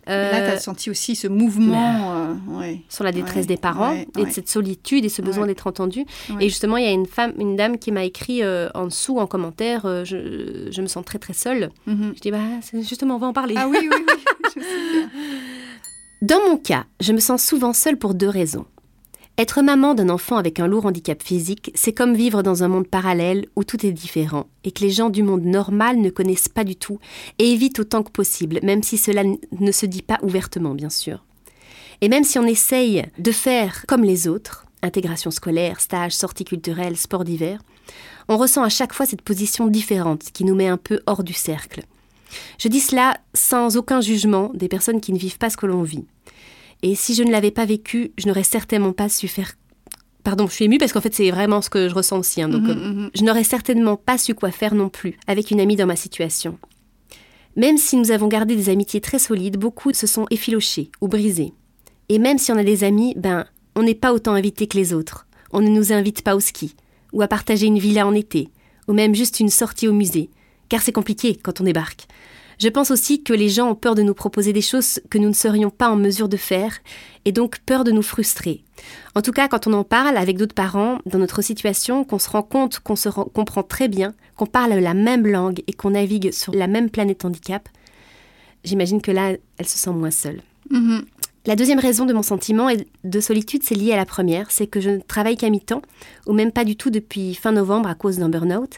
Euh, 0.09 0.31
là, 0.31 0.39
tu 0.39 0.55
as 0.55 0.59
senti 0.61 0.89
aussi 0.89 1.17
ce 1.17 1.27
mouvement. 1.27 2.15
euh, 2.15 2.33
ouais. 2.59 2.79
sur 2.87 3.03
la 3.03 3.11
détresse 3.11 3.41
Ouais, 3.43 3.45
des 3.45 3.57
parents 3.57 3.91
ouais, 3.91 4.07
et 4.17 4.23
de 4.23 4.29
cette 4.31 4.47
solitude 4.47 5.03
et 5.03 5.09
ce 5.09 5.21
besoin 5.21 5.47
d'être 5.47 5.67
entendu. 5.67 6.05
Et 6.39 6.47
justement, 6.47 6.77
il 6.77 6.85
y 6.85 6.87
a 6.87 6.91
une 6.93 7.07
femme, 7.07 7.33
une 7.37 7.57
dame 7.57 7.77
qui 7.77 7.91
m'a 7.91 8.05
écrit 8.05 8.41
euh, 8.41 8.69
en 8.73 8.85
dessous, 8.85 9.19
en 9.19 9.27
commentaire, 9.27 9.81
je, 10.05 10.69
je 10.71 10.81
me 10.81 10.87
sens 10.87 11.03
très 11.03 11.19
très 11.19 11.33
seule. 11.33 11.71
Mhm. 11.87 12.13
Je 12.15 12.21
dis, 12.21 12.31
bah, 12.31 12.39
justement, 12.83 13.15
on 13.15 13.19
va 13.19 13.27
en 13.27 13.33
parler. 13.33 13.55
Ah 13.57 13.67
oui, 13.67 13.79
oui, 13.81 13.89
oui. 13.91 14.13
je 14.55 14.61
sais 14.61 14.91
bien. 14.93 15.09
Dans 16.23 16.39
mon 16.49 16.57
cas, 16.57 16.85
je 16.99 17.13
me 17.13 17.19
sens 17.19 17.43
souvent 17.43 17.73
seule 17.73 17.97
pour 17.97 18.15
deux 18.15 18.27
raisons. 18.27 18.65
Être 19.37 19.61
maman 19.61 19.93
d'un 19.93 20.09
enfant 20.09 20.37
avec 20.37 20.59
un 20.59 20.65
lourd 20.65 20.87
handicap 20.87 21.21
physique, 21.21 21.71
c'est 21.75 21.93
comme 21.93 22.15
vivre 22.15 22.41
dans 22.41 22.63
un 22.63 22.67
monde 22.67 22.87
parallèle 22.87 23.45
où 23.55 23.63
tout 23.63 23.85
est 23.85 23.91
différent 23.91 24.47
et 24.63 24.71
que 24.71 24.81
les 24.81 24.89
gens 24.89 25.11
du 25.11 25.21
monde 25.21 25.43
normal 25.43 26.01
ne 26.01 26.09
connaissent 26.09 26.49
pas 26.49 26.63
du 26.63 26.75
tout 26.75 26.99
et 27.37 27.51
évitent 27.51 27.77
autant 27.77 28.01
que 28.01 28.09
possible, 28.09 28.59
même 28.63 28.81
si 28.81 28.97
cela 28.97 29.21
ne 29.23 29.71
se 29.71 29.85
dit 29.85 30.01
pas 30.01 30.17
ouvertement, 30.23 30.73
bien 30.73 30.89
sûr. 30.89 31.23
Et 32.01 32.09
même 32.09 32.23
si 32.23 32.39
on 32.39 32.47
essaye 32.47 33.05
de 33.19 33.31
faire 33.31 33.85
comme 33.87 34.03
les 34.03 34.27
autres, 34.27 34.65
intégration 34.81 35.29
scolaire, 35.29 35.79
stage, 35.79 36.13
sortie 36.13 36.45
culturelle, 36.45 36.97
sport 36.97 37.25
d'hiver, 37.25 37.61
on 38.27 38.37
ressent 38.37 38.63
à 38.63 38.69
chaque 38.69 38.93
fois 38.93 39.05
cette 39.05 39.21
position 39.21 39.67
différente 39.67 40.31
qui 40.33 40.45
nous 40.45 40.55
met 40.55 40.67
un 40.67 40.77
peu 40.77 40.99
hors 41.05 41.23
du 41.23 41.33
cercle. 41.33 41.83
Je 42.59 42.67
dis 42.67 42.79
cela 42.79 43.17
sans 43.33 43.77
aucun 43.77 44.01
jugement 44.01 44.51
des 44.53 44.67
personnes 44.67 45.01
qui 45.01 45.13
ne 45.13 45.17
vivent 45.17 45.37
pas 45.37 45.49
ce 45.49 45.57
que 45.57 45.65
l'on 45.65 45.83
vit. 45.83 46.05
Et 46.83 46.95
si 46.95 47.15
je 47.15 47.23
ne 47.23 47.31
l'avais 47.31 47.51
pas 47.51 47.65
vécu, 47.65 48.11
je 48.17 48.27
n'aurais 48.27 48.43
certainement 48.43 48.93
pas 48.93 49.09
su 49.09 49.27
faire. 49.27 49.53
Pardon, 50.23 50.47
je 50.47 50.53
suis 50.53 50.65
émue 50.65 50.77
parce 50.77 50.91
qu'en 50.91 51.01
fait, 51.01 51.13
c'est 51.13 51.31
vraiment 51.31 51.61
ce 51.61 51.69
que 51.69 51.87
je 51.89 51.95
ressens 51.95 52.19
aussi. 52.19 52.41
hein, 52.41 52.49
donc, 52.49 52.63
Mhm, 52.63 52.69
euh, 52.69 52.73
mhm. 52.93 53.09
je 53.15 53.23
n'aurais 53.23 53.43
certainement 53.45 53.95
pas 53.95 54.17
su 54.17 54.35
quoi 54.35 54.51
faire 54.51 54.75
non 54.75 54.89
plus 54.89 55.17
avec 55.27 55.51
une 55.51 55.59
amie 55.61 55.75
dans 55.77 55.85
ma 55.87 55.95
situation. 55.95 56.57
Même 57.55 57.77
si 57.77 57.95
nous 57.95 58.11
avons 58.11 58.27
gardé 58.27 58.55
des 58.55 58.69
amitiés 58.69 59.01
très 59.01 59.19
solides, 59.19 59.57
beaucoup 59.57 59.91
se 59.93 60.05
sont 60.05 60.27
effilochés 60.29 60.91
ou 61.01 61.07
brisés. 61.07 61.53
Et 62.09 62.19
même 62.19 62.37
si 62.37 62.51
on 62.51 62.57
a 62.57 62.63
des 62.63 62.83
amis, 62.83 63.13
ben, 63.17 63.45
on 63.75 63.83
n'est 63.83 63.95
pas 63.95 64.13
autant 64.13 64.33
invité 64.33 64.67
que 64.67 64.77
les 64.77 64.93
autres. 64.93 65.25
On 65.51 65.61
ne 65.61 65.69
nous 65.69 65.91
invite 65.93 66.21
pas 66.21 66.35
au 66.35 66.39
ski, 66.39 66.75
ou 67.13 67.21
à 67.21 67.27
partager 67.27 67.65
une 67.67 67.79
villa 67.79 68.05
en 68.05 68.13
été, 68.13 68.49
ou 68.87 68.93
même 68.93 69.15
juste 69.15 69.39
une 69.39 69.49
sortie 69.49 69.87
au 69.87 69.93
musée, 69.93 70.29
car 70.69 70.81
c'est 70.81 70.91
compliqué 70.91 71.35
quand 71.41 71.61
on 71.61 71.63
débarque. 71.63 72.05
Je 72.59 72.69
pense 72.69 72.89
aussi 72.89 73.21
que 73.23 73.33
les 73.33 73.49
gens 73.49 73.69
ont 73.69 73.75
peur 73.75 73.93
de 73.93 74.01
nous 74.01 74.15
proposer 74.15 74.51
des 74.51 74.61
choses 74.61 74.99
que 75.09 75.17
nous 75.19 75.27
ne 75.27 75.33
serions 75.33 75.69
pas 75.69 75.89
en 75.89 75.95
mesure 75.95 76.27
de 76.27 76.37
faire, 76.37 76.79
et 77.25 77.31
donc 77.31 77.59
peur 77.59 77.83
de 77.83 77.91
nous 77.91 78.01
frustrer. 78.01 78.63
En 79.15 79.21
tout 79.21 79.31
cas, 79.31 79.47
quand 79.47 79.67
on 79.67 79.73
en 79.73 79.83
parle 79.83 80.17
avec 80.17 80.37
d'autres 80.37 80.55
parents 80.55 80.99
dans 81.05 81.19
notre 81.19 81.41
situation, 81.41 82.03
qu'on 82.03 82.19
se 82.19 82.29
rend 82.29 82.41
compte 82.43 82.79
qu'on 82.79 82.95
se 82.95 83.09
rend- 83.09 83.25
comprend 83.25 83.63
très 83.63 83.87
bien, 83.87 84.13
qu'on 84.35 84.45
parle 84.47 84.73
la 84.73 84.93
même 84.93 85.27
langue 85.27 85.61
et 85.67 85.73
qu'on 85.73 85.91
navigue 85.91 86.31
sur 86.31 86.53
la 86.53 86.67
même 86.67 86.89
planète 86.89 87.25
handicap, 87.25 87.69
j'imagine 88.63 89.01
que 89.01 89.11
là, 89.11 89.33
elle 89.57 89.67
se 89.67 89.77
sent 89.77 89.91
moins 89.91 90.11
seule. 90.11 90.41
Mhm. 90.71 91.05
La 91.45 91.55
deuxième 91.55 91.79
raison 91.79 92.05
de 92.05 92.13
mon 92.13 92.23
sentiment 92.23 92.69
de 93.03 93.19
solitude, 93.21 93.63
c'est 93.63 93.75
lié 93.75 93.93
à 93.93 93.97
la 93.97 94.05
première, 94.05 94.51
c'est 94.51 94.67
que 94.67 94.81
je 94.81 94.89
ne 94.89 94.97
travaille 94.99 95.37
qu'à 95.37 95.49
mi-temps, 95.49 95.81
ou 96.25 96.33
même 96.33 96.51
pas 96.51 96.65
du 96.65 96.75
tout 96.75 96.89
depuis 96.89 97.35
fin 97.35 97.53
novembre 97.53 97.87
à 97.87 97.95
cause 97.95 98.17
d'un 98.17 98.29
burn-out. 98.29 98.73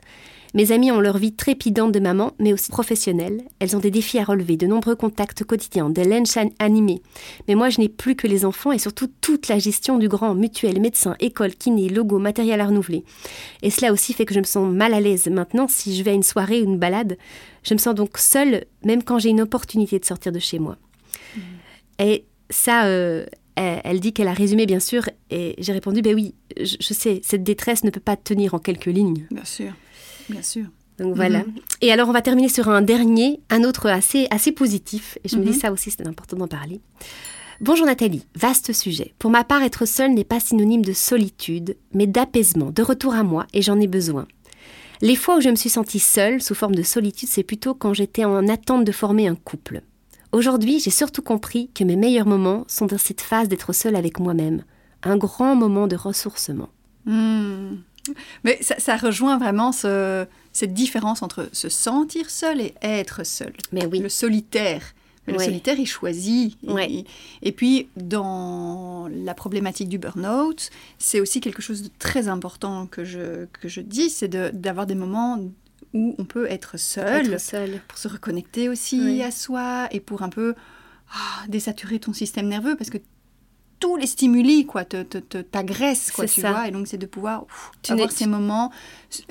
Mes 0.55 0.71
amies 0.71 0.91
ont 0.91 0.99
leur 0.99 1.17
vie 1.17 1.33
trépidante 1.33 1.91
de 1.91 1.99
maman, 1.99 2.33
mais 2.39 2.53
aussi 2.53 2.71
professionnelle. 2.71 3.43
Elles 3.59 3.75
ont 3.75 3.79
des 3.79 3.91
défis 3.91 4.17
à 4.17 4.23
relever, 4.23 4.57
de 4.57 4.65
nombreux 4.65 4.95
contacts 4.95 5.43
quotidiens, 5.43 5.89
des 5.89 6.03
lunchs 6.03 6.37
an- 6.37 6.49
animés. 6.59 7.01
Mais 7.47 7.55
moi, 7.55 7.69
je 7.69 7.79
n'ai 7.79 7.89
plus 7.89 8.15
que 8.15 8.25
les 8.27 8.45
enfants 8.45 8.71
et 8.71 8.79
surtout 8.79 9.07
toute 9.21 9.47
la 9.47 9.59
gestion 9.59 9.97
du 9.99 10.07
grand, 10.07 10.33
mutuel, 10.33 10.81
médecin, 10.81 11.15
école, 11.19 11.53
kiné, 11.53 11.87
logo, 11.89 12.17
matériel 12.17 12.61
à 12.61 12.65
renouveler. 12.65 13.03
Et 13.61 13.69
cela 13.69 13.93
aussi 13.93 14.13
fait 14.13 14.25
que 14.25 14.33
je 14.33 14.39
me 14.39 14.45
sens 14.45 14.71
mal 14.73 14.93
à 14.95 14.99
l'aise. 14.99 15.27
Maintenant, 15.27 15.67
si 15.67 15.95
je 15.95 16.03
vais 16.03 16.11
à 16.11 16.15
une 16.15 16.23
soirée 16.23 16.61
ou 16.61 16.65
une 16.65 16.79
balade, 16.79 17.17
je 17.63 17.73
me 17.75 17.79
sens 17.79 17.93
donc 17.93 18.17
seule, 18.17 18.65
même 18.83 19.03
quand 19.03 19.19
j'ai 19.19 19.29
une 19.29 19.41
opportunité 19.41 19.99
de 19.99 20.05
sortir 20.05 20.31
de 20.31 20.39
chez 20.39 20.57
moi. 20.57 20.77
Et 21.99 22.25
ça, 22.49 22.85
euh, 22.85 23.25
elle, 23.55 23.81
elle 23.83 23.99
dit 23.99 24.13
qu'elle 24.13 24.27
a 24.29 24.33
résumé, 24.33 24.65
bien 24.65 24.79
sûr, 24.79 25.03
et 25.29 25.55
j'ai 25.59 25.73
répondu, 25.73 26.01
ben 26.01 26.15
oui, 26.15 26.33
je, 26.57 26.77
je 26.79 26.93
sais, 26.93 27.19
cette 27.23 27.43
détresse 27.43 27.83
ne 27.83 27.89
peut 27.89 27.99
pas 27.99 28.15
tenir 28.15 28.53
en 28.53 28.59
quelques 28.59 28.85
lignes. 28.85 29.27
Bien 29.31 29.45
sûr, 29.45 29.73
bien 30.29 30.41
sûr. 30.41 30.65
Donc 30.97 31.15
voilà. 31.15 31.43
Et 31.81 31.91
alors, 31.93 32.09
on 32.09 32.11
va 32.11 32.21
terminer 32.21 32.49
sur 32.49 32.67
un 32.69 32.81
dernier, 32.81 33.39
un 33.49 33.63
autre 33.63 33.87
assez, 33.87 34.27
assez 34.31 34.51
positif, 34.51 35.17
et 35.23 35.29
je 35.29 35.37
me 35.37 35.43
Mhm. 35.45 35.51
dis 35.51 35.57
ça 35.57 35.71
aussi, 35.71 35.91
c'est 35.91 36.05
important 36.05 36.35
d'en 36.37 36.47
parler. 36.47 36.81
Bonjour 37.61 37.85
Nathalie, 37.85 38.25
vaste 38.35 38.73
sujet. 38.73 39.13
Pour 39.19 39.31
ma 39.31 39.43
part, 39.43 39.63
être 39.63 39.85
seule 39.85 40.13
n'est 40.13 40.23
pas 40.25 40.39
synonyme 40.39 40.83
de 40.83 40.93
solitude, 40.93 41.75
mais 41.93 42.07
d'apaisement, 42.07 42.71
de 42.71 42.81
retour 42.81 43.13
à 43.13 43.23
moi, 43.23 43.47
et 43.53 43.61
j'en 43.61 43.79
ai 43.79 43.87
besoin. 43.87 44.27
Les 45.01 45.15
fois 45.15 45.37
où 45.37 45.41
je 45.41 45.49
me 45.49 45.55
suis 45.55 45.69
sentie 45.69 45.99
seule, 45.99 46.41
sous 46.41 46.55
forme 46.55 46.75
de 46.75 46.83
solitude, 46.83 47.29
c'est 47.29 47.43
plutôt 47.43 47.73
quand 47.73 47.93
j'étais 47.93 48.25
en 48.25 48.47
attente 48.49 48.83
de 48.85 48.91
former 48.91 49.27
un 49.27 49.35
couple. 49.35 49.81
Aujourd'hui, 50.33 50.79
j'ai 50.79 50.89
surtout 50.91 51.21
compris 51.21 51.69
que 51.73 51.83
mes 51.85 51.95
meilleurs 51.95 52.27
moments 52.27 52.65
sont 52.67 52.85
dans 52.85 52.97
cette 52.97 53.21
phase 53.21 53.47
d'être 53.47 53.73
seule 53.73 53.95
avec 53.95 54.19
moi-même. 54.19 54.63
Un 55.03 55.17
grand 55.17 55.55
moment 55.55 55.87
de 55.87 55.95
ressourcement. 55.95 56.69
Hmm. 57.05 57.77
Mais 58.43 58.57
ça, 58.61 58.75
ça 58.79 58.95
rejoint 58.97 59.37
vraiment 59.37 59.71
ce- 59.71 60.25
cette 60.53 60.73
différence 60.73 61.21
entre 61.23 61.49
se 61.53 61.69
sentir 61.69 62.29
seul 62.29 62.61
et 62.61 62.73
être 62.81 63.25
seul. 63.25 63.53
Mais 63.71 63.85
oui. 63.85 63.99
Le 63.99 64.09
solitaire. 64.09 64.81
Le 65.27 65.35
Ouais. 65.37 65.45
solitaire, 65.45 65.77
il 65.77 65.85
choisit. 65.85 66.57
Et- 66.63 66.71
Ouais. 66.71 67.03
Et, 67.43 67.51
puis, 67.51 67.87
dans 67.95 69.07
la 69.11 69.33
problématique 69.35 69.87
du 69.89 69.99
burn-out, 69.99 70.69
c'est 70.97 71.19
aussi 71.19 71.39
quelque 71.39 71.61
chose 71.61 71.83
de 71.83 71.89
très 71.99 72.27
important 72.27 72.87
que 72.87 73.03
je, 73.03 73.45
que 73.45 73.67
je 73.67 73.81
dis, 73.81 74.09
c'est 74.09 74.27
de- 74.27 74.49
d'avoir 74.53 74.87
des 74.87 74.95
moments 74.95 75.39
où 75.93 76.15
on 76.17 76.25
peut 76.25 76.47
être 76.49 76.77
seul, 76.79 77.33
Être 77.33 77.39
seule. 77.41 77.81
pour 77.87 77.97
se 77.99 78.07
reconnecter 78.07 78.69
aussi 78.69 78.99
Oui. 79.01 79.21
à 79.23 79.29
soi 79.31 79.87
et 79.91 79.99
pour 79.99 80.23
un 80.23 80.29
peu 80.29 80.55
ah, 81.11 81.47
désaturer 81.47 81.97
ton 81.99 82.13
système 82.13 82.47
nerveux 82.47 82.75
parce 82.75 82.91
que 82.91 82.99
tous 83.79 83.95
les 83.95 84.07
stimuli 84.07 84.65
quoi 84.65 84.83
te, 84.85 85.01
t'agressent 85.41 86.11
quoi 86.11 86.25
tu 86.25 86.41
ça. 86.41 86.51
vois 86.51 86.67
et 86.67 86.71
donc 86.71 86.87
c'est 86.87 86.97
de 86.97 87.05
pouvoir 87.05 87.43
ouf, 87.43 87.71
Tu 87.81 87.91
avoir 87.93 88.11
ces 88.11 88.27
moments 88.27 88.71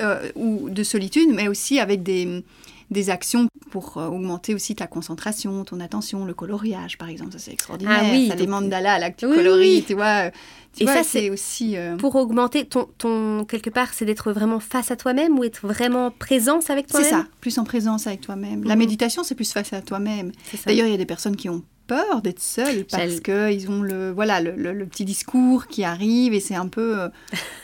euh, 0.01 0.31
où- 0.35 0.71
de 0.71 0.83
solitude 0.83 1.29
mais 1.33 1.49
aussi 1.49 1.79
avec 1.81 2.03
des 2.03 2.45
des 2.91 3.11
actions 3.11 3.49
pour 3.71 3.99
euh, 3.99 4.07
augmenter 4.07 4.55
aussi 4.55 4.75
ta 4.75 4.87
concentration, 4.87 5.63
ton 5.65 5.79
attention, 5.81 6.25
le 6.25 6.33
coloriage 6.33 6.97
par 6.97 7.11
exemple, 7.11 7.33
ça 7.33 7.39
c'est 7.39 7.53
extraordinaire. 7.53 8.01
Ah 8.03 8.11
oui, 8.11 8.29
ça, 8.29 8.35
les 8.35 8.47
mandalas 8.47 9.11
tu 9.11 9.27
Oui, 9.27 9.37
coloris, 9.37 9.77
oui. 9.81 9.85
tu 9.87 9.93
vois. 9.95 10.31
Tu 10.77 10.83
Et 10.83 10.87
vois, 10.87 10.95
ça, 10.97 11.03
c'est 11.03 11.21
c'est 11.23 11.31
aussi. 11.31 11.77
euh, 11.77 11.97
Pour 11.97 12.15
augmenter 12.17 12.65
ton, 12.67 12.89
ton 12.99 13.45
quelque 13.45 13.71
part, 13.71 13.89
c'est 13.95 14.05
d'être 14.05 14.33
vraiment 14.33 14.61
face 14.61 14.91
à 14.91 14.97
toi-même 14.97 15.39
ou 15.39 15.45
être 15.45 15.67
vraiment 15.67 16.11
présence 16.11 16.71
avec 16.71 16.87
C'est 16.89 16.93
toi-même? 17.03 17.11
ça, 17.11 17.27
plus 17.41 17.59
en 17.59 17.65
présence 17.65 18.07
avec 18.07 18.21
toi-même. 18.21 18.63
La 18.65 18.75
Mhm. 18.75 18.79
méditation, 18.81 19.23
c'est 19.25 19.35
plus 19.35 19.53
face 19.53 19.73
à 19.73 19.81
toi-même. 19.83 20.31
C'est. 20.51 20.67
D'ailleurs, 20.67 20.87
il 20.87 20.91
y 20.91 20.95
a 20.95 20.99
des 20.99 21.07
personnes 21.07 21.37
qui 21.37 21.49
ont 21.49 21.63
peur 21.89 22.21
d'être 22.21 22.43
seules 22.43 22.85
parce 22.85 23.03
J'allais- 23.03 23.57
qu'ils 23.57 23.71
ont 23.71 23.81
le, 23.81 24.11
voilà, 24.13 24.43
le, 24.43 24.53
le- 24.55 24.75
le 24.75 24.85
petit 24.87 25.07
discours 25.07 25.69
qui 25.69 25.85
arrive 25.85 26.35
et 26.35 26.41
c'est 26.41 26.55
un 26.55 26.69
peu... 26.69 27.01
euh, 27.01 27.09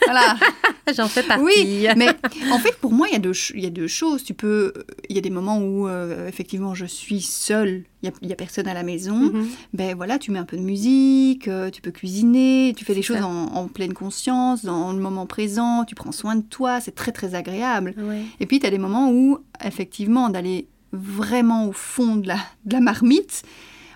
voilà. 0.05 0.35
j'en 0.95 1.07
fais 1.07 1.21
partie. 1.21 1.43
Oui, 1.43 1.87
mais 1.95 2.07
en 2.51 2.57
fait, 2.57 2.75
pour 2.81 2.91
moi, 2.91 3.05
il 3.07 3.13
y, 3.13 3.15
a 3.15 3.19
deux, 3.19 3.33
il 3.53 3.63
y 3.63 3.67
a 3.67 3.69
deux 3.69 3.85
choses. 3.87 4.23
Tu 4.23 4.33
peux, 4.33 4.73
il 5.09 5.15
y 5.15 5.19
a 5.19 5.21
des 5.21 5.29
moments 5.29 5.59
où, 5.59 5.87
euh, 5.87 6.27
effectivement, 6.27 6.73
je 6.73 6.87
suis 6.87 7.21
seule, 7.21 7.83
il 8.01 8.09
n'y 8.09 8.15
a, 8.15 8.17
il 8.23 8.29
y 8.29 8.33
a 8.33 8.35
personne 8.35 8.67
à 8.67 8.73
la 8.73 8.81
maison. 8.81 9.15
Mhm. 9.15 9.47
Ben 9.73 9.95
voilà, 9.95 10.17
tu 10.17 10.31
mets 10.31 10.39
un 10.39 10.45
peu 10.45 10.57
de 10.57 10.63
musique, 10.63 11.47
euh, 11.47 11.69
tu 11.69 11.83
peux 11.83 11.91
cuisiner, 11.91 12.73
tu 12.75 12.83
fais 12.83 12.94
des 12.95 13.01
C'est 13.01 13.13
choses 13.13 13.21
en, 13.23 13.53
en 13.53 13.67
pleine 13.67 13.93
conscience, 13.93 14.65
dans 14.65 14.91
le 14.91 14.99
moment 14.99 15.25
présent, 15.27 15.83
tu 15.85 15.93
prends 15.95 16.11
soin 16.11 16.35
de 16.35 16.41
toi, 16.41 16.79
c'est 16.81 16.95
très 16.95 17.11
très 17.11 17.35
agréable. 17.35 17.93
Ouais. 17.97 18.23
Et 18.39 18.45
puis, 18.47 18.59
tu 18.59 18.65
as 18.65 18.71
des 18.71 18.77
moments 18.79 19.11
où, 19.11 19.37
effectivement, 19.63 20.29
d'aller 20.29 20.67
vraiment 20.91 21.67
au 21.67 21.71
fond 21.73 22.15
de 22.15 22.27
la, 22.27 22.37
de 22.65 22.73
la 22.73 22.79
marmite, 22.79 23.43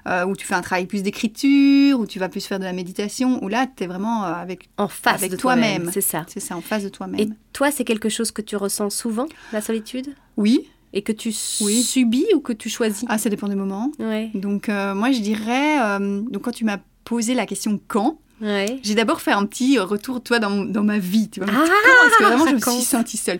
euh, 0.07 0.25
où 0.25 0.35
tu 0.35 0.45
fais 0.45 0.55
un 0.55 0.61
travail 0.61 0.85
plus 0.85 1.03
d'écriture, 1.03 1.99
où 1.99 2.05
tu 2.05 2.19
vas 2.19 2.29
plus 2.29 2.45
faire 2.45 2.59
de 2.59 2.63
la 2.63 2.73
méditation, 2.73 3.43
où 3.43 3.47
là, 3.47 3.67
tu 3.67 3.83
es 3.83 3.87
vraiment 3.87 4.25
euh, 4.25 4.33
avec... 4.33 4.69
En 4.77 4.87
face 4.87 5.15
Avec 5.15 5.31
de 5.31 5.37
toi-même. 5.37 5.89
C'est 5.93 6.01
ça. 6.01 6.25
C'est 6.27 6.39
ça, 6.39 6.55
en 6.55 6.61
face 6.61 6.83
de 6.83 6.89
toi-même. 6.89 7.19
Et 7.19 7.29
toi, 7.53 7.71
c'est 7.71 7.83
quelque 7.83 8.09
chose 8.09 8.31
que 8.31 8.41
tu 8.41 8.55
ressens 8.55 8.89
souvent, 8.91 9.27
la 9.53 9.61
solitude? 9.61 10.13
Oui, 10.37 10.67
Et 10.93 11.03
que 11.03 11.11
tu 11.11 11.29
Oui. 11.61 11.83
subis 11.83 12.25
ou 12.33 12.39
que 12.39 12.53
tu 12.53 12.69
choisis? 12.69 13.05
Ah, 13.09 13.17
ça 13.17 13.29
dépend 13.29 13.47
des 13.47 13.55
moments. 13.55 13.91
Ouais. 13.99 14.31
Donc, 14.33 14.69
euh, 14.69 14.95
moi, 14.95 15.11
je 15.11 15.19
dirais... 15.19 15.79
euh, 15.81 16.21
donc, 16.21 16.43
quand 16.43 16.51
tu 16.51 16.65
m'as 16.65 16.79
posé 17.03 17.33
la 17.35 17.45
question 17.45 17.79
«quand?», 17.87 18.17
Ouais. 18.41 18.79
j'ai 18.83 18.95
d'abord 18.95 19.19
fait 19.21 19.31
un 19.31 19.45
petit 19.45 19.77
retour, 19.79 20.21
toi, 20.21 20.39
dans, 20.39 20.63
dans 20.63 20.83
ma 20.83 20.97
vie. 20.97 21.29
Tu 21.29 21.39
vois, 21.41 21.49
Ah, 21.51 21.55
Comment 21.65 22.07
est-ce 22.07 22.17
que 22.17 22.23
vraiment 22.23 22.47
je 22.47 22.55
me 22.55 22.59
suis 22.77 22.85
sentie 22.85 23.17
seule 23.17 23.39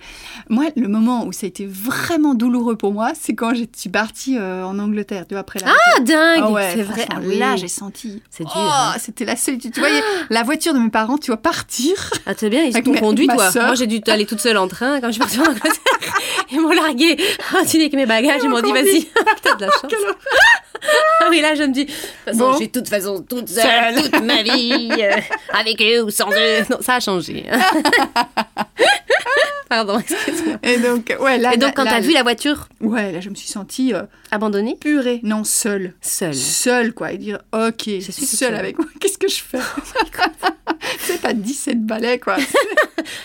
Moi, 0.49 0.65
le 0.75 0.87
moment 0.87 1.25
où 1.25 1.31
ça 1.31 1.45
a 1.45 1.47
été 1.47 1.65
vraiment 1.65 2.33
douloureux 2.33 2.75
pour 2.75 2.91
moi, 2.93 3.11
c'est 3.19 3.33
quand 3.33 3.53
je 3.53 3.63
suis 3.75 3.89
partie 3.89 4.37
euh, 4.37 4.63
en 4.65 4.77
Angleterre, 4.79 5.25
tu 5.27 5.35
vois, 5.35 5.41
après 5.41 5.59
la 5.59 5.67
Ah, 5.71 5.99
dingue 6.01 6.43
Ah 6.43 6.51
ouais, 6.51 6.71
C'est 6.75 6.83
vrai. 6.83 7.05
Ah 7.09 7.19
oui. 7.23 7.37
Là, 7.37 7.55
j'ai 7.55 7.67
senti. 7.69 8.21
C'est 8.29 8.43
dur, 8.43 8.51
Oh, 8.55 8.59
hein. 8.69 8.93
C'était 8.99 9.25
la 9.25 9.35
solitude. 9.35 9.73
Tu 9.73 9.79
voyais 9.79 10.01
la 10.29 10.43
voiture 10.43 10.73
de 10.73 10.79
mes 10.79 10.89
parents, 10.89 11.17
tu 11.17 11.27
vois, 11.31 11.37
partir. 11.37 11.93
Ah, 12.25 12.31
c'est 12.35 12.49
bien, 12.49 12.63
ils 12.65 12.73
t'ont 12.83 12.93
conduit, 12.93 13.27
toi. 13.27 13.51
sœur. 13.51 13.67
Moi, 13.67 13.75
j'ai 13.75 13.87
dû 13.87 14.01
aller 14.07 14.25
toute 14.25 14.39
seule 14.41 14.57
en 14.57 14.67
train 14.67 14.99
quand 14.99 15.07
je 15.07 15.13
suis 15.13 15.19
partie 15.19 15.39
en 15.39 15.43
Angleterre. 15.45 15.71
Ils 16.51 16.59
m'ont 16.59 16.71
largué 16.71 17.15
avec 17.53 17.93
mes 17.93 18.05
bagages. 18.07 18.41
Ils 18.43 18.49
m'ont 18.49 18.59
dit, 18.61 18.71
vas-y, 18.71 19.07
t'as 19.43 19.55
de 19.55 19.61
la 19.65 19.71
chance. 19.71 19.91
Ah 21.21 21.27
oui, 21.29 21.41
là, 21.41 21.53
je 21.55 21.63
me 21.63 21.73
dis, 21.73 21.85
de 21.85 21.91
toute 21.91 21.99
façon, 22.25 22.37
Bon. 22.39 22.51
je 22.53 22.57
suis 22.57 22.67
de 22.67 22.71
toute 22.71 22.87
façon 22.87 23.21
toute 23.27 23.49
seule, 23.49 24.01
toute 24.01 24.21
ma 24.23 24.41
vie, 24.43 24.88
euh, 24.91 25.15
avec 25.53 25.81
eux 25.81 26.03
ou 26.03 26.09
sans 26.09 26.29
eux. 26.31 26.63
Non, 26.69 26.77
ça 26.81 26.95
a 26.95 26.99
changé. 26.99 27.45
Pardon, 29.69 29.99
excuse-moi. 29.99 30.55
Et 30.63 30.77
donc, 30.79 31.15
ouais, 31.21 31.37
là. 31.37 31.53
Et 31.53 31.57
donc, 31.57 31.75
quand 31.75 31.83
là- 31.83 31.91
t'as 31.91 31.99
vu 31.99 32.11
la 32.11 32.23
voiture 32.23 32.67
Ouais, 32.81 33.11
là, 33.11 33.19
je 33.19 33.29
me 33.29 33.35
suis 33.35 33.47
sentie 33.47 33.93
euh, 33.93 34.01
abandonnée, 34.31 34.75
purée. 34.75 35.19
Non, 35.21 35.43
seule. 35.43 35.93
seule. 36.01 36.33
Seule, 36.33 36.91
quoi. 36.93 37.11
Et 37.11 37.19
dire, 37.19 37.37
ok, 37.53 37.83
je 37.85 37.99
suis 38.11 38.25
seule 38.25 38.49
seule. 38.49 38.55
avec 38.55 38.79
moi. 38.79 38.87
Qu'est-ce 38.99 39.19
que 39.19 39.27
je 39.29 39.35
fais? 39.43 39.59
Sais, 41.01 41.19
t'as 41.21 41.33
17 41.33 41.85
balais, 41.85 42.17
quoi. 42.17 42.37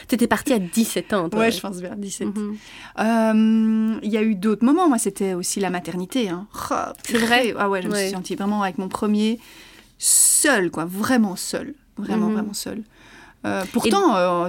T'étais 0.06 0.26
partie 0.26 0.52
à 0.52 0.59
17 0.59 1.12
ans, 1.14 1.30
toi. 1.30 1.40
Ouais, 1.40 1.50
je 1.50 1.61
pense 1.61 1.76
vers 1.76 1.97
17. 1.97 2.28
Mhm. 2.37 2.56
Euh, 2.99 3.99
Il 4.02 4.12
y 4.12 4.18
a 4.18 4.23
eu 4.23 4.35
d'autres 4.35 4.66
moments. 4.66 4.87
Moi, 4.88 4.99
c'était 4.99 5.33
aussi 5.33 5.61
la 5.61 5.71
maternité. 5.71 6.28
Hein. 6.28 6.47
Oh, 6.71 6.75
C'est 7.06 7.16
vrai 7.16 7.40
purée. 7.44 7.54
Ah 7.59 7.71
ouais, 7.71 7.80
je 7.80 7.88
me 7.88 7.94
Ouais. 7.94 8.02
suis 8.09 8.14
sentie 8.14 8.35
vraiment 8.35 8.62
avec 8.62 8.76
mon 8.76 8.88
premier 8.88 9.38
seule, 9.99 10.71
quoi. 10.71 10.85
Vraiment 10.85 11.37
seule. 11.37 11.75
Vraiment, 11.97 12.27
Mhm. 12.27 12.33
vraiment 12.35 12.55
seule. 12.55 12.83
Euh, 13.47 13.63
pourtant, 13.73 14.17
euh, 14.17 14.49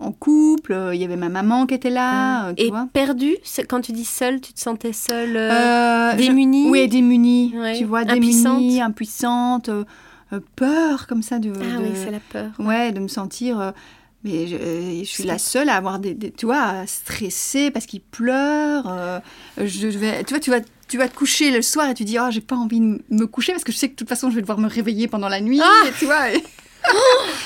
en, 0.00 0.12
couple, 0.12 0.72
euh, 0.72 0.94
il 0.94 1.00
y 1.00 1.04
avait 1.04 1.16
ma 1.16 1.28
maman 1.28 1.66
qui 1.66 1.74
était 1.74 1.90
là, 1.90 2.46
euh, 2.48 2.54
tu 2.56 2.64
Et 2.64 2.70
vois. 2.70 2.88
perdue, 2.90 3.36
quand 3.68 3.82
tu 3.82 3.92
dis 3.92 4.06
seule, 4.06 4.40
tu 4.40 4.54
te 4.54 4.60
sentais 4.60 4.94
seule, 4.94 5.36
Euh, 5.36 6.12
je- 6.12 6.16
démunie 6.16 6.70
Oui, 6.70 6.88
démunie. 6.88 7.52
Ouais. 7.54 7.76
Tu 7.76 7.84
vois, 7.84 8.00
Impuissante. 8.00 8.56
démunie, 8.60 8.80
impuissante, 8.80 9.68
peur 10.56 11.06
comme 11.06 11.22
ça 11.22 11.38
de. 11.38 11.52
Ah 11.54 11.78
de- 11.78 11.82
oui, 11.82 11.90
c'est 11.94 12.10
la 12.10 12.20
peur. 12.20 12.50
Ouais, 12.58 12.92
de 12.92 13.00
me 13.00 13.08
sentir. 13.08 13.72
mais 14.24 14.46
je, 14.46 14.56
je 15.02 15.04
suis 15.08 15.24
la 15.24 15.38
seule 15.38 15.68
à 15.70 15.76
avoir 15.76 15.98
des, 15.98 16.12
des- 16.14 16.30
tu 16.30 16.44
vois, 16.46 16.60
à 16.62 16.86
stresser 16.86 17.70
parce 17.70 17.86
qu'il 17.86 18.00
pleure. 18.02 19.20
je 19.58 19.86
vais, 19.98 20.24
tu 20.24 20.34
vois, 20.34 20.40
tu 20.40 20.50
vas, 20.50 20.60
tu 20.90 20.98
vas 20.98 21.08
te 21.08 21.14
coucher 21.16 21.50
le 21.50 21.62
soir 21.62 21.88
et 21.88 21.94
tu 21.94 22.04
dis, 22.04 22.18
oh, 22.20 22.26
j'ai 22.30 22.40
pas 22.42 22.56
envie 22.56 22.80
de 22.80 23.00
me 23.10 23.26
coucher 23.26 23.52
parce 23.52 23.64
que 23.64 23.72
je 23.72 23.78
sais 23.78 23.86
que 23.88 23.94
de 23.94 23.98
toute 23.98 24.08
façon 24.08 24.28
je 24.30 24.34
vais 24.34 24.40
devoir 24.42 24.58
me 24.58 24.68
réveiller 24.68 25.08
pendant 25.08 25.28
la 25.28 25.40
nuit. 25.40 25.58
et 25.86 25.92
tu 25.98 26.04
vois. 26.04 26.30
Et, 26.32 26.36
et 26.36 26.40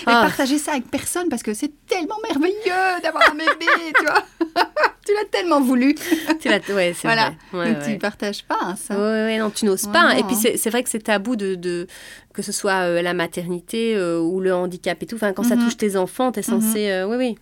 Ah. 0.07 0.23
partager 0.23 0.59
ça 0.59 0.73
avec 0.73 0.89
personne 0.91 1.29
parce 1.29 1.43
que 1.43 1.55
c'est 1.55 1.73
tellement 1.89 2.15
merveilleux 2.29 3.01
d'avoir 3.03 3.31
un 3.33 3.35
bébé, 3.35 3.67
tu 3.99 4.05
vois. 4.05 4.25
tu 5.05 5.13
l'as 5.13 5.25
tellement 5.33 5.61
voulu. 5.61 5.97
Tu 6.41 6.49
l'as- 6.49 6.61
ouais, 6.73 6.95
c'est 6.95 7.09
Voilà. 7.09 7.35
vrai. 7.51 7.59
Ouais, 7.59 7.73
Donc 7.75 7.83
ouais. 7.83 7.93
tu 7.95 7.99
partages 7.99 8.45
pas 8.45 8.59
hein, 8.61 8.77
ça. 8.77 8.97
Ouais, 8.97 9.37
non, 9.39 9.51
tu 9.51 9.65
n'oses 9.65 9.89
pas. 9.89 10.17
Et 10.17 10.23
puis 10.23 10.37
hein. 10.37 10.53
c'est 10.57 10.71
vrai 10.71 10.85
que 10.85 10.89
c'est 10.91 11.01
tabou 11.03 11.35
de, 11.35 11.57
de 11.57 11.89
que 12.33 12.43
ce 12.43 12.53
soit 12.53 12.83
euh, 12.85 13.03
la 13.03 13.13
maternité 13.13 13.97
euh, 13.97 14.21
ou 14.21 14.39
le 14.41 14.55
handicap 14.55 15.03
et 15.03 15.07
tout. 15.07 15.17
Enfin, 15.17 15.33
quand 15.33 15.43
ça 15.43 15.57
Mhm. 15.57 15.65
touche 15.65 15.77
tes 15.79 15.97
enfants, 15.97 16.31
t'es 16.31 16.43
censé. 16.43 16.89
euh, 16.91 17.09
oui, 17.09 17.17
oui. 17.17 17.39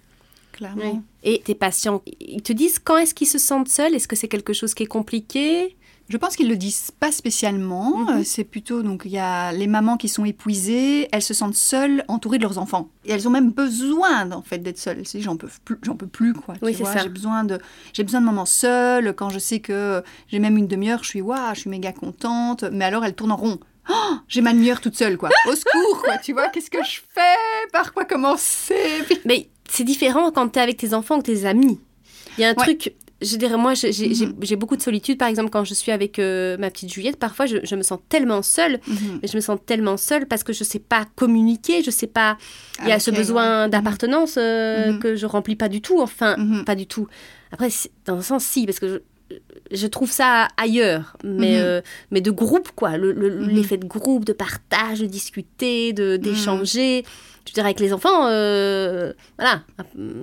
Clairement. 0.53 0.83
oui. 0.95 1.01
Et 1.25 1.41
tes 1.43 1.55
patients, 1.55 2.01
ils 2.21 2.43
te 2.43 2.55
disent 2.55 2.79
quand 2.79 2.97
est-ce 2.97 3.15
qu'ils 3.15 3.29
se 3.29 3.39
sentent 3.39 3.69
seuls? 3.69 3.95
Est-ce 3.95 4.09
que 4.09 4.17
c'est 4.17 4.29
quelque 4.29 4.55
chose 4.55 4.73
qui 4.73 4.83
est 4.85 4.87
compliqué? 4.87 5.77
Je 6.09 6.17
pense 6.19 6.37
qu'ils 6.37 6.49
le 6.49 6.57
disent 6.57 6.91
pas 6.91 7.11
spécialement. 7.11 7.97
Mhm. 7.99 8.09
Euh, 8.09 8.23
C'est 8.25 8.45
plutôt 8.45 8.83
donc 8.83 9.03
il 9.07 9.13
y 9.13 9.19
a 9.19 9.53
les 9.53 9.67
mamans 9.67 9.97
qui 9.97 10.09
sont 10.09 10.25
épuisées, 10.25 11.09
elles 11.13 11.23
se 11.23 11.33
sentent 11.35 11.55
seules, 11.55 12.05
entourées 12.09 12.39
de 12.39 12.43
leurs 12.43 12.59
enfants. 12.59 12.89
Et 13.05 13.13
elles 13.13 13.27
ont 13.27 13.31
même 13.31 13.51
besoin 13.51 14.31
en 14.33 14.43
fait 14.43 14.59
d'être 14.59 14.79
seules. 14.79 15.03
Disent 15.03 15.23
j'en 15.23 15.37
peux 15.37 15.49
plus, 15.65 15.79
j'en 15.83 15.97
peux 15.97 16.07
plus 16.07 16.35
quoi. 16.35 16.55
tu 16.55 16.65
Oui, 16.65 16.75
c'est 16.75 16.83
vois, 16.83 16.93
ça. 16.93 16.99
J'ai 17.03 17.09
besoin 17.09 17.45
de 17.45 17.59
j'ai 17.93 18.03
besoin 18.05 18.21
de 18.21 18.27
moments 18.27 18.47
seuls. 18.47 19.15
Quand 19.15 19.31
je 19.31 19.39
sais 19.39 19.61
que 19.61 20.03
j'ai 20.29 20.39
même 20.39 20.57
une 20.59 20.67
demi-heure, 20.69 21.03
je 21.03 21.09
suis 21.09 21.21
waouh, 21.23 21.55
je 21.55 21.61
suis 21.61 21.71
méga 21.71 21.93
contente. 21.93 22.65
Mais 22.73 22.85
alors 22.85 23.05
elles 23.05 23.15
tournent 23.15 23.33
en 23.33 23.37
rond. 23.37 23.59
Oh, 23.91 24.15
j'ai 24.29 24.43
ma 24.43 24.53
demi-heure 24.53 24.81
toute 24.81 24.97
seule 24.97 25.17
quoi. 25.17 25.31
Au 25.49 25.55
secours 25.57 26.03
quoi. 26.05 26.19
Tu 26.19 26.33
vois 26.35 26.49
qu'est-ce 26.49 26.71
que 26.71 26.83
je 26.85 27.01
fais? 27.15 27.69
Par 27.73 27.93
quoi 27.93 28.05
commencer? 28.05 28.77
Puis- 29.07 29.19
Mais 29.25 29.49
c'est 29.69 29.85
différent 29.85 30.31
quand 30.31 30.49
t'es 30.49 30.61
avec 30.61 30.77
tes 30.77 30.95
enfants 30.95 31.19
que 31.19 31.25
tes 31.27 31.47
amis. 31.47 31.81
Il 32.39 32.43
y 32.43 32.45
a 32.45 32.49
un 32.51 32.55
Ouais. 32.55 32.65
truc. 32.65 32.95
Je 33.23 33.37
dirais, 33.37 33.57
moi, 33.57 33.75
j'ai 33.75 33.91
Mhm. 34.09 34.35
j'ai 34.41 34.57
beaucoup 34.57 34.77
de 34.77 34.83
solitude. 34.83 35.17
Par 35.19 35.29
exemple, 35.29 35.51
quand 35.51 35.65
je 35.65 35.75
suis 35.75 35.93
avec 35.93 36.19
euh, 36.19 36.57
ma 36.59 36.71
petite 36.71 36.93
Juliette, 36.93 37.19
parfois, 37.19 37.47
je, 37.47 37.59
je 37.63 37.75
me 37.77 37.83
sens 37.83 38.01
tellement 38.09 38.43
seule. 38.43 38.81
Mhm. 38.89 39.21
Mais 39.23 39.29
je 39.29 39.37
me 39.37 39.41
sens 39.41 39.59
tellement 39.65 39.97
seule 39.97 40.27
parce 40.27 40.43
que 40.45 40.53
je 40.53 40.65
sais 40.65 40.79
pas 40.81 41.07
communiquer, 41.17 41.83
je 41.83 41.91
sais 41.91 42.07
pas. 42.09 42.37
Il 42.83 42.89
y 42.89 42.93
a 42.93 42.99
ce 42.99 43.11
besoin 43.11 43.65
ouais. 43.65 43.69
d'appartenance 43.71 44.35
euh, 44.39 44.93
Mhm. 44.93 44.99
que 44.99 45.15
je 45.17 45.27
remplis 45.27 45.57
pas 45.57 45.69
du 45.69 45.81
tout. 45.81 46.01
Enfin, 46.01 46.37
Mhm. 46.37 46.65
pas 46.65 46.75
du 46.75 46.87
tout. 46.87 47.07
Après, 47.53 47.69
dans 48.07 48.17
un 48.17 48.23
sens, 48.23 48.45
si, 48.45 48.67
parce 48.67 48.81
que 48.81 48.89
je, 49.31 49.37
je 49.71 49.87
trouve 49.87 50.11
ça 50.11 50.49
ailleurs, 50.57 51.17
mais, 51.25 51.53
Mhm. 51.57 51.63
euh, 51.63 51.81
mais 52.11 52.21
de 52.21 52.31
groupe, 52.31 52.71
quoi. 52.75 52.97
Le- 52.97 53.13
le- 53.13 53.41
Mhm. 53.41 53.49
L'effet 53.51 53.77
de 53.79 53.87
groupe, 53.87 54.25
de 54.25 54.33
partage, 54.33 55.01
de 55.01 55.07
discuter, 55.07 55.93
de- 55.93 56.17
Je 57.49 57.53
dirais, 57.55 57.67
avec 57.67 57.81
les 57.81 57.93
enfants, 57.93 58.27
euh, 58.29 59.13
voilà, 59.39 59.63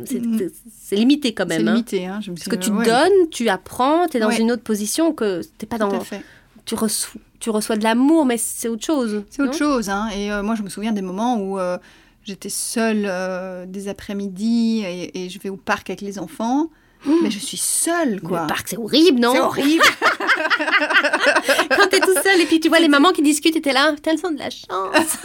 c'est 0.05 0.19
Mhm. 0.21 0.49
c'est 0.71 0.95
limité 0.95 1.33
quand 1.33 1.43
C'est 1.49 1.57
même. 1.59 1.67
hein. 1.67 1.71
limité. 1.73 2.05
Hein, 2.07 2.19
je 2.21 2.31
me 2.31 2.35
Parce 2.35 2.43
suis- 2.43 2.51
que 2.51 2.55
tu 2.55 2.71
ouais, 2.71 2.85
donnes, 2.85 3.29
tu 3.29 3.49
apprends, 3.49 4.07
tu 4.07 4.17
es 4.17 4.19
dans 4.19 4.27
Ouais. 4.29 4.39
une 4.39 4.51
autre 4.51 4.63
position 4.63 5.11
que 5.13 5.41
t'es 5.57 5.65
pas 5.65 5.77
Tout 5.77 5.89
dans. 5.89 5.97
à 5.97 6.03
fait. 6.03 6.21
Tu 6.65 6.75
reçois, 6.75 7.19
tu 7.39 7.49
reçois 7.49 7.75
de 7.75 7.83
l'amour, 7.83 8.25
mais 8.25 8.37
c'est 8.37 8.67
autre 8.69 8.85
chose. 8.85 9.23
C'est 9.29 9.41
autre 9.41 9.53
chose. 9.57 9.89
Hein. 9.89 10.07
Et 10.15 10.31
euh, 10.31 10.43
moi, 10.43 10.55
je 10.55 10.63
me 10.63 10.69
souviens 10.69 10.91
des 10.93 11.01
moments 11.01 11.35
où 11.37 11.59
euh, 11.59 11.77
j'étais 12.23 12.49
seule 12.49 13.67
des 13.67 13.87
après-midi 13.89 14.83
et, 14.85 15.25
et 15.25 15.29
je 15.29 15.39
vais 15.39 15.49
au 15.49 15.57
parc 15.57 15.89
avec 15.89 16.01
les 16.01 16.19
enfants. 16.19 16.69
Mais 17.23 17.31
je 17.31 17.39
suis 17.39 17.57
seule, 17.57 18.19
quoi. 18.21 18.41
Le 18.41 18.47
parc, 18.47 18.67
c'est 18.67 18.77
horrible, 18.77 19.19
non? 19.19 19.31
C'est 19.33 19.39
horrible. 19.39 19.83
Quand 21.77 21.87
t'es 21.89 21.99
tout 22.01 22.13
seul 22.23 22.41
et 22.41 22.45
puis 22.45 22.59
tu 22.59 22.67
vois 22.69 22.79
les 22.79 22.87
mamans 22.89 23.11
qui 23.11 23.21
discutent 23.21 23.55
et 23.55 23.61
t'es 23.61 23.71
là, 23.73 23.93
putain, 23.93 24.11
elles 24.11 24.25
ont 24.25 24.31
de 24.31 24.39
la 24.39 24.49
chance. 24.49 25.17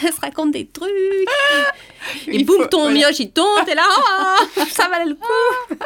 elles 0.02 0.12
se 0.12 0.20
racontent 0.20 0.46
des 0.50 0.66
trucs. 0.66 0.90
Et 2.26 2.36
Il 2.36 2.46
boum, 2.46 2.62
faut- 2.62 2.66
ton 2.68 2.90
mioche, 2.90 3.18
il 3.18 3.30
tombe, 3.30 3.64
t'es 3.66 3.74
là, 3.74 3.82
oh, 3.98 4.62
ça 4.70 4.88
valait 4.88 5.04
le 5.10 5.14
coup. 5.14 5.76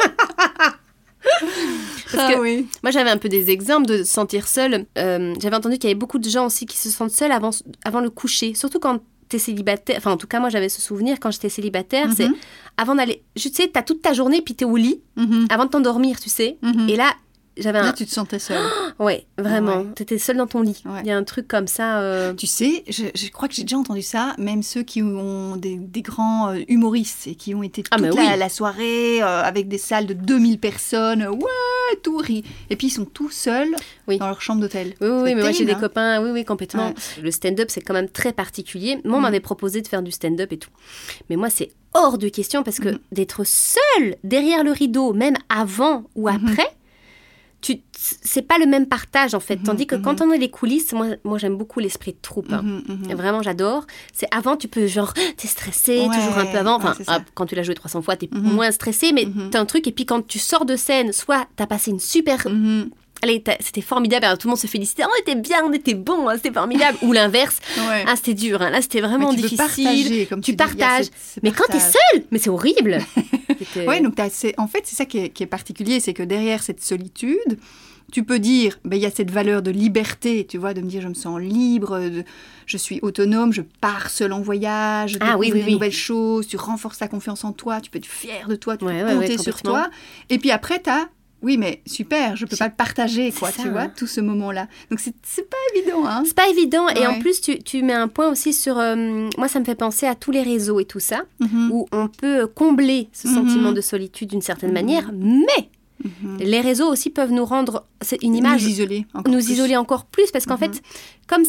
Parce 2.12 2.32
Ah 2.34 2.38
oui. 2.38 2.66
moi, 2.82 2.90
j'avais 2.92 3.10
un 3.10 3.16
peu 3.16 3.28
des 3.28 3.50
exemples 3.50 3.86
de 3.86 3.98
se 3.98 4.04
sentir 4.12 4.46
seule. 4.46 4.86
Euh, 4.98 5.34
j'avais 5.40 5.56
entendu 5.56 5.76
qu'il 5.78 5.88
y 5.88 5.92
avait 5.92 5.98
beaucoup 5.98 6.18
de 6.18 6.28
gens 6.28 6.46
aussi 6.46 6.66
qui 6.66 6.76
se 6.76 6.90
sentent 6.90 7.10
seuls 7.10 7.32
avant, 7.32 7.50
avant 7.84 8.00
le 8.00 8.10
coucher. 8.10 8.54
Surtout 8.54 8.78
quand 8.78 9.00
célibataire. 9.38 9.96
Enfin, 9.98 10.12
en 10.12 10.16
tout 10.16 10.26
cas, 10.26 10.40
moi, 10.40 10.48
j'avais 10.48 10.68
ce 10.68 10.80
souvenir 10.80 11.18
quand 11.20 11.30
j'étais 11.30 11.48
célibataire. 11.48 12.08
C'est 12.16 12.28
Mhm. 12.28 12.34
avant 12.76 12.94
d'aller... 12.94 13.22
Je 13.36 13.48
sais, 13.48 13.68
t'as 13.68 13.82
toute 13.82 14.02
ta 14.02 14.12
journée 14.12 14.40
puis 14.42 14.54
t'es 14.54 14.64
au 14.64 14.76
lit 14.76 15.00
Mhm. 15.16 15.46
avant 15.50 15.64
de 15.66 15.70
t'endormir, 15.70 16.20
tu 16.20 16.28
sais. 16.28 16.56
Mhm. 16.62 16.88
Et 16.88 16.96
là, 16.96 17.12
j'avais 17.56 17.78
un... 17.78 17.84
Là, 17.84 17.92
tu 17.92 18.04
te 18.06 18.10
sentais 18.10 18.38
seule. 18.38 18.62
Ouais, 19.00 19.26
vraiment. 19.38 19.78
Ouais. 19.78 19.86
T'étais 19.96 20.18
seule 20.18 20.36
dans 20.36 20.46
ton 20.46 20.60
lit. 20.60 20.80
Il 20.84 20.90
Ouais. 20.90 21.02
y 21.04 21.10
a 21.10 21.16
un 21.16 21.24
truc 21.24 21.48
comme 21.48 21.66
ça. 21.66 21.98
euh, 22.00 22.32
Tu 22.34 22.46
sais, 22.46 22.84
je, 22.88 23.06
je 23.12 23.28
crois 23.30 23.48
que 23.48 23.54
j'ai 23.54 23.62
déjà 23.62 23.76
entendu 23.76 24.02
ça, 24.02 24.34
même 24.38 24.62
ceux 24.62 24.82
qui 24.84 25.02
ont 25.02 25.56
des, 25.56 25.76
des 25.76 26.02
grands 26.02 26.50
euh, 26.52 26.60
humoristes 26.68 27.26
et 27.26 27.34
qui 27.34 27.54
ont 27.56 27.64
été 27.64 27.82
toute 27.82 27.92
Ah, 27.92 28.00
la, 28.00 28.10
oui. 28.10 28.38
la 28.38 28.48
soirée 28.48 29.20
euh, 29.20 29.42
avec 29.42 29.66
des 29.66 29.78
salles 29.78 30.06
de 30.06 30.14
2000 30.14 30.58
personnes. 30.60 31.26
Ouais, 31.26 31.96
tout 32.04 32.18
rit. 32.18 32.44
Et 32.70 32.76
puis 32.76 32.86
ils 32.86 32.90
sont 32.90 33.04
tout 33.04 33.30
seuls 33.30 33.74
Oui. 34.06 34.18
dans 34.18 34.28
leur 34.28 34.40
chambre 34.40 34.60
d'hôtel. 34.60 34.94
Oui, 35.00 35.08
oui, 35.08 35.34
mais 35.34 35.42
moi 35.42 35.50
j'ai 35.50 35.64
des 35.64 35.72
hein. 35.72 35.80
copains, 35.80 36.22
oui, 36.22 36.30
oui, 36.30 36.44
complètement. 36.44 36.88
Ouais. 36.88 36.94
Le 37.22 37.30
stand-up, 37.32 37.68
c'est 37.70 37.80
quand 37.80 37.94
même 37.94 38.08
très 38.08 38.32
particulier. 38.32 39.00
Moi, 39.04 39.14
on 39.14 39.16
Mhm. 39.16 39.22
m'avait 39.22 39.40
proposé 39.40 39.80
de 39.82 39.88
faire 39.88 40.02
du 40.02 40.12
stand-up 40.12 40.52
et 40.52 40.58
tout. 40.58 40.70
Mais 41.30 41.36
moi, 41.36 41.50
c'est 41.50 41.72
hors 41.94 42.16
de 42.18 42.28
question 42.28 42.62
parce 42.62 42.78
que 42.78 42.90
Mhm. 42.90 42.98
d'être 43.12 43.42
seul 43.44 44.16
derrière 44.22 44.62
le 44.62 44.70
rideau, 44.70 45.12
même 45.12 45.34
avant 45.48 46.04
ou 46.14 46.28
Mhm. 46.30 46.36
après, 46.48 46.68
tu, 47.64 47.80
c'est 48.22 48.42
pas 48.42 48.58
le 48.58 48.66
même 48.66 48.86
partage 48.86 49.32
en 49.34 49.40
fait. 49.40 49.56
Mhm, 49.56 49.62
Tandis 49.62 49.86
que 49.86 49.96
quand 49.96 50.20
on 50.20 50.30
est 50.32 50.38
les 50.38 50.50
coulisses, 50.50 50.92
moi, 50.92 51.06
moi 51.24 51.38
j'aime 51.38 51.56
beaucoup 51.56 51.80
l'esprit 51.80 52.12
de 52.12 52.18
troupe. 52.20 52.52
hein. 52.52 52.60
Mhm, 52.62 52.82
mhm. 53.08 53.14
Vraiment, 53.16 53.40
j'adore. 53.42 53.86
C'est 54.12 54.28
avant, 54.30 54.56
tu 54.58 54.68
peux 54.68 54.86
genre, 54.86 55.14
t'es 55.38 55.48
stressé, 55.48 56.06
Ouais, 56.06 56.14
toujours 56.14 56.36
un 56.36 56.44
peu 56.46 56.58
avant. 56.58 56.74
Enfin, 56.76 56.92
ouais, 56.98 57.04
ah, 57.06 57.20
quand 57.34 57.46
tu 57.46 57.54
l'as 57.54 57.62
joué 57.62 57.74
300 57.74 58.02
fois, 58.02 58.16
t'es 58.16 58.28
Mhm. 58.30 58.42
moins 58.52 58.70
stressé, 58.70 59.12
mais 59.12 59.24
Mhm. 59.24 59.48
t'as 59.50 59.60
un 59.60 59.64
truc. 59.66 59.86
Et 59.88 59.92
puis 59.92 60.04
quand 60.04 60.26
tu 60.26 60.38
sors 60.38 60.66
de 60.66 60.76
scène, 60.76 61.12
soit 61.12 61.46
t'as 61.56 61.66
passé 61.66 61.90
une 61.90 62.00
super 62.00 62.46
Mhm. 62.48 62.90
C'était 63.60 63.80
formidable, 63.80 64.24
alors 64.24 64.38
tout 64.38 64.46
le 64.48 64.50
monde 64.50 64.58
se 64.58 64.66
félicitait, 64.66 65.04
on 65.04 65.20
était 65.20 65.34
bien, 65.40 65.58
on 65.64 65.72
était 65.72 65.94
bon, 65.94 66.28
hein, 66.28 66.34
c'était 66.36 66.52
formidable. 66.52 66.98
Ou 67.02 67.12
l'inverse, 67.12 67.58
Ouais. 67.76 68.04
ah 68.06 68.16
c'était 68.16 68.34
dur, 68.34 68.62
hein, 68.62 68.70
là 68.70 68.80
c'était 68.82 69.00
vraiment 69.00 69.30
Mais 69.30 69.36
tu 69.36 69.42
difficile. 69.42 69.84
partager, 69.84 70.26
comme 70.26 70.40
tu 70.40 70.52
tu, 70.52 70.56
partages. 70.56 71.04
ce- 71.06 71.10
ce 71.34 71.40
Mais 71.42 71.50
quand 71.52 71.64
t'es 71.70 71.80
seul, 71.80 72.22
mais 72.30 72.38
c'est 72.38 72.50
horrible. 72.50 72.98
Ouais, 73.86 74.00
donc 74.00 74.18
en 74.18 74.66
fait, 74.66 74.82
c'est 74.84 74.96
ça 74.96 75.04
qui 75.06 75.18
est, 75.18 75.28
qui 75.30 75.42
est 75.42 75.46
particulier, 75.46 76.00
c'est 76.00 76.12
que 76.12 76.22
derrière 76.22 76.62
cette 76.62 76.82
solitude, 76.82 77.58
tu 78.12 78.22
peux 78.24 78.38
dire, 78.38 78.78
ben, 78.84 78.96
il 78.96 79.02
y 79.02 79.06
a 79.06 79.10
cette 79.10 79.30
valeur 79.30 79.62
de 79.62 79.70
liberté, 79.70 80.46
tu 80.46 80.58
vois, 80.58 80.74
de 80.74 80.80
me 80.80 80.86
dire, 80.88 81.00
je 81.02 81.08
me 81.08 81.14
sens 81.14 81.40
libre, 81.40 81.98
de- 82.00 82.24
je 82.66 82.76
suis 82.76 82.98
autonome, 83.02 83.52
je 83.52 83.62
pars 83.80 84.10
seul 84.10 84.32
en 84.32 84.40
voyage, 84.40 85.12
je 85.14 85.18
Ah 85.20 85.38
oui, 85.38 85.50
oui, 85.52 85.60
des 85.60 85.66
oui. 85.66 85.72
nouvelles 85.72 85.92
choses, 85.92 86.46
tu 86.46 86.56
renforces 86.56 86.98
ta 86.98 87.08
confiance 87.08 87.44
en 87.44 87.52
toi, 87.52 87.80
tu 87.80 87.90
peux 87.90 87.98
être 87.98 88.06
fier 88.06 88.48
de 88.48 88.56
toi, 88.56 88.76
tu 88.76 88.84
Ouais, 88.84 89.00
peux 89.00 89.06
ouais, 89.06 89.14
ouais, 89.14 89.20
compter 89.28 89.38
sur 89.38 89.62
toi. 89.62 89.88
Et 90.30 90.38
puis 90.38 90.50
après, 90.50 90.78
t'as, 90.80 91.06
oui, 91.44 91.56
mais 91.58 91.82
super, 91.86 92.34
je 92.36 92.46
peux 92.46 92.56
pas 92.56 92.66
le 92.68 92.74
partager, 92.74 93.30
quoi, 93.30 93.50
ça, 93.50 93.62
tu 93.62 93.68
vois, 93.68 93.82
hein. 93.82 93.92
tout 93.94 94.06
ce 94.08 94.20
moment-là. 94.20 94.66
Donc 94.90 94.98
c'est 95.00 95.48
pas 95.48 95.56
évident, 95.76 96.04
hein. 96.06 96.22
C'est 96.24 96.34
pas 96.34 96.48
évident, 96.48 96.88
et 96.88 97.06
en 97.06 97.20
plus 97.20 97.40
tu, 97.40 97.58
tu 97.62 97.82
mets 97.82 97.92
un 97.92 98.08
point 98.08 98.28
aussi 98.30 98.52
sur... 98.52 98.78
euh, 98.78 99.28
moi 99.38 99.46
ça 99.48 99.60
me 99.60 99.64
fait 99.64 99.74
penser 99.74 100.06
à 100.06 100.14
tous 100.14 100.30
les 100.32 100.42
réseaux 100.42 100.80
et 100.80 100.84
tout 100.86 101.00
ça, 101.00 101.22
Mhm. 101.40 101.70
où 101.72 101.86
on 101.92 102.08
peut 102.08 102.46
combler 102.46 103.08
ce 103.12 103.28
Mhm. 103.28 103.34
sentiment 103.34 103.72
de 103.72 103.80
solitude 103.80 104.30
d'une 104.30 104.40
certaine 104.42 104.70
Mhm. 104.70 104.74
manière, 104.74 105.10
mais 105.12 105.68
Mhm. 106.04 106.36
les 106.38 106.60
réseaux 106.60 106.86
aussi 106.90 107.10
peuvent 107.10 107.32
nous 107.32 107.44
rendre... 107.46 107.86
Une 108.20 108.34
image 108.36 108.62
Nous 108.64 108.68
isoler 108.68 109.06
encore 109.14 109.32
nous 109.32 109.38
plus. 109.38 109.50
isoler 109.50 109.76
encore 109.78 110.04
plus 110.04 110.30
parce 110.30 110.44
qu'en 110.44 110.54
Mhm. 110.58 110.60
fait, 110.74 110.82
comme 111.26 111.42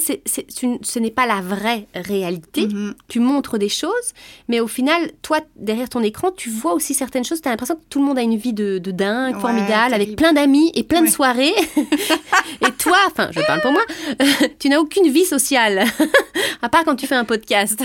une- 0.64 0.80
ce 0.82 1.00
n'est 1.00 1.12
pas 1.12 1.26
la 1.26 1.42
vraie 1.42 1.86
réalité, 1.94 2.68
Mhm. 2.68 2.96
tu 3.10 3.20
montres 3.20 3.58
des 3.60 3.68
choses, 3.68 4.14
mais 4.48 4.62
au 4.62 4.68
final, 4.68 5.12
toi, 5.22 5.42
derrière 5.58 5.90
ton 5.90 6.02
écran, 6.02 6.32
tu 6.32 6.50
vois 6.50 6.74
aussi 6.74 6.94
certaines 6.94 7.26
choses. 7.26 7.42
Tu 7.42 7.50
as 7.50 7.52
l'impression 7.52 7.76
que 7.76 7.82
tout 7.90 8.00
le 8.00 8.06
monde 8.06 8.18
a 8.18 8.22
une 8.22 8.38
vie 8.38 8.54
de, 8.54 8.78
de 8.78 8.92
dingue, 8.92 9.36
Ouais, 9.36 9.42
formidable, 9.42 9.94
avec 9.94 10.16
plein 10.16 10.32
d'amis 10.32 10.72
et 10.76 10.84
plein 10.84 11.02
de 11.02 11.10
soirées. 11.10 11.54
et 12.62 12.72
toi, 12.80 12.98
enfin, 13.08 13.28
je 13.32 13.42
parle 13.42 13.60
pour 13.62 13.74
moi, 13.74 13.84
tu 14.60 14.70
n'as 14.70 14.80
aucune 14.80 15.10
vie 15.10 15.26
sociale, 15.26 15.84
à 16.62 16.70
part 16.70 16.86
quand 16.86 16.96
tu 16.96 17.06
fais 17.06 17.16
un 17.16 17.26
podcast. 17.26 17.84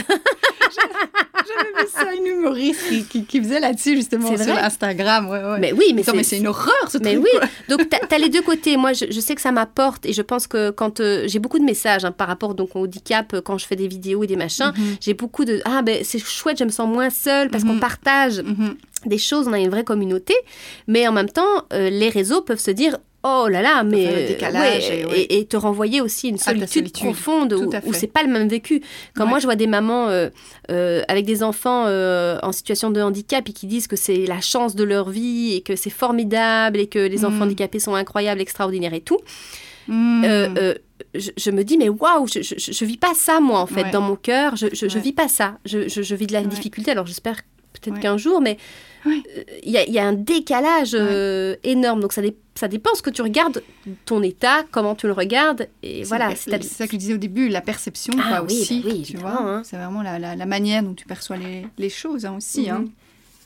J'avais 1.56 1.84
vu 1.84 1.90
ça, 1.92 2.14
une 2.14 2.26
humoriste 2.26 2.88
qui, 2.88 3.04
qui- 3.04 3.24
qui 3.24 3.40
faisait 3.42 3.60
là-dessus, 3.60 3.96
justement, 3.96 4.36
sur 4.36 4.56
Instagram. 4.56 5.28
Ouais, 5.28 5.42
ouais. 5.42 5.58
Mais 5.60 5.72
oui, 5.72 5.92
mais 5.94 6.02
c'est, 6.02 6.12
mais 6.12 6.22
une 6.38 6.46
horreur, 6.48 6.90
ce 6.90 6.98
Mais 6.98 7.14
truc. 7.14 7.24
oui, 7.24 7.38
quoi. 7.38 7.48
donc 7.76 7.88
tu 7.88 8.14
as, 8.14 8.18
les 8.18 8.28
deux 8.28 8.42
côtés. 8.42 8.76
Moi, 8.76 8.92
je, 8.92 9.06
je 9.10 9.20
sais 9.20 9.34
que 9.34 9.40
ça 9.40 9.52
m'apporte 9.52 10.06
et 10.06 10.12
je 10.12 10.22
pense 10.22 10.46
que 10.46 10.70
quand 10.70 11.00
euh, 11.00 11.24
j'ai 11.26 11.38
beaucoup 11.38 11.58
de 11.58 11.64
messages 11.64 12.04
hein, 12.04 12.12
par 12.12 12.28
rapport 12.28 12.54
donc 12.54 12.74
au 12.76 12.84
handicap, 12.84 13.32
euh, 13.34 13.40
quand 13.40 13.58
je 13.58 13.66
fais 13.66 13.76
des 13.76 13.88
vidéos 13.88 14.22
et 14.24 14.26
des 14.26 14.36
machins, 14.36 14.72
Mhm. 14.76 14.96
j'ai 15.00 15.14
beaucoup 15.14 15.44
de 15.44 15.60
ah 15.64 15.82
ben 15.82 15.98
c'est 16.04 16.18
chouette, 16.18 16.58
je 16.58 16.64
me 16.64 16.70
sens 16.70 16.88
moins 16.88 17.10
seule 17.10 17.48
parce 17.50 17.64
qu'on 17.64 17.74
Mhm. 17.74 17.80
partage 17.80 18.40
Mhm. 18.42 18.76
des 19.06 19.18
choses, 19.18 19.48
on 19.48 19.52
a 19.52 19.58
une 19.58 19.70
vraie 19.70 19.84
communauté, 19.84 20.34
mais 20.86 21.06
en 21.08 21.12
même 21.12 21.28
temps, 21.30 21.64
euh, 21.72 21.88
les 21.90 22.08
réseaux 22.10 22.42
peuvent 22.42 22.60
se 22.60 22.70
dire 22.70 22.98
oh 23.22 23.46
là 23.48 23.61
là, 23.62 23.83
mais 23.85 24.06
euh, 24.06 24.26
décalage 24.28 24.88
ouais, 24.88 25.00
et- 25.00 25.04
ouais. 25.06 25.20
et, 25.20 25.38
et 25.40 25.44
te 25.46 25.56
renvoyer 25.56 26.00
aussi 26.00 26.28
une 26.30 26.38
ta 26.38 26.44
solitude, 26.46 26.68
solitude. 26.68 27.04
profonde 27.04 27.52
où, 27.52 27.70
où 27.87 27.92
c'est 27.92 28.06
pas 28.06 28.22
le 28.22 28.28
même 28.30 28.48
vécu. 28.48 28.80
Quand 29.14 29.24
Ouais. 29.24 29.30
moi 29.30 29.38
je 29.40 29.44
vois 29.46 29.56
des 29.56 29.66
mamans 29.66 30.09
euh, 30.09 30.28
euh, 30.70 31.02
avec 31.09 31.26
des 31.26 31.42
enfants 31.42 31.85
euh, 31.87 32.38
en 32.42 32.52
situation 32.52 32.90
de 32.90 33.00
handicap 33.02 33.48
et 33.48 33.52
qui 33.52 33.66
disent 33.66 33.87
que 33.88 33.96
c'est 33.96 34.24
la 34.26 34.40
chance 34.40 34.74
de 34.74 34.85
leur 34.85 35.11
vie 35.11 35.54
et 35.54 35.61
que 35.61 35.76
c'est 35.76 35.90
formidable 35.90 36.78
et 36.78 36.87
que 36.87 36.98
les 36.98 37.24
enfants 37.24 37.37
Mhm. 37.37 37.42
handicapés 37.42 37.78
sont 37.78 37.94
incroyables, 37.94 38.40
extraordinaires 38.40 38.94
et 38.94 39.00
tout, 39.02 39.18
euh, 39.88 40.74
je, 41.14 41.30
je 41.37 41.50
me 41.50 41.64
dis 41.64 41.76
mais 41.78 41.88
waouh, 41.88 42.26
je, 42.26 42.42
je, 42.42 42.54
je 42.72 42.85
vis 42.85 42.96
pas 42.96 43.14
ça 43.14 43.40
moi 43.40 43.61
en 43.61 43.66
fait 43.66 43.90
dans 43.90 44.00
mon 44.00 44.16
cœur, 44.16 44.56
je, 44.56 44.66
je, 44.72 44.98
vis 44.98 45.12
pas 45.12 45.28
ça, 45.28 45.59
je, 45.64 46.14
vis 46.14 46.26
de 46.26 46.33
la 46.33 46.42
difficulté. 46.42 46.90
Alors 46.90 47.06
j'espère 47.06 47.37
peut-être 47.72 48.00
qu'un 48.00 48.16
jour, 48.16 48.40
mais 48.40 48.56
Euh, 49.06 49.42
il 49.64 49.70
y, 49.70 49.78
a, 49.78 49.84
il 49.86 49.92
y 49.92 49.98
a 49.98 50.06
un 50.06 50.12
décalage 50.12 50.90
euh, 50.94 51.56
énorme. 51.64 52.00
Donc 52.00 52.12
ça, 52.12 52.22
dé- 52.22 52.36
ça 52.54 52.68
dépend 52.68 52.94
ce 52.94 53.02
que 53.02 53.10
tu 53.10 53.22
regardes, 53.22 53.62
ton 54.04 54.22
état, 54.22 54.64
comment 54.70 54.94
tu 54.94 55.06
le 55.06 55.12
regardes, 55.12 55.68
et 55.82 56.02
voilà. 56.04 56.34
c'est 56.36 56.62
ça 56.62 56.86
que 56.86 56.92
je 56.92 56.96
disais 56.98 57.14
au 57.14 57.18
début, 57.18 57.48
la 57.48 57.60
perception 57.62 58.12
Ah 58.18 58.28
quoi, 58.40 58.42
oui, 58.48 58.60
aussi. 58.60 58.80
bah 58.80 58.90
oui, 58.92 59.02
tu 59.02 59.16
vois, 59.16 59.40
hein. 59.40 59.62
c'est 59.64 59.76
vraiment 59.76 60.02
la, 60.02 60.18
la- 60.18 60.36
la 60.36 60.46
manière 60.46 60.82
dont 60.82 60.94
tu 60.94 61.06
perçois 61.06 61.36
les, 61.38 61.66
les 61.78 61.88
choses 61.90 62.26
hein, 62.26 62.34
aussi. 62.36 62.62
Mhm. 62.62 62.68
hein. 62.70 62.84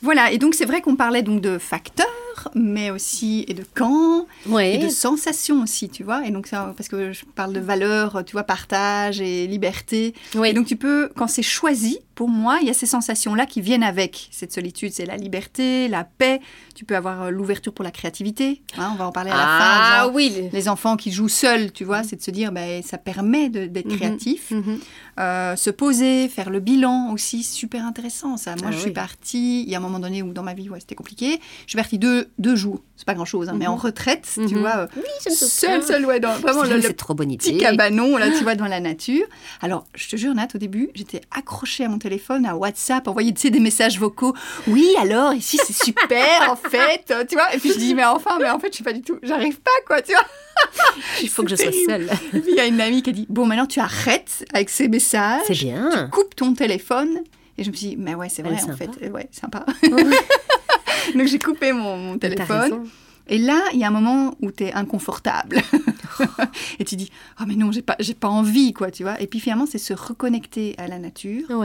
Voilà, 0.02 0.30
et 0.32 0.36
donc 0.38 0.54
c'est 0.54 0.66
vrai 0.66 0.82
qu'on 0.82 0.96
parlait 0.96 1.22
donc 1.22 1.40
de 1.40 1.56
facteurs, 1.56 2.06
mais 2.54 2.90
aussi 2.90 3.44
et 3.48 3.54
de 3.54 3.64
camps, 3.74 4.26
Ouais. 4.46 4.74
et 4.74 4.78
de 4.78 4.90
sensations 4.90 5.62
aussi, 5.62 5.88
tu 5.88 6.02
vois. 6.04 6.26
Et 6.26 6.30
donc 6.30 6.46
ça, 6.46 6.74
parce 6.76 6.90
que 6.90 7.12
je 7.12 7.24
parle 7.34 7.54
de 7.54 7.60
valeurs, 7.60 8.22
tu 8.26 8.32
vois, 8.32 8.42
partage 8.42 9.22
et 9.22 9.46
liberté. 9.46 10.12
Ouais. 10.34 10.50
Et 10.50 10.52
donc 10.52 10.66
tu 10.66 10.76
peux, 10.76 11.10
quand 11.16 11.26
c'est 11.28 11.42
choisi, 11.42 12.00
pour 12.14 12.28
moi, 12.28 12.58
il 12.62 12.66
y 12.66 12.70
a 12.70 12.74
ces 12.74 12.86
sensations-là 12.86 13.46
qui 13.46 13.60
viennent 13.60 13.82
avec 13.82 14.28
cette 14.30 14.52
solitude. 14.52 14.92
C'est 14.92 15.06
la 15.06 15.16
liberté, 15.16 15.88
la 15.88 16.04
paix. 16.04 16.40
Tu 16.74 16.84
peux 16.84 16.96
avoir 16.96 17.22
euh, 17.22 17.30
l'ouverture 17.30 17.72
pour 17.72 17.84
la 17.84 17.90
créativité. 17.90 18.62
hein, 18.78 18.90
on 18.92 18.96
va 18.96 19.06
en 19.06 19.12
parler 19.12 19.30
à 19.30 19.36
la 19.36 19.46
fin. 19.46 19.80
ah 19.82 20.08
oui. 20.08 20.32
le- 20.36 20.48
les 20.52 20.68
enfants 20.68 20.96
qui 20.96 21.10
jouent 21.12 21.28
seuls, 21.28 21.72
tu 21.72 21.84
vois, 21.84 22.02
c'est 22.02 22.16
de 22.16 22.22
se 22.22 22.30
dire, 22.30 22.52
ben, 22.52 22.82
ça 22.82 22.98
permet 22.98 23.48
d'être 23.48 23.86
Mhm. 23.86 23.96
créatif. 23.96 24.50
Mhm. 24.50 24.78
Euh, 25.20 25.56
se 25.56 25.70
poser, 25.70 26.28
faire 26.28 26.50
le 26.50 26.60
bilan 26.60 27.12
aussi, 27.12 27.42
super 27.42 27.84
intéressant 27.86 28.36
ça. 28.36 28.54
Moi, 28.56 28.66
Ah 28.68 28.72
je 28.72 28.78
suis 28.80 28.90
partie, 28.90 29.62
il 29.62 29.68
y 29.68 29.74
a 29.74 29.78
un 29.78 29.80
moment 29.80 29.98
donné 30.00 30.22
où 30.22 30.32
dans 30.32 30.42
ma 30.42 30.54
vie, 30.54 30.68
ouais, 30.70 30.80
c'était 30.80 30.94
compliqué. 30.96 31.40
Je 31.66 31.70
suis 31.70 31.76
partie 31.76 31.98
deux, 31.98 32.28
deux 32.38 32.56
jours, 32.56 32.82
c'est 32.96 33.06
pas 33.06 33.14
grand-chose, 33.14 33.48
hein, 33.48 33.54
mais 33.56 33.66
en 33.66 33.74
Mhm. 33.76 33.80
retraite, 33.80 34.28
tu 34.48 34.56
vois, 34.56 34.88
Oui, 34.96 35.02
je 35.24 35.30
me 35.30 35.34
seul, 35.34 35.48
souviens. 35.48 35.82
seul, 35.82 36.06
ouais, 36.06 36.20
dans, 36.20 36.32
vraiment 36.38 36.62
le, 36.64 36.76
le 36.76 36.82
c'est 36.82 36.94
trop 36.94 37.14
bonne 37.14 37.36
petit 37.36 37.56
cabanon, 37.58 38.16
là, 38.16 38.30
tu 38.30 38.42
vois, 38.42 38.54
dans 38.56 38.66
la 38.66 38.80
nature. 38.80 39.26
Alors, 39.60 39.86
je 39.94 40.08
te 40.08 40.16
jure, 40.16 40.34
Nat, 40.34 40.48
au 40.54 40.58
début, 40.58 40.90
j'étais 40.94 41.20
accrochée 41.36 41.84
à 41.84 41.88
mon 41.88 41.98
téléphone, 42.04 42.46
à 42.46 42.54
WhatsApp, 42.56 43.08
envoyer, 43.08 43.32
tu 43.34 43.40
sais, 43.40 43.50
des 43.50 43.60
messages 43.60 43.98
vocaux. 43.98 44.34
Oui, 44.68 44.86
alors, 45.00 45.34
ici, 45.34 45.58
c'est 45.66 45.72
super, 45.84 46.48
en 46.50 46.56
fait, 46.56 47.10
euh, 47.10 47.24
tu 47.28 47.34
vois. 47.34 47.52
Et 47.54 47.58
puis, 47.58 47.72
je 47.72 47.78
dis, 47.78 47.94
mais 47.94 48.04
enfin, 48.04 48.38
mais 48.40 48.48
en 48.50 48.58
fait, 48.60 48.68
je 48.68 48.74
suis 48.76 48.84
pas 48.84 48.92
du 48.92 49.02
tout, 49.02 49.18
j'arrive 49.22 49.58
pas, 49.60 49.70
quoi, 49.86 50.00
tu 50.02 50.12
vois. 50.12 50.24
Il 51.22 51.28
faut 51.28 51.42
que 51.42 51.50
je 51.50 51.56
sois 51.56 51.72
seule. 51.88 52.08
Et 52.32 52.40
puis, 52.40 52.50
il 52.52 52.56
y 52.56 52.60
a 52.60 52.66
une 52.66 52.80
amie 52.80 53.02
qui 53.02 53.10
a 53.10 53.12
dit, 53.12 53.26
bon, 53.28 53.44
maintenant, 53.46 53.66
tu 53.66 53.80
arrêtes 53.80 54.44
avec 54.52 54.70
ces 54.70 54.86
messages. 54.88 55.42
C'est 55.46 55.54
bien. 55.54 56.08
coupe 56.12 56.36
ton 56.36 56.54
téléphone. 56.54 57.20
Et 57.58 57.64
je 57.64 57.70
me 57.70 57.74
suis 57.76 57.88
dit, 57.88 57.96
mais 57.98 58.14
ouais, 58.14 58.28
c'est 58.28 58.42
vrai, 58.42 58.54
en 58.54 58.58
sympa. 58.58 58.76
fait. 58.76 58.90
Euh, 59.06 59.10
Ouais, 59.10 59.28
sympa. 59.32 59.64
Donc 61.14 61.26
j'ai 61.26 61.38
coupé 61.38 61.72
mon, 61.72 61.96
mon 61.96 62.18
téléphone. 62.18 62.86
Et 63.28 63.38
là, 63.38 63.60
il 63.72 63.78
y 63.80 63.84
a 63.84 63.88
un 63.88 63.90
moment 63.90 64.34
où 64.42 64.50
tu 64.50 64.64
es 64.64 64.72
inconfortable. 64.72 65.60
et 66.78 66.84
tu 66.84 66.96
dis, 66.96 67.10
oh 67.40 67.44
mais 67.46 67.54
non, 67.56 67.72
j'ai 67.72 67.82
pas, 67.82 67.96
j'ai 68.00 68.14
pas 68.14 68.28
envie, 68.28 68.72
quoi, 68.72 68.90
tu 68.90 69.02
vois. 69.02 69.20
Et 69.20 69.26
puis 69.26 69.40
finalement, 69.40 69.66
c'est 69.66 69.78
se 69.78 69.92
reconnecter 69.94 70.74
à 70.78 70.86
la 70.88 70.98
nature. 70.98 71.44
Oh, 71.50 71.64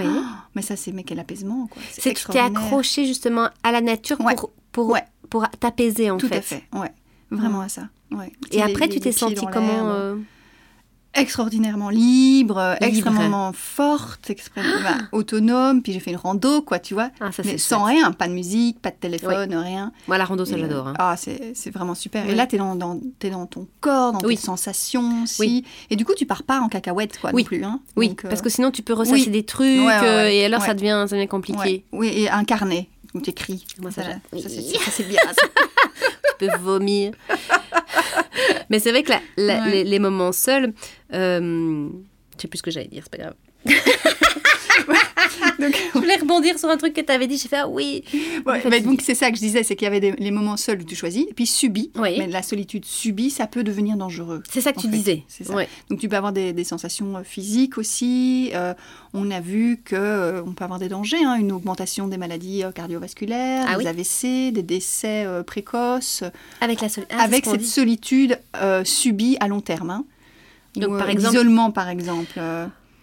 mais 0.55 0.61
ça, 0.61 0.75
c'est 0.75 0.91
mais 0.91 1.03
quel 1.03 1.19
apaisement, 1.19 1.67
quoi. 1.67 1.81
C'est 1.91 2.13
que 2.13 2.19
tu 2.19 2.25
t'es 2.27 2.39
accroché 2.39 3.05
justement 3.05 3.49
à 3.63 3.71
la 3.71 3.81
nature 3.81 4.19
Ouais. 4.21 4.35
pour, 4.35 4.51
pour, 4.71 4.87
Ouais. 4.89 5.03
pour 5.29 5.47
t'apaiser 5.59 6.09
en 6.11 6.17
Tout 6.17 6.27
fait. 6.27 6.37
à 6.37 6.41
fait, 6.41 6.63
ouais. 6.73 6.91
Vraiment 7.31 7.61
à 7.61 7.69
ça. 7.69 7.89
Ouais. 8.11 8.31
Et 8.51 8.61
après, 8.61 8.87
les- 8.87 8.93
tu 8.93 8.99
t'es 8.99 9.11
dans 9.11 9.45
comment 9.47 9.67
l'herbe. 9.67 9.87
euh, 9.87 10.15
Extraordinairement 11.15 11.89
libre, 11.89 11.99
Libre. 11.99 12.77
extrêmement 12.81 13.51
forte, 13.53 14.29
extrêmement 14.29 14.81
bah, 14.83 14.97
autonome. 15.11 15.81
Puis 15.81 15.91
j'ai 15.93 15.99
fait 15.99 16.11
une 16.11 16.17
rando, 16.17 16.61
quoi, 16.61 16.79
tu 16.79 16.93
vois. 16.93 17.09
Ah, 17.19 17.31
ça 17.31 17.41
mais 17.43 17.57
sans 17.57 17.79
chouette. 17.85 17.97
rien, 17.97 18.11
pas 18.11 18.27
de 18.27 18.33
musique, 18.33 18.79
pas 18.79 18.91
de 18.91 18.95
téléphone, 18.95 19.53
rien. 19.55 19.91
Moi, 20.07 20.17
la 20.17 20.25
rando, 20.25 20.45
ça 20.45 20.57
j'adore. 20.57 20.87
hein. 20.89 20.93
Ah, 20.99 21.15
c'est 21.17 21.69
vraiment 21.71 21.95
super. 21.95 22.23
Oui. 22.25 22.31
Et 22.31 22.35
là, 22.35 22.45
tu 22.47 22.55
es 22.55 22.59
dans, 22.59 22.75
dans, 22.75 22.99
dans 23.31 23.45
ton 23.47 23.67
corps, 23.81 24.13
dans 24.13 24.19
Oui. 24.27 24.35
tes 24.37 24.41
sensations 24.43 25.23
aussi. 25.23 25.41
Oui. 25.41 25.65
Et 25.89 25.95
du 25.95 26.05
coup, 26.05 26.13
tu 26.15 26.25
pars 26.25 26.43
pas 26.43 26.59
en 26.59 26.69
cacahuète, 26.69 27.17
quoi, 27.19 27.31
non 27.31 27.43
plus. 27.43 27.63
Hein. 27.63 27.79
Oui, 27.95 28.09
Donc, 28.09 28.25
euh, 28.25 28.29
parce 28.29 28.41
que 28.41 28.49
sinon 28.49 28.69
tu 28.71 28.81
peux 28.83 28.93
ressasser 28.93 29.29
des 29.29 29.43
trucs 29.43 29.67
Ouais, 29.79 29.85
ouais, 29.85 30.03
euh, 30.03 30.29
et 30.29 30.45
alors 30.45 30.61
ça 30.61 30.73
devient, 30.73 31.05
ça 31.09 31.15
devient 31.15 31.27
compliqué. 31.27 31.83
Oui, 31.91 32.07
et 32.13 32.29
un 32.29 32.43
où 33.13 33.21
tu 33.21 33.29
écris. 33.31 33.65
Moi, 33.79 33.91
ça, 33.91 34.03
ça, 34.03 34.09
c'est- 34.31 34.59
oui. 34.59 34.77
ça, 34.79 34.91
c'est 34.91 35.03
bien. 35.07 35.21
ça. 35.33 35.47
Tu 36.39 36.47
peux 36.47 36.57
vomir. 36.57 37.11
Mais 38.69 38.79
c'est 38.79 38.91
vrai 38.91 39.03
que 39.03 39.09
la- 39.09 39.21
la- 39.35 39.63
Ouais. 39.65 39.71
les, 39.71 39.83
les 39.83 39.99
moments 39.99 40.31
seuls, 40.31 40.73
euh, 41.13 41.89
je 42.37 42.41
sais 42.41 42.47
plus 42.47 42.59
ce 42.59 42.63
que 42.63 42.71
j'allais 42.71 42.87
dire, 42.87 43.03
c'est 43.03 43.17
pas 43.17 43.23
grave. 43.23 43.35
Donc, 45.59 45.75
Je 45.93 45.99
voulais 45.99 46.15
rebondir 46.15 46.57
sur 46.57 46.69
un 46.69 46.77
truc 46.77 46.93
que 46.93 47.01
tu 47.01 47.11
avais 47.11 47.27
dit. 47.27 47.37
J'ai 47.37 47.49
fait 47.49 47.57
ah 47.57 47.67
oui. 47.67 48.03
Ouais, 48.45 48.59
fait, 48.61 48.79
donc 48.81 49.01
c'est 49.01 49.15
ça 49.15 49.29
que 49.29 49.35
je 49.35 49.41
disais, 49.41 49.63
c'est 49.63 49.75
qu'il 49.75 49.85
y 49.85 49.87
avait 49.87 49.99
des- 49.99 50.11
les 50.13 50.31
moments 50.31 50.57
seuls 50.57 50.79
où 50.81 50.83
tu 50.83 50.95
choisis, 50.95 51.25
et 51.29 51.33
puis 51.33 51.45
subis. 51.45 51.91
Oui. 51.95 52.15
Mais 52.17 52.27
la 52.27 52.41
solitude 52.41 52.85
subie, 52.85 53.29
ça 53.29 53.45
peut 53.47 53.63
devenir 53.63 53.95
dangereux. 53.97 54.41
C'est 54.49 54.61
ça 54.61 54.71
que 54.73 54.79
tu 54.79 54.87
fait. 54.89 54.95
disais. 54.95 55.23
Ça. 55.27 55.53
Ouais. 55.53 55.67
Donc 55.89 55.99
tu 55.99 56.07
peux 56.09 56.15
avoir 56.15 56.31
des, 56.33 56.53
des 56.53 56.63
sensations 56.63 57.17
euh, 57.17 57.23
physiques 57.23 57.77
aussi. 57.77 58.51
Euh, 58.53 58.73
on 59.13 59.29
a 59.31 59.39
vu 59.41 59.81
que 59.83 59.95
euh, 59.95 60.41
on 60.45 60.53
peut 60.53 60.63
avoir 60.63 60.79
des 60.79 60.89
dangers, 60.89 61.23
hein, 61.23 61.35
une 61.35 61.51
augmentation 61.51 62.07
des 62.07 62.17
maladies 62.17 62.63
euh, 62.63 62.71
cardiovasculaires, 62.71 63.65
Ah 63.67 63.77
des 63.77 63.83
oui. 63.83 63.87
AVC, 63.87 64.51
des 64.53 64.63
décès 64.63 65.25
euh, 65.25 65.43
précoces, 65.43 66.23
Avec 66.61 66.81
la 66.81 66.87
ah, 67.11 67.23
avec 67.23 67.45
ce 67.45 67.51
cette 67.51 67.61
dit. 67.61 67.67
solitude 67.67 68.39
subie 68.83 69.37
à 69.39 69.47
long 69.47 69.61
terme. 69.61 69.89
hein. 69.89 70.05
Donc, 70.75 70.91
Ou, 70.93 70.97
par 70.97 71.09
exemple- 71.09 71.33
l'isolement 71.35 71.71
par 71.71 71.89
exemple. 71.89 72.39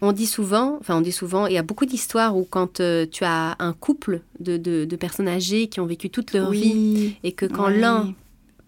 On 0.03 0.13
dit 0.13 0.27
souvent, 0.27 0.77
enfin 0.81 0.97
on 0.97 1.01
dit 1.01 1.13
souvent, 1.13 1.47
il 1.47 1.55
y 1.55 1.59
a 1.59 1.63
beaucoup 1.63 1.87
d'histoires 1.87 2.37
où 2.37 2.45
quand 2.49 2.81
euh, 2.81 3.07
tu 3.11 3.25
as 3.25 3.57
un 3.59 3.73
couple 3.73 4.21
de, 4.41 4.57
de- 4.59 4.85
de 4.85 4.97
personnes 4.97 5.29
âgées 5.29 5.69
qui 5.69 5.81
ont 5.81 5.87
vécu 5.87 6.11
toute 6.11 6.33
leur 6.35 6.51
vie 6.51 6.73
oui, 6.75 7.17
et 7.25 7.33
que 7.33 7.47
quand 7.47 7.69
oui, 7.69 7.81
l'un 7.81 8.15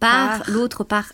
part, 0.00 0.38
Part. 0.38 0.50
l'autre 0.50 0.84
part 0.84 1.12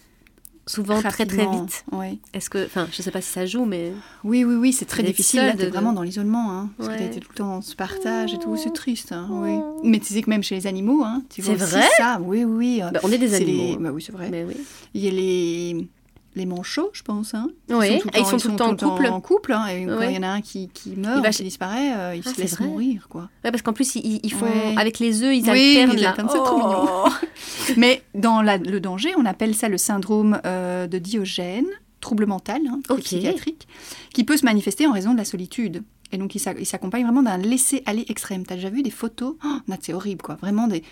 souvent 0.67 0.99
très 1.03 1.27
très 1.27 1.47
vite. 1.47 1.85
ouais. 1.93 2.17
Est-ce 2.33 2.49
que, 2.49 2.65
enfin 2.65 2.87
je 2.93 3.03
sais 3.03 3.11
pas 3.11 3.21
si 3.21 3.29
ça 3.31 3.45
joue, 3.45 3.65
mais 3.67 3.93
Oui, 4.23 4.45
oui, 4.45 4.55
oui, 4.55 4.73
c'est 4.73 4.85
très 4.87 5.03
difficile. 5.03 5.41
Là, 5.41 5.53
de- 5.55 5.67
vraiment 5.67 5.93
dans 5.93 6.03
l'isolement, 6.03 6.53
hein, 6.53 6.71
parce 6.79 6.89
que 6.89 6.95
Ouais. 6.95 7.01
t'as 7.01 7.07
été 7.07 7.21
tout 7.21 7.29
le 7.33 7.37
temps 7.37 7.49
dans 7.57 7.61
ce 7.61 7.75
partage 7.75 8.33
et 8.35 8.39
tout. 8.39 8.57
C'est 8.57 8.73
triste, 8.73 9.11
hein, 9.13 9.27
oui. 9.31 9.59
Mais 9.83 9.99
tu 9.99 10.15
sais 10.15 10.23
que 10.23 10.31
même 10.31 10.43
chez 10.43 10.55
les 10.55 10.67
animaux, 10.67 11.03
hein, 11.05 11.23
tu 11.29 11.43
vois 11.43 11.59
C'est 11.59 11.65
vrai? 11.65 11.89
ça. 11.99 12.19
Oui, 12.23 12.45
oui. 12.45 12.81
bah, 12.93 13.01
on 13.03 13.11
est 13.13 13.19
des 13.19 13.35
animaux. 13.35 13.63
les- 13.73 13.77
bah 13.79 13.91
oui, 13.93 14.01
c'est 14.01 14.13
vrai. 14.13 14.29
Mais 14.31 14.45
oui. 14.45 14.57
Il 14.95 15.05
y 15.05 15.09
a 15.09 15.11
les 15.11 15.87
les 16.35 16.47
manchots, 16.47 16.91
je 16.93 17.03
pense. 17.03 17.35
Hein. 17.35 17.49
Oui, 17.71 17.99
tout 18.01 18.09
et 18.09 18.19
ils 18.19 18.23
temps- 18.23 18.31
sont 18.31 18.39
tout 18.39 18.51
le 18.51 18.57
temps 18.57 18.71
en 18.71 18.77
couple. 18.77 19.07
En 19.07 19.21
couple, 19.21 19.53
hein, 19.53 19.67
et 19.69 19.87
quand 19.87 20.01
il 20.03 20.15
y 20.15 20.19
en 20.19 20.23
a 20.23 20.29
un 20.29 20.41
qui, 20.41 20.69
qui 20.69 20.91
meurt, 20.97 21.19
Il 21.19 21.23
va 21.23 21.29
ou 21.29 21.33
qui 21.33 21.43
disparaît, 21.45 21.93
euh, 21.97 22.15
il 22.17 22.23
Ah, 22.27 22.31
se 22.35 22.41
laisse 22.41 22.57
vrai. 22.57 22.67
mourir, 22.67 23.07
quoi. 23.09 23.29
Ouais, 23.45 23.51
parce 23.51 23.63
qu'en 23.63 23.73
plus 23.73 23.95
ils, 23.97 24.21
ils 24.23 24.33
font 24.33 24.47
Ouais. 24.47 24.75
avec 24.77 24.99
les 24.99 25.23
œufs, 25.23 25.35
ils 25.35 25.49
Oui, 25.51 25.77
alternent 25.79 25.99
ils 25.99 26.07
alternent, 26.07 26.29
c'est 26.31 26.39
trop 26.39 26.57
mignon. 26.57 26.85
Oh. 26.89 27.09
Mais 27.77 28.03
dans 28.15 28.43
la- 28.43 28.59
le 28.59 28.81
danger, 28.81 29.11
on 29.17 29.25
appelle 29.25 29.55
ça 29.55 29.69
le 29.69 29.79
syndrome 29.79 30.41
euh, 30.45 30.87
de 30.87 30.99
Diogène, 30.99 31.67
trouble 32.01 32.27
mental, 32.27 32.61
hein, 32.69 32.81
psychiatrique, 32.99 33.67
qui 34.13 34.25
peut 34.25 34.37
se 34.37 34.45
manifester 34.45 34.87
en 34.87 34.93
raison 34.93 35.13
de 35.13 35.19
la 35.19 35.25
solitude. 35.25 35.83
Et 36.13 36.19
donc, 36.19 36.35
il 36.35 36.39
s'a- 36.39 36.53
il 36.53 36.67
s'accompagne 36.67 37.03
vraiment 37.05 37.23
d'un 37.23 37.39
laisser-aller 37.39 38.05
extrême. 38.09 38.45
T'as 38.47 38.55
déjà 38.57 38.71
vu 38.71 38.83
des 38.83 38.91
photos? 38.91 39.35
Oh, 39.45 39.59
C'est 39.81 39.95
horrible, 39.95 40.23
quoi. 40.23 40.37
Vraiment 40.37 40.69
des, 40.69 40.83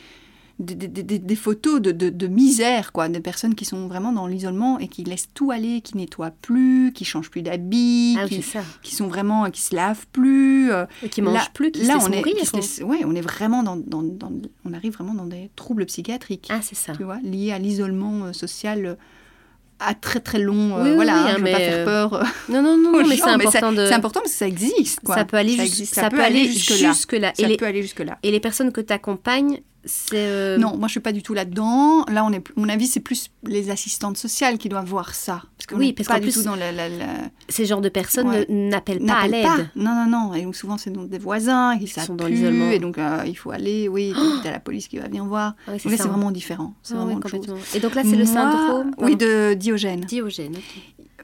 des, 0.62 0.74
des- 0.88 1.02
des- 1.02 1.18
des 1.18 1.36
photos 1.36 1.80
de, 1.80 1.90
de- 1.92 2.08
de 2.10 2.26
misère, 2.26 2.92
quoi. 2.92 3.08
Des 3.08 3.20
personnes 3.20 3.54
qui 3.54 3.64
sont 3.64 3.86
vraiment 3.88 4.12
dans 4.12 4.26
l'isolement 4.26 4.78
et 4.78 4.88
qui 4.88 5.04
laissent 5.04 5.28
tout 5.34 5.50
aller, 5.50 5.80
qui 5.82 5.96
nettoient 5.96 6.30
plus, 6.42 6.92
qui 6.94 7.04
changent 7.04 7.30
plus 7.30 7.42
d'habits, 7.42 8.16
Ah 8.20 8.26
qui, 8.28 8.42
qui 8.82 8.94
sont 8.94 9.08
vraiment, 9.08 9.50
qui 9.50 9.60
se 9.60 9.74
lavent 9.74 10.06
plus. 10.12 10.70
euh, 10.72 10.86
Et 11.02 11.08
qui 11.08 11.20
mangent 11.22 11.34
là, 11.34 11.46
plus, 11.52 11.70
qui 11.72 11.82
là, 11.84 12.00
se 12.00 12.06
on 12.08 12.12
est, 12.12 12.16
mourir. 12.18 12.36
qui 12.36 12.46
se 12.46 12.56
laissent- 12.56 12.82
ouais, 12.82 13.00
on 13.04 13.14
est 13.14 13.20
vraiment 13.20 13.62
dans, 13.62 13.76
dans- 13.76 14.02
dans- 14.02 14.32
on 14.64 14.72
arrive 14.72 14.92
vraiment 14.94 15.14
dans 15.14 15.26
des 15.26 15.50
troubles 15.56 15.84
psychiatriques 15.86 16.48
Ah 16.50 16.60
c'est 16.62 16.74
ça. 16.76 16.92
tu 16.96 17.04
vois, 17.04 17.18
lié 17.22 17.52
à 17.52 17.58
l'isolement 17.58 18.24
euh, 18.26 18.32
social 18.32 18.86
euh, 18.86 18.94
à 19.84 19.94
très 19.94 20.20
très 20.20 20.38
long. 20.38 20.76
euh, 20.78 20.82
Oui, 20.84 20.88
oui, 20.90 20.94
voilà, 20.94 21.14
oui, 21.14 21.18
hein, 21.18 21.24
hein, 21.26 21.32
je 21.32 21.36
veux 21.38 21.42
mais, 21.42 21.52
pas 21.52 21.58
faire 21.58 21.84
peur 21.84 22.14
euh, 22.14 22.22
Non 22.48 22.62
non 22.62 22.76
non, 22.78 22.92
mais 23.08 23.16
c'est 23.16 23.22
important 23.24 23.72
de. 23.72 23.92
important 23.92 24.20
parce 24.20 24.30
que 24.32 24.38
ça 24.38 24.46
existe. 24.46 25.00
Quoi. 25.00 25.16
Ça 25.16 25.24
peut 25.24 25.36
aller 25.36 25.56
jusque-là. 25.56 26.76
jusque 26.92 27.12
là. 27.14 27.32
Ça 27.36 27.42
Et 27.42 27.48
les, 27.48 27.56
peut 27.56 27.66
aller 27.66 27.82
jusque-là. 27.82 28.16
et 28.22 28.30
les 28.30 28.38
personnes 28.38 28.70
que 28.70 28.80
tu 28.80 28.92
accompagnes. 28.92 29.60
Euh, 30.14 30.56
Non, 30.58 30.76
moi 30.76 30.86
je 30.88 30.92
suis 30.92 31.00
pas 31.00 31.12
du 31.12 31.22
tout 31.22 31.34
là-dedans. 31.34 32.04
Là, 32.08 32.24
on 32.24 32.32
est, 32.32 32.42
mon 32.56 32.68
avis, 32.68 32.86
c'est 32.86 33.00
plus 33.00 33.30
les 33.44 33.70
assistantes 33.70 34.16
sociales 34.16 34.58
qui 34.58 34.68
doivent 34.68 34.86
voir 34.86 35.14
ça. 35.14 35.42
Parce 35.58 35.66
qu'on 35.66 35.76
Oui, 35.76 35.92
parce 35.92 36.08
pas 36.08 36.16
du 36.20 36.22
plus, 36.26 36.34
tout 36.34 36.42
dans 36.42 36.54
la, 36.54 36.70
la- 36.72 36.88
la- 36.88 37.06
Ces 37.48 37.66
genres 37.66 37.80
de 37.80 37.88
personnes 37.88 38.28
Ouais. 38.28 38.46
ne- 38.48 38.70
n'appellent 38.70 39.04
pas 39.04 39.14
à 39.22 39.28
l'aide. 39.28 39.70
Non, 39.76 39.94
non, 39.94 40.06
non. 40.06 40.34
Et 40.34 40.42
donc 40.42 40.54
souvent, 40.56 40.78
c'est 40.78 40.90
des 40.92 41.18
voisins 41.18 41.78
qui 41.78 41.86
sont 41.88 42.14
dans 42.14 42.26
l'isolement. 42.26 42.70
Et 42.70 42.78
donc, 42.78 42.98
euh, 42.98 43.22
il 43.26 43.34
faut 43.36 43.50
aller, 43.50 43.88
oui, 43.88 44.12
t'as 44.42 44.50
la 44.52 44.60
police 44.60 44.88
qui 44.88 44.98
va 44.98 45.06
venir 45.08 45.24
voir. 45.24 45.54
Ah 45.66 45.72
là, 45.72 45.78
c'est 45.78 46.00
hein. 46.00 46.06
vraiment 46.08 46.30
différent. 46.30 46.74
C'est 46.82 46.94
Ah 46.94 46.98
vraiment 46.98 47.20
chose. 47.22 47.32
complètement. 47.32 47.56
Et 47.74 47.80
donc 47.80 47.94
là, 47.94 48.02
c'est 48.04 48.16
le 48.16 48.24
syndrome 48.26 48.92
Oui, 48.98 49.16
de 49.16 49.54
Diogène. 49.54 50.00
Diogène. 50.02 50.56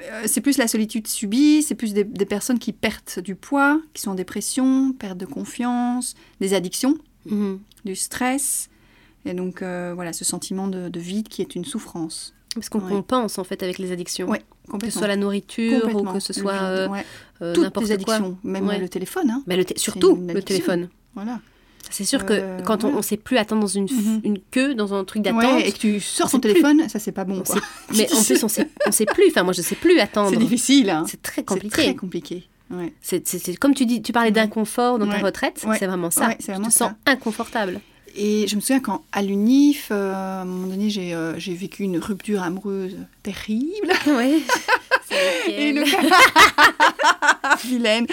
Euh, 0.01 0.23
c'est 0.27 0.41
plus 0.41 0.59
la 0.59 0.69
solitude 0.69 1.09
subie, 1.09 1.61
c'est 1.65 1.75
plus 1.75 1.93
des, 1.93 2.05
des 2.05 2.25
personnes 2.25 2.61
qui 2.61 2.73
perdent 2.73 3.19
du 3.25 3.35
poids, 3.35 3.81
qui 3.95 4.03
sont 4.03 4.13
en 4.13 4.15
dépression, 4.15 4.93
perte 4.93 5.19
de 5.19 5.27
confiance, 5.27 6.15
des 6.41 6.55
addictions, 6.55 6.97
Mhm. 7.27 7.61
du 7.85 7.97
stress. 7.97 8.69
Et 9.25 9.35
donc, 9.35 9.63
euh, 9.63 9.93
voilà, 9.95 10.13
ce 10.13 10.25
sentiment 10.25 10.69
de, 10.69 10.89
de 10.89 11.01
vide 11.01 11.29
qui 11.29 11.43
est 11.43 11.55
une 11.55 11.65
souffrance. 11.65 12.35
Parce 12.55 12.69
qu'on 12.71 12.81
Ouais. 12.81 12.89
compense 12.91 13.39
en 13.39 13.45
fait 13.45 13.63
avec 13.63 13.79
les 13.79 13.93
addictions. 13.93 14.29
Ouais, 14.29 14.43
Que 14.81 14.87
ce 14.91 14.99
soit 14.99 15.07
la 15.07 15.17
nourriture 15.17 15.95
ou 15.95 16.03
que 16.05 16.21
ce 16.21 16.33
soit 16.33 16.53
euh, 16.55 16.89
ouais. 16.89 17.05
euh, 17.43 17.55
Toutes 17.55 17.65
les 17.65 17.71
quoi. 17.71 17.93
addictions, 17.95 18.39
même 18.43 18.71
le 18.81 18.89
téléphone. 18.89 19.31
Hein. 19.31 19.43
Bah, 19.47 19.57
le 19.57 19.65
surtout 19.77 20.17
le 20.17 20.43
téléphone. 20.43 20.89
Voilà. 21.15 21.41
C'est 21.91 22.05
sûr 22.05 22.25
que 22.27 22.33
Euh, 22.35 22.61
quand 22.63 22.85
on 22.85 22.97
ne 22.97 23.03
sait 23.03 23.17
plus 23.17 23.37
attendre 23.39 23.63
dans 23.63 23.67
une, 23.67 23.85
Mhm. 23.85 24.21
une 24.25 24.39
queue, 24.51 24.75
dans 24.75 24.93
un 24.95 25.05
truc 25.05 25.23
d'attente, 25.23 25.43
Ouais, 25.43 25.69
et 25.69 25.73
que 25.73 25.79
tu 25.79 26.01
sors 26.01 26.27
on 26.27 26.31
ton 26.33 26.41
plus. 26.41 26.51
téléphone, 26.53 26.89
ça 26.89 26.99
c'est 26.99 27.13
pas 27.13 27.25
bon. 27.25 27.39
on 27.39 27.43
quoi. 27.43 27.55
sait- 27.57 27.61
mais 27.97 28.13
en 28.13 28.23
plus 28.23 28.45
on 28.45 28.49
sait, 28.49 28.69
on 28.87 28.93
sait 28.93 29.07
plus. 29.07 29.29
Enfin, 29.29 29.43
moi 29.43 29.53
je 29.53 29.63
sais 29.63 29.75
plus 29.77 29.99
attendre. 30.01 30.31
C'est 30.33 30.37
difficile. 30.37 30.91
Hein. 30.91 31.05
C'est 31.09 31.23
très 31.23 31.37
C'est 31.37 31.45
compliqué. 31.45 31.69
très 31.71 31.95
compliqué. 31.95 32.49
Ouais. 32.71 32.93
C'est 33.03 33.57
comme 33.59 33.75
tu 33.75 33.87
dis, 33.87 34.03
tu 34.03 34.13
parlais 34.13 34.31
d'inconfort 34.31 34.99
dans 34.99 35.07
ta 35.07 35.17
Ouais. 35.17 35.23
retraite. 35.23 35.65
Ouais. 35.67 35.77
C'est 35.79 35.87
vraiment 35.87 36.11
ça. 36.11 36.35
Vraiment 36.47 36.67
tu 36.67 36.73
te 36.73 36.77
sens 36.79 36.93
inconfortable. 37.07 37.81
Et 38.17 38.47
je 38.49 38.57
me 38.57 38.61
souviens 38.61 38.81
quand 38.81 39.05
à 39.13 39.23
l'UNIF, 39.23 39.89
euh, 39.91 40.13
à 40.13 40.41
un 40.41 40.45
moment 40.45 40.67
donné, 40.67 40.91
j'ai 40.91 41.15
euh, 41.15 41.35
vécu 41.39 41.85
une 41.85 41.99
rupture 41.99 42.43
amoureuse 42.43 42.97
terrible. 43.23 43.89
Oui. 44.07 44.43
Et 45.49 45.73
le... 45.73 45.85
Vilaine. 47.65 48.07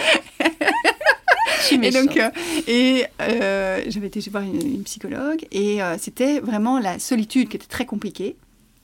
Je 1.60 1.64
suis 1.66 1.76
Et 1.76 1.80
méchante. 1.80 2.06
donc, 2.08 2.18
euh, 2.18 2.30
et 2.68 3.06
euh, 3.22 3.82
j'avais 3.88 4.08
été 4.08 4.20
voir 4.30 4.44
une, 4.44 4.56
une 4.62 4.84
psychologue 4.84 5.46
et 5.52 5.80
c'était 5.98 6.40
vraiment 6.40 6.80
la 6.80 7.00
solitude 7.00 7.50
qui 7.50 7.58
était 7.58 7.66
très 7.68 7.86
compliquée 7.86 8.36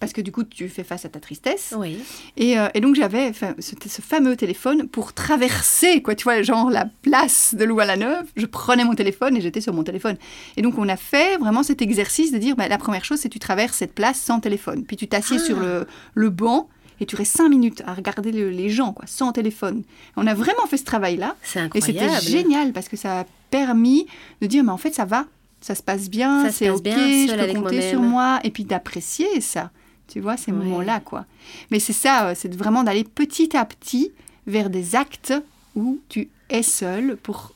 parce 0.02 0.12
que 0.12 0.20
du 0.20 0.34
coup 0.34 0.44
tu 0.44 0.68
fais 0.68 0.84
face 0.84 1.06
à 1.06 1.10
ta 1.10 1.22
tristesse. 1.22 1.74
Oui. 1.78 2.00
Et, 2.36 2.60
euh, 2.60 2.68
et 2.74 2.82
donc 2.82 2.96
j'avais 2.96 3.32
ce, 3.32 3.46
ce 3.88 4.02
fameux 4.02 4.36
téléphone 4.36 4.90
pour 4.90 5.14
traverser, 5.14 6.02
quoi, 6.02 6.16
tu 6.16 6.26
vois, 6.26 6.42
genre 6.42 6.70
la 6.70 6.86
place 7.04 7.56
de 7.56 7.64
Louvain-la-Neuve. 7.64 8.26
Je 8.36 8.46
prenais 8.46 8.84
mon 8.84 8.96
téléphone 8.96 9.38
et 9.38 9.42
j'étais 9.42 9.62
sur 9.62 9.74
mon 9.74 9.84
téléphone. 9.84 10.18
Et 10.58 10.62
donc 10.62 10.78
on 10.78 10.90
a 10.90 10.98
fait 10.98 11.38
vraiment 11.38 11.64
cet 11.64 11.82
exercice 11.82 12.34
de 12.34 12.38
dire, 12.38 12.58
bah, 12.58 12.68
la 12.68 12.78
première 12.78 13.06
chose 13.06 13.20
c'est 13.20 13.30
tu 13.30 13.40
traverses 13.40 13.78
cette 13.78 13.94
place 13.96 14.20
sans 14.20 14.42
téléphone. 14.42 14.84
Puis 14.86 14.98
tu 14.98 15.08
t'assieds 15.08 15.38
Ah. 15.40 15.46
sur 15.46 15.60
le, 15.60 15.88
le 16.16 16.30
banc 16.30 16.68
et 17.00 17.06
tu 17.06 17.16
restes 17.16 17.38
cinq 17.38 17.50
minutes 17.50 17.82
à 17.88 17.94
regarder 17.94 18.32
le- 18.32 18.50
les 18.50 18.70
gens, 18.70 18.92
quoi, 18.94 19.06
sans 19.08 19.32
téléphone. 19.32 19.84
On 20.18 20.28
a 20.28 20.34
vraiment 20.34 20.66
fait 20.68 20.78
ce 20.78 20.84
travail-là. 20.84 21.36
C'est 21.42 21.60
Et 21.60 21.62
incroyable. 21.64 22.00
c'était 22.20 22.32
génial 22.38 22.74
parce 22.74 22.90
que 22.90 22.98
ça 22.98 23.22
a 23.22 23.26
permis 23.50 24.06
de 24.42 24.48
dire, 24.48 24.64
mais 24.64 24.72
en 24.72 24.78
fait, 24.78 24.94
ça 24.94 25.06
va, 25.06 25.26
ça 25.62 25.76
se 25.76 25.84
passe 25.84 26.10
bien, 26.10 26.50
c'est 26.52 26.70
ok, 26.72 26.82
bien, 26.84 26.96
je 26.98 27.54
peux 27.54 27.60
compter 27.62 27.90
sur 27.90 28.02
moi, 28.02 28.40
et 28.44 28.50
puis 28.50 28.66
d'apprécier 28.66 29.42
ça, 29.42 29.70
tu 30.12 30.20
vois, 30.20 30.38
ces 30.38 30.52
Ouais. 30.52 30.58
moments-là, 30.58 31.00
quoi. 31.00 31.26
Mais 31.72 31.80
c'est 31.80 31.94
ça, 31.94 32.28
euh, 32.30 32.34
c'est 32.36 32.54
vraiment 32.56 32.84
d'aller 32.84 33.04
petit 33.04 33.56
à 33.56 33.66
petit 33.66 34.12
vers 34.48 34.70
des 34.70 34.96
actes 34.96 35.34
où 35.76 36.00
tu 36.10 36.30
es 36.50 36.64
seul 36.64 37.18
pour 37.24 37.54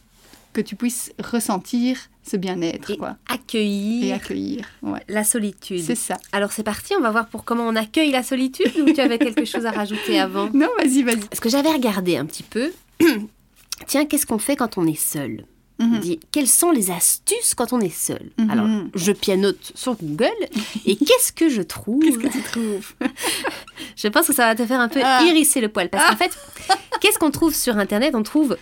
que 0.54 0.62
tu 0.62 0.76
puisses 0.76 1.12
ressentir 1.20 1.98
ce 2.26 2.38
bien-être, 2.38 2.90
Et 2.92 2.98
quoi, 2.98 3.18
et 3.30 3.34
accueillir 3.34 4.16
accueillir. 4.16 4.66
Ouais, 4.82 5.02
la 5.10 5.24
solitude. 5.24 5.82
c'est 5.84 5.96
ça. 5.96 6.18
Alors 6.32 6.52
c'est 6.54 6.64
parti, 6.64 6.94
on 6.98 7.02
va 7.02 7.12
voir 7.12 7.28
pour 7.28 7.44
comment 7.44 7.68
on 7.68 7.76
accueille 7.76 8.12
la 8.12 8.24
solitude 8.24 8.72
ou 8.80 8.92
tu 8.94 9.02
avais 9.02 9.20
quelque 9.20 9.46
chose 9.46 9.66
à 9.66 9.72
rajouter 9.72 10.18
avant? 10.20 10.50
Non, 10.54 10.70
vas-y, 10.80 11.04
vas-y. 11.04 11.18
Parce 11.28 11.40
que 11.42 11.50
j'avais 11.50 11.70
regardé 11.72 12.16
un 12.18 12.26
petit 12.26 12.44
peu. 12.44 12.72
Tiens, 13.88 14.06
qu'est-ce 14.06 14.26
qu'on 14.26 14.38
fait 14.40 14.56
quand 14.56 14.78
on 14.78 14.88
est 14.88 15.00
seul? 15.00 15.46
Mhm. 15.78 16.00
Dis, 16.00 16.20
quelles 16.32 16.48
sont 16.48 16.72
les 16.72 16.90
astuces 16.90 17.54
quand 17.54 17.74
on 17.74 17.82
est 17.82 17.90
seul 17.94 18.30
Mhm. 18.38 18.50
Alors, 18.50 18.68
je 18.96 19.12
pianote 19.12 19.72
sur 19.76 19.96
Google 19.96 20.30
et 20.86 20.96
qu'est-ce 21.06 21.34
que 21.34 21.50
je 21.50 21.62
trouve 21.62 22.02
Qu'est-ce 22.02 22.18
que 22.18 22.28
tu 22.30 22.42
trouves 22.42 22.94
Je 23.98 24.08
pense 24.08 24.28
que 24.28 24.34
ça 24.34 24.46
va 24.46 24.56
te 24.56 24.66
faire 24.66 24.80
un 24.80 24.88
peu 24.88 25.02
Ah. 25.04 25.22
hérisser 25.28 25.60
le 25.62 25.68
poil. 25.70 25.90
Parce 25.90 26.10
qu'en 26.10 26.16
fait, 26.18 26.32
qu'est-ce 27.02 27.20
qu'on 27.20 27.32
trouve 27.32 27.54
sur 27.54 27.78
Internet? 27.78 28.16
On 28.16 28.24
trouve 28.24 28.58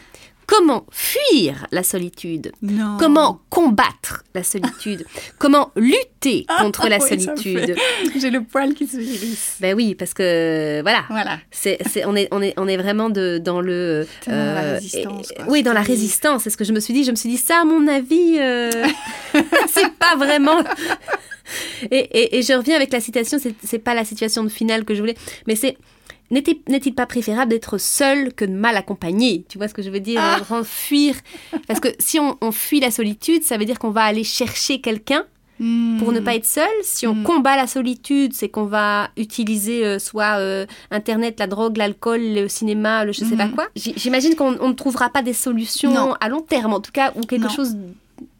comment 0.47 0.85
fuir 0.91 1.67
la 1.71 1.83
solitude, 1.83 2.51
Non. 2.61 2.97
comment 2.99 3.41
combattre 3.49 4.23
la 4.35 4.43
solitude, 4.43 5.05
comment 5.39 5.71
lutter 5.75 6.45
contre 6.59 6.87
la 6.89 6.97
Ah, 6.97 6.99
oui, 7.01 7.09
ça 7.09 7.15
me 7.31 7.37
solitude? 7.37 7.75
J'ai 8.19 8.29
le 8.29 8.43
poil 8.43 8.73
qui 8.73 8.87
se 8.87 8.97
hérisse. 8.97 9.57
Ben 9.59 9.75
oui, 9.75 9.95
parce 9.95 10.13
que 10.13 10.81
voilà. 10.81 11.03
Voilà. 11.09 11.39
C'est, 11.51 11.77
c'est- 11.89 12.05
on, 12.05 12.15
est, 12.15 12.27
on, 12.31 12.41
est, 12.41 12.53
on 12.57 12.67
est 12.67 12.77
vraiment 12.77 13.09
de, 13.09 13.37
dans 13.43 13.61
le... 13.61 14.05
Dans 14.27 14.31
la 14.33 14.37
euh, 14.37 14.73
résistance, 14.75 15.31
quoi. 15.35 15.45
oui, 15.47 15.63
dans 15.63 15.73
la 15.73 15.81
résistance. 15.81 16.43
C'est 16.43 16.49
ce 16.49 16.57
que 16.57 16.63
je 16.65 16.73
me 16.73 16.79
suis 16.79 16.93
dit. 16.93 17.03
Je 17.03 17.11
me 17.11 17.15
suis 17.15 17.29
dit, 17.29 17.37
ça, 17.37 17.61
à 17.61 17.65
mon 17.65 17.87
avis, 17.87 18.37
euh, 18.39 18.69
c'est 19.67 19.91
pas 19.99 20.15
vraiment... 20.17 20.63
Et, 21.91 21.97
et- 21.97 22.37
et 22.37 22.41
je 22.41 22.53
reviens 22.53 22.75
avec 22.75 22.91
la 22.91 23.01
citation, 23.01 23.37
c'est, 23.37 23.53
c'est 23.63 23.79
pas 23.79 23.93
la 23.93 24.05
situation 24.05 24.43
de 24.43 24.49
finale 24.49 24.85
que 24.85 24.95
je 24.95 24.99
voulais, 25.01 25.15
mais 25.47 25.55
c'est... 25.55 25.77
N'est-il, 26.33 26.93
pas 26.95 27.05
préférable 27.05 27.51
d'être 27.51 27.77
seul 27.77 28.33
que 28.33 28.43
de 28.45 28.51
mal 28.53 28.75
accompagné? 28.75 29.45
Tu 29.47 29.57
vois 29.57 29.67
ce 29.67 29.73
que 29.73 29.81
je 29.81 29.89
veux 29.89 29.99
dire? 29.99 30.19
Ah. 30.21 30.61
Fuir. 30.63 31.15
Parce 31.67 31.79
que 31.79 31.89
si 31.99 32.19
on, 32.19 32.37
on 32.41 32.51
fuit 32.51 32.79
la 32.79 32.91
solitude, 32.91 33.43
ça 33.43 33.57
veut 33.57 33.65
dire 33.65 33.79
qu'on 33.79 33.91
va 33.91 34.03
aller 34.03 34.23
chercher 34.23 34.81
quelqu'un 34.81 35.23
pour 35.99 36.11
ne 36.11 36.19
Hmm. 36.19 36.23
pas 36.23 36.35
être 36.35 36.45
seul. 36.45 36.67
Si 36.81 37.05
on 37.07 37.13
Mm. 37.13 37.23
combat 37.23 37.55
la 37.55 37.67
solitude, 37.67 38.33
c'est 38.33 38.49
qu'on 38.49 38.65
va 38.65 39.09
utiliser 39.17 39.85
euh, 39.85 39.99
soit 39.99 40.37
euh, 40.39 40.65
Internet, 40.91 41.39
la 41.39 41.47
drogue, 41.47 41.77
l'alcool, 41.77 42.19
le 42.21 42.47
cinéma, 42.49 43.05
le 43.05 43.11
je 43.13 43.23
sais 43.23 43.37
pas 43.37 43.45
Mhm. 43.45 43.53
quoi. 43.53 43.67
J'imagine 43.75 44.35
qu'on 44.35 44.57
on 44.59 44.69
ne 44.69 44.73
trouvera 44.73 45.09
pas 45.09 45.21
des 45.21 45.31
solutions 45.33 45.93
Non. 45.93 46.15
à 46.19 46.27
long 46.27 46.41
terme, 46.41 46.73
en 46.73 46.79
tout 46.81 46.91
cas, 46.91 47.13
ou 47.15 47.21
quelque 47.21 47.43
Non. 47.43 47.49
chose. 47.49 47.77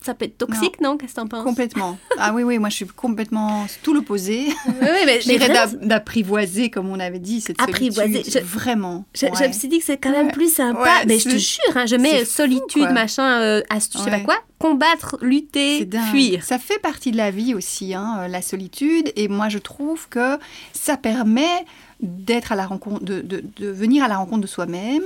Ça 0.04 0.14
peut 0.14 0.26
être 0.26 0.38
toxique, 0.38 0.82
non, 0.82 0.98
Qu'est-ce 0.98 1.14
que 1.14 1.22
t'en 1.22 1.28
penses? 1.28 1.44
Complètement. 1.46 1.98
Ah 2.18 2.34
oui, 2.34 2.44
oui, 2.44 2.60
moi 2.60 2.68
je 2.70 2.76
suis 2.76 2.86
complètement 2.88 3.66
tout 3.84 3.94
l'opposé. 3.94 4.48
Oui, 4.68 4.88
mais, 5.06 5.22
Je 5.22 5.30
dirais 5.30 5.50
d'apprivoiser, 5.82 6.70
comme 6.70 6.90
on 6.90 7.00
avait 7.00 7.20
dit, 7.20 7.40
cette 7.42 7.62
Apprivoiser. 7.62 8.12
solitude. 8.24 8.34
Je- 8.34 8.46
Vraiment. 8.46 9.06
Je, 9.16 9.26
me 9.48 9.52
suis 9.54 9.68
dit 9.70 9.80
que 9.80 9.86
c'est 9.86 9.98
quand 9.98 10.12
même 10.12 10.28
Ouais. 10.28 10.32
plus 10.34 10.54
sympa. 10.54 10.82
Ouais, 10.82 11.06
mais 11.08 11.20
je 11.20 11.30
te 11.30 11.38
jure, 11.38 11.62
hein, 11.76 11.86
je 11.86 11.96
mets 11.96 12.26
fou, 12.26 12.32
solitude, 12.32 12.90
machin, 12.92 13.40
euh, 13.42 13.62
astuce, 13.70 14.02
je 14.02 14.06
sais 14.06 14.12
pas 14.12 14.20
quoi, 14.20 14.36
combattre, 14.60 15.18
lutter, 15.22 15.88
fuir. 16.12 16.44
Ça 16.44 16.60
fait 16.60 16.80
partie 16.80 17.12
de 17.12 17.18
la 17.18 17.32
vie 17.32 17.54
aussi, 17.54 17.94
hein, 17.94 18.18
euh, 18.20 18.28
la 18.28 18.42
solitude. 18.42 19.12
Et 19.16 19.28
moi, 19.30 19.48
je 19.50 19.58
trouve 19.58 20.08
que 20.10 20.38
ça 20.74 20.98
permet 20.98 21.66
d'être 22.04 22.52
à 22.52 22.56
la 22.56 22.68
rencontre, 22.68 23.04
de, 23.04 23.22
de- 23.22 23.44
de 23.58 23.68
venir 23.70 24.04
à 24.04 24.08
la 24.08 24.18
rencontre 24.18 24.42
de 24.42 24.48
soi-même 24.48 25.04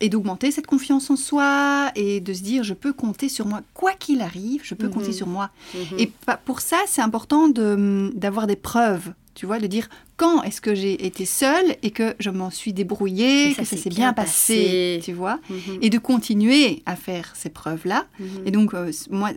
et 0.00 0.08
d'augmenter 0.08 0.50
cette 0.50 0.66
confiance 0.66 1.08
en 1.10 1.16
soi 1.16 1.90
et 1.94 2.20
de 2.20 2.32
se 2.34 2.42
dire 2.42 2.62
je 2.64 2.74
peux 2.74 2.92
compter 2.92 3.28
sur 3.28 3.46
moi 3.46 3.60
quoi 3.72 3.92
qu'il 3.92 4.20
arrive, 4.20 4.60
je 4.64 4.74
peux 4.74 4.86
Mhm. 4.88 4.92
compter 4.94 5.12
sur 5.12 5.26
moi. 5.28 5.50
Mhm. 5.74 5.98
Et 5.98 6.10
pour 6.44 6.60
ça, 6.60 6.78
c'est 6.86 7.02
important 7.02 7.48
de- 7.48 8.12
d'avoir 8.14 8.46
des 8.46 8.56
preuves. 8.56 9.12
Tu 9.34 9.46
vois, 9.46 9.60
de 9.60 9.68
dire 9.68 9.88
quand 10.16 10.42
est-ce 10.42 10.60
que 10.60 10.74
j'ai 10.74 11.06
été 11.06 11.24
seule 11.24 11.76
et 11.82 11.92
que 11.92 12.14
je 12.18 12.28
m'en 12.30 12.50
suis 12.50 12.72
débrouillée, 12.74 13.54
ça 13.54 13.62
que 13.62 13.68
ça 13.68 13.76
s'est 13.76 13.88
bien 13.88 13.98
bien 14.06 14.12
passé, 14.12 14.98
passé. 14.98 15.00
tu 15.04 15.12
vois, 15.12 15.38
Mhm. 15.48 15.78
et 15.80 15.88
de 15.88 15.98
continuer 15.98 16.82
à 16.84 16.96
faire 16.96 17.32
ces 17.36 17.48
preuves-là. 17.48 18.06
Et 18.44 18.50
donc, 18.50 18.74
euh, 18.74 18.90
moi, 19.08 19.30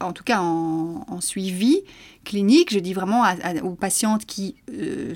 en 0.00 0.12
tout 0.12 0.24
cas, 0.24 0.40
en, 0.40 1.04
en 1.08 1.20
suivi 1.20 1.80
clinique, 2.24 2.72
je 2.72 2.78
dis 2.78 2.94
vraiment 2.94 3.22
à- 3.24 3.34
à- 3.42 3.62
aux 3.64 3.74
patientes 3.74 4.24
qui 4.24 4.54
euh, 4.72 5.14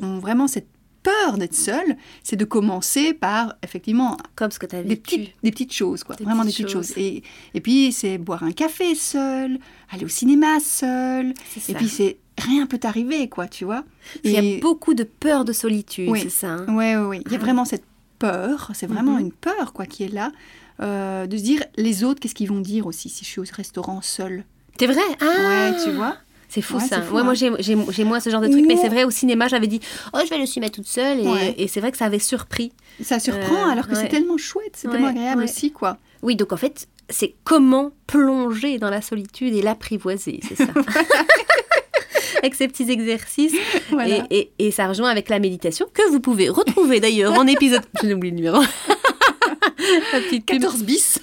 ont 0.00 0.18
vraiment 0.18 0.46
cette 0.46 0.68
peur 1.04 1.38
d'être 1.38 1.54
seules, 1.54 1.96
c'est 2.24 2.34
de 2.34 2.44
commencer 2.44 3.14
par, 3.14 3.54
effectivement, 3.62 4.16
Comme 4.34 4.50
ce 4.50 4.58
que 4.58 4.66
tu 4.66 4.74
as 4.74 4.82
des 4.82 4.96
petites, 4.96 5.30
des 5.44 5.50
petites 5.52 5.72
choses, 5.72 6.02
quoi. 6.02 6.16
Des 6.16 6.24
vraiment 6.24 6.42
petites 6.42 6.56
des 6.58 6.64
petites 6.64 6.72
choses. 6.74 6.88
choses. 6.88 6.98
Et, 6.98 7.22
et 7.54 7.60
puis, 7.60 7.92
c'est 7.92 8.18
boire 8.18 8.42
un 8.42 8.50
café 8.52 8.94
seul, 8.96 9.58
aller 9.90 10.04
au 10.04 10.08
cinéma 10.08 10.58
seul, 10.60 11.34
et 11.68 11.74
puis 11.74 11.88
c'est 11.88 12.18
rien 12.38 12.66
peut 12.66 12.78
t'arriver, 12.78 13.28
quoi, 13.28 13.46
tu 13.46 13.64
vois. 13.64 13.84
Il 14.24 14.32
y 14.32 14.36
a 14.56 14.60
beaucoup 14.60 14.94
de 14.94 15.04
peur 15.04 15.44
de 15.44 15.52
solitude, 15.52 16.08
Oui. 16.10 16.20
c'est 16.22 16.30
ça. 16.30 16.48
hein. 16.48 16.74
Ouais, 16.74 16.96
ouais. 16.96 17.20
Il 17.26 17.30
y 17.32 17.36
a 17.36 17.38
vraiment 17.38 17.64
cette 17.64 17.84
peur, 18.18 18.70
c'est 18.74 18.86
vraiment 18.88 19.14
Mhm. 19.14 19.20
une 19.26 19.32
peur, 19.32 19.72
quoi, 19.72 19.86
qui 19.86 20.02
est 20.04 20.08
là, 20.12 20.32
euh, 20.80 21.26
de 21.26 21.36
se 21.36 21.42
dire, 21.42 21.62
les 21.76 22.02
autres, 22.02 22.18
qu'est-ce 22.20 22.34
qu'ils 22.34 22.48
vont 22.48 22.60
dire 22.60 22.86
aussi 22.86 23.08
si 23.08 23.24
je 23.24 23.30
suis 23.30 23.40
au 23.40 23.44
restaurant 23.52 24.00
seule? 24.02 24.44
C'est 24.78 24.86
vrai? 24.86 25.00
Ah 25.20 25.46
Ouais, 25.46 25.84
tu 25.84 25.90
vois 25.92 26.16
C'est 26.54 26.60
fou 26.62 26.76
Ouais, 26.76 26.84
ça. 26.86 27.02
fou, 27.02 27.14
ouais, 27.16 27.20
hein. 27.22 27.24
moi 27.24 27.34
j'ai- 27.34 27.50
j'ai 27.58 28.04
moins 28.04 28.20
ce 28.20 28.30
genre 28.30 28.40
de 28.40 28.46
truc, 28.46 28.64
mais 28.68 28.76
c'est 28.76 28.88
vrai 28.88 29.02
au 29.02 29.10
cinéma 29.10 29.48
j'avais 29.48 29.66
dit 29.66 29.80
oh 30.12 30.18
je 30.24 30.30
vais 30.30 30.38
le 30.38 30.46
cinéma 30.46 30.70
toute 30.70 30.86
seule 30.86 31.18
et, 31.18 31.26
Ouais. 31.26 31.54
et 31.58 31.66
c'est 31.66 31.80
vrai 31.80 31.90
que 31.90 31.98
ça 31.98 32.04
avait 32.04 32.20
surpris. 32.20 32.70
Ça 33.02 33.18
surprend 33.18 33.66
Euh, 33.66 33.72
alors 33.72 33.88
que 33.88 33.96
c'est 33.96 34.06
tellement 34.08 34.36
chouette, 34.36 34.72
c'est 34.74 34.88
tellement 34.88 35.08
agréable 35.08 35.42
aussi, 35.42 35.72
quoi. 35.72 35.96
Oui 36.22 36.36
donc 36.36 36.52
en 36.52 36.56
fait 36.56 36.86
c'est 37.10 37.34
comment 37.42 37.90
plonger 38.06 38.78
dans 38.78 38.88
la 38.88 39.02
solitude 39.02 39.52
et 39.54 39.62
l'apprivoiser, 39.62 40.38
c'est 40.48 40.54
ça. 40.56 40.64
avec 42.38 42.54
ces 42.54 42.68
petits 42.68 42.90
exercices 42.90 43.54
Voilà. 43.90 44.24
et, 44.30 44.38
et- 44.58 44.66
et 44.66 44.70
ça 44.70 44.86
rejoint 44.86 45.08
avec 45.10 45.28
la 45.28 45.38
méditation 45.38 45.86
que 45.92 46.08
vous 46.10 46.20
pouvez 46.20 46.48
retrouver 46.48 47.00
d'ailleurs 47.00 47.32
en 47.38 47.46
épisode. 47.46 47.82
J'ai 48.02 48.14
oublié 48.14 48.30
le 48.32 48.36
numéro. 48.36 48.60
La 50.12 50.20
petite 50.20 50.46
pub. 50.46 50.60
14 50.60 50.82
bis. 50.84 51.18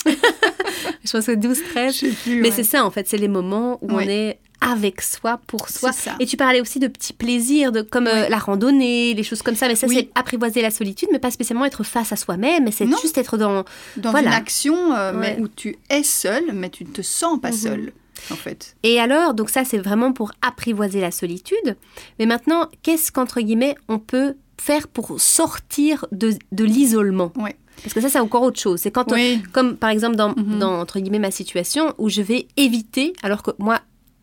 Je 1.03 1.11
pense 1.11 1.25
que 1.25 1.31
12, 1.35 1.59
13. 1.71 1.93
Je 1.95 1.99
sais 1.99 2.07
plus, 2.11 2.41
Mais 2.41 2.49
ouais. 2.49 2.55
c'est 2.55 2.63
ça, 2.63 2.85
en 2.85 2.91
fait, 2.91 3.07
c'est 3.07 3.17
les 3.17 3.27
moments 3.27 3.79
où 3.81 3.91
on 3.91 3.99
est 4.01 4.39
avec 4.61 5.01
soi, 5.01 5.39
pour 5.47 5.67
soi. 5.69 5.89
Et 6.19 6.25
tu 6.25 6.37
parlais 6.37 6.61
aussi 6.61 6.79
de 6.79 6.87
petits 6.87 7.13
plaisirs, 7.13 7.71
de, 7.71 7.81
comme 7.81 8.07
euh, 8.07 8.29
la 8.29 8.37
randonnée, 8.37 9.13
les 9.15 9.23
choses 9.23 9.41
comme 9.41 9.55
ça. 9.55 9.67
Mais 9.67 9.75
ça, 9.75 9.87
Oui. 9.87 9.95
c'est 9.97 10.09
apprivoiser 10.15 10.61
la 10.61 10.71
solitude, 10.71 11.09
mais 11.11 11.19
pas 11.19 11.31
spécialement 11.31 11.65
être 11.65 11.83
face 11.83 12.11
à 12.11 12.15
soi-même, 12.15 12.63
mais 12.65 12.71
c'est 12.71 12.87
juste 13.01 13.17
être 13.17 13.37
dans... 13.37 13.65
Dans 13.97 14.11
Voilà. 14.11 14.27
une 14.29 14.33
action 14.35 14.93
euh, 14.95 15.13
mais 15.13 15.37
où 15.39 15.47
tu 15.47 15.77
es 15.89 16.03
seule, 16.03 16.53
mais 16.53 16.69
tu 16.69 16.83
ne 16.85 16.89
te 16.91 17.01
sens 17.01 17.39
pas 17.41 17.49
Mhm. 17.49 17.55
seule, 17.57 17.93
en 18.31 18.35
fait. 18.35 18.75
Et 18.83 18.99
alors, 18.99 19.33
donc 19.33 19.49
ça, 19.49 19.65
c'est 19.65 19.79
vraiment 19.79 20.13
pour 20.13 20.31
apprivoiser 20.41 21.01
la 21.01 21.11
solitude. 21.11 21.75
Mais 22.19 22.25
maintenant, 22.27 22.67
qu'est-ce 22.83 23.11
qu'entre 23.11 23.41
guillemets, 23.41 23.75
on 23.89 23.97
peut 23.99 24.35
faire 24.61 24.87
pour 24.87 25.19
sortir 25.19 26.05
de, 26.11 26.33
de 26.51 26.63
l'isolement? 26.63 27.31
Ouais. 27.35 27.55
Parce 27.83 27.95
que 27.95 28.01
ça, 28.01 28.09
c'est 28.09 28.19
encore 28.19 28.43
autre 28.43 28.59
chose. 28.59 28.79
C'est 28.79 28.91
quand, 28.91 29.11
Oui. 29.11 29.41
comme 29.53 29.75
par 29.75 29.89
exemple 29.89 30.15
dans, 30.15 30.35
Mhm. 30.35 30.59
dans, 30.59 30.79
entre 30.79 30.99
guillemets 30.99 31.17
ma 31.17 31.31
situation 31.31 31.95
où 31.97 32.09
je 32.09 32.21
vais 32.21 32.45
éviter, 32.57 33.13
alors 33.23 33.41
que 33.41 33.49
moi 33.57 33.79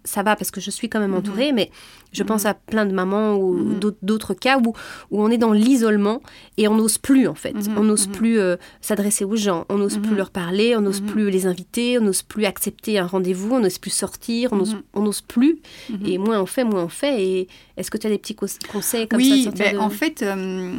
ça 0.08 0.22
va 0.22 0.34
parce 0.36 0.50
que 0.50 0.60
je 0.60 0.70
suis 0.70 0.88
quand 0.88 1.00
même 1.00 1.14
entourée, 1.14 1.52
mais 1.52 1.70
je 2.12 2.22
pense 2.22 2.46
à 2.46 2.54
plein 2.54 2.86
de 2.86 2.92
mamans 2.92 3.36
ou 3.36 3.52
Mhm. 3.52 3.80
d'autres- 4.02 4.34
cas 4.34 4.58
où, 4.58 4.72
où 5.10 5.22
on 5.22 5.30
est 5.30 5.38
dans 5.38 5.52
l'isolement 5.52 6.20
et 6.56 6.66
on 6.68 6.74
n'ose 6.76 6.98
plus 6.98 7.28
en 7.28 7.34
fait. 7.34 7.52
Mhm, 7.52 7.76
On 7.78 7.84
n'ose 7.84 8.06
mhm. 8.08 8.14
plus 8.14 8.38
euh, 8.38 8.56
s'adresser 8.80 9.24
aux 9.24 9.36
gens, 9.36 9.64
on 9.68 9.76
n'ose 9.78 9.98
plus 9.98 10.10
Mhm. 10.12 10.16
leur 10.16 10.30
parler, 10.30 10.74
on 10.76 10.80
n'ose 10.80 11.02
Mhm. 11.02 11.08
plus 11.08 11.30
les 11.30 11.46
inviter, 11.46 11.98
on 11.98 12.02
n'ose 12.02 12.22
plus 12.22 12.44
accepter 12.46 12.98
un 12.98 13.06
rendez-vous, 13.06 13.54
on 13.54 13.60
n'ose 13.60 13.78
plus 13.78 13.90
sortir, 13.90 14.52
on 14.52 14.56
n'ose 14.56 14.74
Mhm. 14.94 15.12
plus. 15.28 15.58
Mhm. 15.90 16.06
Et 16.06 16.18
moins 16.18 16.40
on 16.40 16.46
fait, 16.46 16.64
moins 16.64 16.84
on 16.84 16.88
fait. 16.88 17.22
Et 17.22 17.48
est-ce 17.76 17.90
que 17.90 17.98
tu 17.98 18.06
as 18.06 18.10
des 18.10 18.18
petits 18.18 18.34
cons- 18.34 18.46
conseils 18.72 19.06
comme 19.06 19.20
ça 19.20 19.26
de 19.28 19.32
oui, 19.32 19.42
sortir 19.44 19.64
ben, 19.66 19.74
de- 19.74 19.78
en 19.80 19.90
fait, 19.90 20.22
euh, 20.22 20.72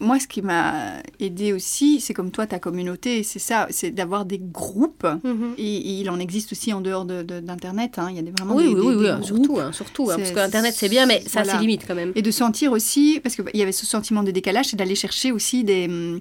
moi, 0.00 0.18
ce 0.20 0.26
qui 0.28 0.42
m'a 0.42 0.74
aidé 1.20 1.52
aussi, 1.52 2.00
c'est 2.00 2.14
comme 2.14 2.30
toi, 2.30 2.46
ta 2.46 2.58
communauté, 2.58 3.22
c'est 3.22 3.38
ça, 3.38 3.66
c'est 3.70 3.90
d'avoir 3.90 4.24
des 4.24 4.38
groupes. 4.38 5.06
Mhm. 5.24 5.54
Et, 5.58 5.76
et 5.76 6.00
il 6.00 6.10
en 6.10 6.18
existe 6.18 6.52
aussi 6.52 6.72
en 6.72 6.80
dehors 6.80 7.04
de- 7.04 7.22
de- 7.22 7.40
d'Internet. 7.40 7.98
hein. 7.98 8.06
Il 8.10 8.16
y 8.16 8.18
a 8.18 8.22
des, 8.22 8.32
vraiment 8.38 8.54
Oui, 8.54 8.74
des, 8.74 8.75
des- 8.80 8.86
oui, 8.86 8.94
oui, 8.96 9.08
hein, 9.08 9.20
surtout, 9.22 9.58
hein, 9.60 9.70
surtout, 9.72 10.10
hein, 10.10 10.16
parce 10.16 10.28
C'est- 10.28 10.34
que 10.34 10.40
Internet 10.40 10.74
c'est 10.76 10.88
bien, 10.88 11.06
mais 11.06 11.22
ça 11.26 11.40
a 11.40 11.42
voilà. 11.42 11.58
ses 11.58 11.64
limites 11.66 11.84
quand 11.86 11.94
même. 11.94 12.12
Et 12.14 12.22
de 12.22 12.30
sentir 12.30 12.72
aussi, 12.72 13.20
parce 13.22 13.34
qu'il 13.36 13.44
y 13.54 13.62
avait 13.62 13.72
ce 13.72 13.86
sentiment 13.86 14.22
de 14.22 14.30
décalage, 14.30 14.66
c'est 14.66 14.76
d'aller 14.76 14.94
chercher 14.94 15.32
aussi 15.32 15.64
des, 15.64 15.86
hum, 15.86 16.20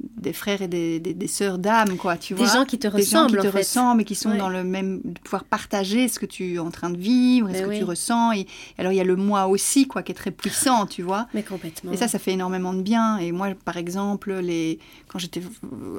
des 0.00 0.34
frères 0.34 0.60
et 0.60 0.68
des, 0.68 1.00
des, 1.00 1.14
des 1.14 1.26
sœurs 1.26 1.56
d'âme, 1.58 1.96
quoi, 1.96 2.16
tu 2.18 2.34
Des 2.34 2.44
vois. 2.44 2.52
gens 2.52 2.64
qui 2.66 2.78
te 2.78 2.86
des 2.86 3.02
gens 3.02 3.22
ressemblent 3.24 3.38
qui 3.38 3.42
te 3.44 3.48
en 3.48 3.52
fait. 3.52 3.58
ressemblent 3.58 4.00
et 4.02 4.04
qui 4.04 4.14
sont 4.14 4.30
Ouais. 4.30 4.36
dans 4.38 4.50
le 4.50 4.62
même 4.62 5.00
de 5.04 5.18
pouvoir 5.20 5.44
partager 5.44 6.06
ce 6.08 6.18
que 6.18 6.26
tu 6.26 6.54
es 6.54 6.58
en 6.58 6.70
train 6.70 6.90
de 6.90 6.98
vivre 6.98 7.48
et 7.48 7.52
Ben 7.54 7.64
ce 7.64 7.68
que 7.70 7.78
tu 7.78 7.84
ressens 7.84 8.32
et 8.32 8.46
alors 8.76 8.92
il 8.92 8.96
y 8.96 9.00
a 9.00 9.04
le 9.04 9.16
moi 9.16 9.46
aussi 9.46 9.86
quoi 9.86 10.02
qui 10.02 10.12
est 10.12 10.14
très 10.14 10.30
puissant 10.32 10.84
tu 10.86 11.00
vois 11.02 11.28
Mais 11.32 11.42
complètement. 11.42 11.92
et 11.92 11.96
ça 11.96 12.08
ça 12.08 12.18
fait 12.18 12.32
énormément 12.32 12.74
de 12.74 12.82
bien 12.82 13.16
et 13.18 13.32
moi 13.32 13.48
par 13.64 13.76
exemple 13.78 14.34
les 14.34 14.78
quand 15.08 15.18
j'étais 15.18 15.40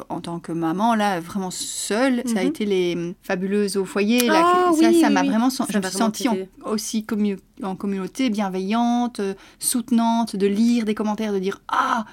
en 0.10 0.22
tant 0.22 0.40
que 0.40 0.52
maman 0.52 0.94
là 0.94 1.20
vraiment 1.20 1.50
seule 1.52 2.22
ça 2.26 2.40
a 2.40 2.44
Mhm. 2.44 2.48
été 2.50 2.66
les 2.66 2.94
hum, 2.96 3.14
fabuleuses 3.24 3.78
au 3.78 3.86
foyer 3.86 4.28
là, 4.28 4.44
Ah, 4.46 4.72
ça 4.80 4.90
oui, 4.90 5.00
ça 5.02 5.10
m'a 5.10 5.24
vraiment 5.24 5.50
Ça 5.50 5.66
je 5.70 5.78
me 5.78 5.84
suis 5.84 5.98
sentie 5.98 6.30
en- 6.30 6.38
aussi 6.66 7.02
commu- 7.08 7.40
en 7.64 7.76
communauté 7.76 8.30
bienveillante 8.30 9.20
euh, 9.22 9.34
soutenante 9.60 10.36
de 10.36 10.46
lire 10.48 10.86
des 10.86 10.94
commentaires 10.94 11.34
de 11.34 11.40
dire 11.40 11.62
ah 11.68 12.06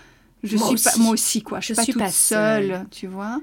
je 0.45 0.57
Moi 0.57 0.67
suis 0.67 0.75
aussi. 0.75 0.85
pas 0.85 1.03
moi 1.03 1.13
aussi 1.13 1.43
quoi 1.43 1.59
je, 1.61 1.75
Je 1.75 1.81
suis 1.83 1.93
pas 1.93 2.05
toute 2.07 2.13
seule, 2.15 2.67
seule. 2.69 2.87
tu 2.91 3.07
vois 3.09 3.41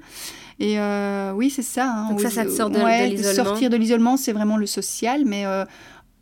et 0.59 0.79
euh, 0.79 1.33
oui 1.33 1.49
c'est 1.49 1.61
ça 1.63 1.91
hein, 1.91 2.09
Donc 2.09 2.21
ça, 2.21 2.29
ça 2.29 2.45
te 2.45 2.51
sort 2.51 2.69
de- 2.69 2.79
ouais, 2.79 3.09
de 3.09 3.15
l'isolement. 3.15 3.45
sortir 3.45 3.69
de 3.69 3.77
l'isolement 3.77 4.15
c'est 4.17 4.31
vraiment 4.31 4.57
le 4.57 4.67
social 4.67 5.23
mais 5.25 5.45
euh, 5.45 5.65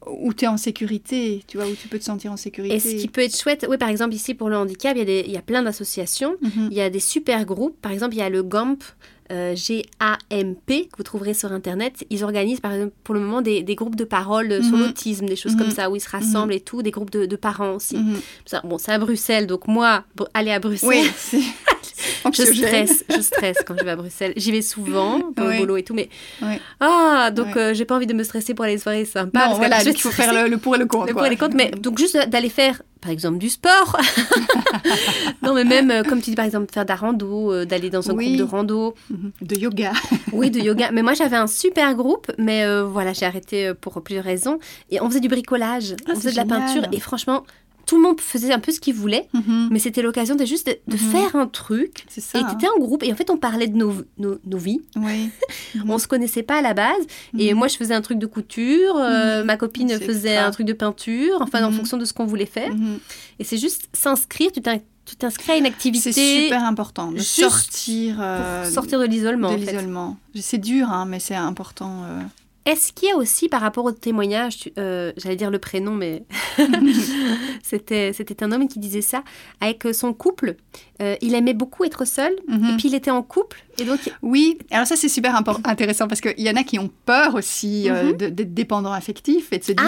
où 0.08 0.34
tu 0.34 0.46
es 0.46 0.48
en 0.48 0.56
sécurité 0.58 1.44
tu 1.46 1.58
vois 1.58 1.68
où 1.68 1.74
tu 1.76 1.88
peux 1.90 2.00
te 2.00 2.06
sentir 2.06 2.32
en 2.32 2.38
sécurité 2.38 2.76
Et 2.76 2.80
ce 2.80 2.96
qui 2.96 3.08
peut 3.10 3.22
être 3.22 3.38
chouette, 3.38 3.66
oui, 3.70 3.78
par 3.78 3.90
exemple, 3.90 4.14
ici 4.16 4.34
pour 4.34 4.50
le 4.50 4.56
handicap, 4.58 4.96
il 4.96 5.00
y 5.00 5.02
a, 5.02 5.06
des- 5.06 5.24
il 5.28 5.32
y 5.34 5.38
a 5.38 5.42
plein 5.42 5.62
d'associations. 5.62 6.36
Mhm. 6.42 6.70
Il 6.72 6.78
y 6.78 6.82
a 6.82 6.90
des 6.90 7.02
super 7.02 7.44
groupes. 7.46 7.76
Par 7.82 7.92
exemple, 7.92 8.16
il 8.16 8.20
y 8.20 8.22
a 8.22 8.30
le 8.30 8.42
GAMP, 8.42 8.82
euh, 9.32 9.56
G-A-M-P, 9.56 10.86
que 10.92 10.98
vous 10.98 11.04
trouverez 11.04 11.34
sur 11.34 11.52
Internet. 11.52 12.06
Ils 12.10 12.24
organisent, 12.24 12.60
par 12.62 12.74
exemple, 12.74 12.94
pour 13.04 13.14
le 13.16 13.22
moment, 13.22 13.42
des, 13.42 13.62
des 13.64 13.76
groupes 13.76 13.96
de 13.96 14.04
parole 14.04 14.52
euh, 14.52 14.62
sur 14.64 14.78
Mhm. 14.78 14.86
l'autisme, 14.86 15.26
des 15.26 15.36
choses 15.36 15.54
Mhm. 15.54 15.60
comme 15.60 15.72
ça, 15.72 15.90
où 15.90 15.96
ils 15.96 16.00
se 16.02 16.10
rassemblent 16.10 16.54
et 16.54 16.60
tout, 16.60 16.82
des 16.82 16.92
groupes 16.92 17.12
de, 17.12 17.26
de 17.26 17.36
parents 17.36 17.74
aussi. 17.76 17.98
Mhm. 17.98 18.20
Ça, 18.46 18.62
bon, 18.64 18.78
c'est 18.78 18.92
à 18.92 18.98
Bruxelles, 19.00 19.48
donc 19.48 19.68
moi, 19.68 20.04
aller 20.34 20.52
à 20.52 20.60
Bruxelles, 20.60 20.90
oui 21.34 21.44
je 22.34 22.44
stresse, 22.44 23.04
je 23.10 23.22
stresse 23.22 23.58
quand 23.66 23.76
je 23.78 23.84
vais 23.84 23.92
à 23.92 23.96
Bruxelles. 23.96 24.34
J'y 24.38 24.52
vais 24.52 24.62
souvent 24.62 25.20
pour 25.36 25.46
Oui. 25.48 25.54
le 25.54 25.60
boulot 25.60 25.78
et 25.78 25.84
tout, 25.84 25.94
mais 25.94 26.10
ah, 26.80 27.32
donc 27.32 27.48
Ouais. 27.56 27.62
euh, 27.62 27.74
j'ai 27.74 27.86
pas 27.86 27.96
envie 27.96 28.08
de 28.08 28.14
me 28.14 28.24
stresser 28.24 28.54
pour 28.54 28.66
aller 28.66 28.76
aux 28.76 28.80
soirées 28.80 29.06
sympas. 29.06 29.40
non 29.40 29.46
parce 29.48 29.58
voilà 29.58 29.84
il 29.84 30.00
faut 30.00 30.12
faire 30.12 30.34
le, 30.34 30.50
le 30.50 30.58
pour 30.58 30.76
et 30.76 30.80
le 30.80 30.86
contre 30.86 31.08
Le 31.08 31.14
quoi. 31.14 31.22
pour 31.22 31.28
et 31.28 31.30
les 31.32 31.38
contre, 31.38 31.56
mais 31.56 31.72
donc 31.72 31.98
juste 31.98 32.18
d'aller 32.30 32.50
faire, 32.50 32.82
par 33.02 33.12
exemple, 33.12 33.38
du 33.38 33.50
sport. 33.50 33.98
non, 35.42 35.54
mais 35.54 35.64
même, 35.64 35.92
euh, 35.92 36.04
comme 36.04 36.22
tu 36.22 36.30
dis, 36.32 36.36
par 36.36 36.46
exemple, 36.46 36.72
faire 36.74 36.84
de 36.86 36.90
la 36.90 36.96
rando, 36.96 37.52
euh, 37.54 37.66
d'aller 37.66 37.90
dans 37.90 38.10
un 38.10 38.14
Oui. 38.14 38.26
groupe 38.26 38.38
de 38.38 38.44
rando, 38.44 38.96
Mhm. 39.10 39.32
de 39.42 39.56
yoga 39.56 39.92
oui, 40.34 40.52
de 40.52 40.60
yoga. 40.60 40.90
Mais 40.92 41.02
moi, 41.02 41.14
j'avais 41.14 41.38
un 41.38 41.48
super 41.48 41.96
groupe, 41.96 42.32
mais 42.38 42.64
euh, 42.66 42.84
voilà, 42.84 43.14
j'ai 43.14 43.26
arrêté 43.26 43.74
pour 43.80 44.02
plusieurs 44.04 44.26
raisons. 44.26 44.60
Et 44.90 45.02
on 45.02 45.10
faisait 45.10 45.20
du 45.20 45.28
bricolage, 45.30 45.96
Ah, 46.08 46.12
on 46.12 46.16
faisait 46.16 46.32
de 46.32 46.36
la 46.38 46.46
peinture, 46.46 46.84
et 46.92 47.00
franchement, 47.00 47.44
tout 47.90 47.96
le 47.96 48.04
monde 48.04 48.22
faisait 48.22 48.54
un 48.54 48.60
peu 48.60 48.72
ce 48.72 48.80
qu'il 48.80 48.94
voulait. 48.94 49.28
Mhm. 49.34 49.70
Mais 49.72 49.80
c'était 49.80 50.04
l'occasion 50.04 50.36
de 50.36 50.46
juste 50.46 50.68
de, 50.68 50.78
de 50.88 50.94
Mhm. 51.02 51.12
faire 51.12 51.36
un 51.36 51.48
truc. 51.48 52.06
c'est 52.08 52.22
ça 52.22 52.38
Et 52.38 52.42
hein. 52.44 52.48
tu 52.50 52.56
étais 52.56 52.68
en 52.68 52.78
groupe, 52.80 53.02
et 53.04 53.12
en 53.12 53.16
fait, 53.16 53.30
on 53.32 53.38
parlait 53.38 53.68
de 53.68 53.76
nos, 53.76 53.94
nos, 54.20 54.38
nos 54.46 54.58
vies. 54.60 54.82
oui 54.96 55.30
On 55.88 55.98
se 55.98 56.08
connaissait 56.08 56.44
pas 56.44 56.60
à 56.60 56.62
la 56.62 56.76
base. 56.76 57.02
Et 57.38 57.52
Mhm. 57.52 57.58
moi, 57.58 57.68
je 57.68 57.78
faisais 57.78 57.96
un 57.96 58.02
truc 58.02 58.20
de 58.20 58.28
couture, 58.28 58.96
euh, 58.98 59.44
ma 59.44 59.58
copine 59.58 59.90
faisait 60.00 60.38
un 60.38 60.52
truc 60.52 60.68
de 60.68 60.74
peinture, 60.74 61.38
enfin, 61.42 61.64
en 61.64 61.72
fonction 61.72 61.98
de 61.98 62.06
ce 62.06 62.14
qu'on 62.14 62.26
voulait 62.28 62.46
faire. 62.46 62.72
Et 63.40 63.44
c'est 63.44 63.58
juste 63.58 63.90
s'inscrire, 63.94 64.52
tu 64.52 64.62
t'in- 64.62 64.78
tu 65.06 65.16
t'inscris 65.16 65.54
à 65.54 65.58
une 65.58 65.66
activité 65.66 66.12
c'est 66.12 66.44
super 66.44 66.64
important 66.64 67.12
de 67.12 67.18
sortir 67.20 68.14
pour 68.16 68.24
euh, 68.24 68.70
sortir 68.70 69.00
de 69.00 69.06
l'isolement. 69.06 69.52
de 69.52 69.58
l'isolement 69.58 70.18
c'est 70.40 70.60
dur 70.60 70.88
hein, 70.92 71.06
mais 71.08 71.20
c'est 71.20 71.34
important 71.34 72.04
euh. 72.04 72.22
Est-ce 72.72 72.94
qu'il 72.94 73.10
y 73.10 73.12
a 73.12 73.16
aussi 73.16 73.50
par 73.50 73.62
rapport 73.62 73.86
au 73.86 73.92
témoignage, 73.92 74.70
euh, 74.78 75.12
j'allais 75.18 75.36
dire 75.36 75.50
le 75.50 75.58
prénom, 75.60 75.94
mais 75.96 76.24
c'était 77.64 78.14
c'était 78.14 78.44
un 78.44 78.52
homme 78.52 78.68
qui 78.68 78.80
disait 78.80 79.02
ça, 79.02 79.24
avec 79.62 79.88
son 79.94 80.14
couple, 80.14 80.56
euh, 81.02 81.16
il 81.22 81.34
aimait 81.36 81.54
beaucoup 81.54 81.84
être 81.84 82.06
seul, 82.06 82.34
Mhm. 82.48 82.66
et 82.74 82.78
puis 82.78 82.90
il 82.90 82.96
était 82.96 83.12
en 83.12 83.24
couple, 83.24 83.64
et 83.80 83.86
donc 83.86 84.00
Oui, 84.22 84.58
alors 84.72 84.86
ça 84.88 84.96
c'est 84.96 85.10
super 85.10 85.34
impor- 85.40 85.60
intéressant 85.64 86.08
parce 86.08 86.22
qu'il 86.22 86.40
y 86.40 86.50
en 86.50 86.56
a 86.56 86.64
qui 86.64 86.78
ont 86.80 86.92
peur 87.06 87.36
aussi 87.36 87.90
euh, 87.90 88.12
Mhm. 88.12 88.18
de- 88.18 88.28
d'être 88.30 88.54
dépendants 88.54 88.94
affectifs 88.94 89.52
et 89.52 89.58
de 89.60 89.64
se 89.64 89.72
dire 89.72 89.86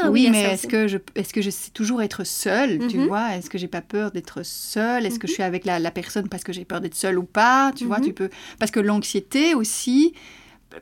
Ah, 0.00 0.10
oui, 0.10 0.28
mais 0.30 0.42
est-ce 0.52 0.66
que 0.68 0.86
je 0.86 0.98
est-ce 1.16 1.32
que 1.34 1.42
je 1.42 1.50
sais 1.50 1.70
toujours 1.72 2.02
être 2.02 2.24
seule, 2.24 2.86
tu 2.88 2.98
Mhm. 2.98 3.06
vois 3.08 3.34
Est-ce 3.36 3.50
que 3.50 3.58
j'ai 3.58 3.68
pas 3.68 3.80
peur 3.82 4.12
d'être 4.12 4.44
seule 4.44 5.04
Est-ce 5.04 5.18
que 5.18 5.26
je 5.26 5.32
suis 5.32 5.42
avec 5.42 5.64
la, 5.64 5.78
la 5.78 5.90
personne 5.90 6.28
parce 6.28 6.44
que 6.44 6.52
j'ai 6.52 6.64
peur 6.64 6.80
d'être 6.80 6.94
seule 6.94 7.18
ou 7.18 7.24
pas 7.24 7.72
Tu 7.76 7.84
vois, 7.84 8.00
tu 8.00 8.12
peux 8.12 8.30
parce 8.58 8.70
que 8.70 8.80
l'anxiété 8.80 9.54
aussi. 9.54 10.14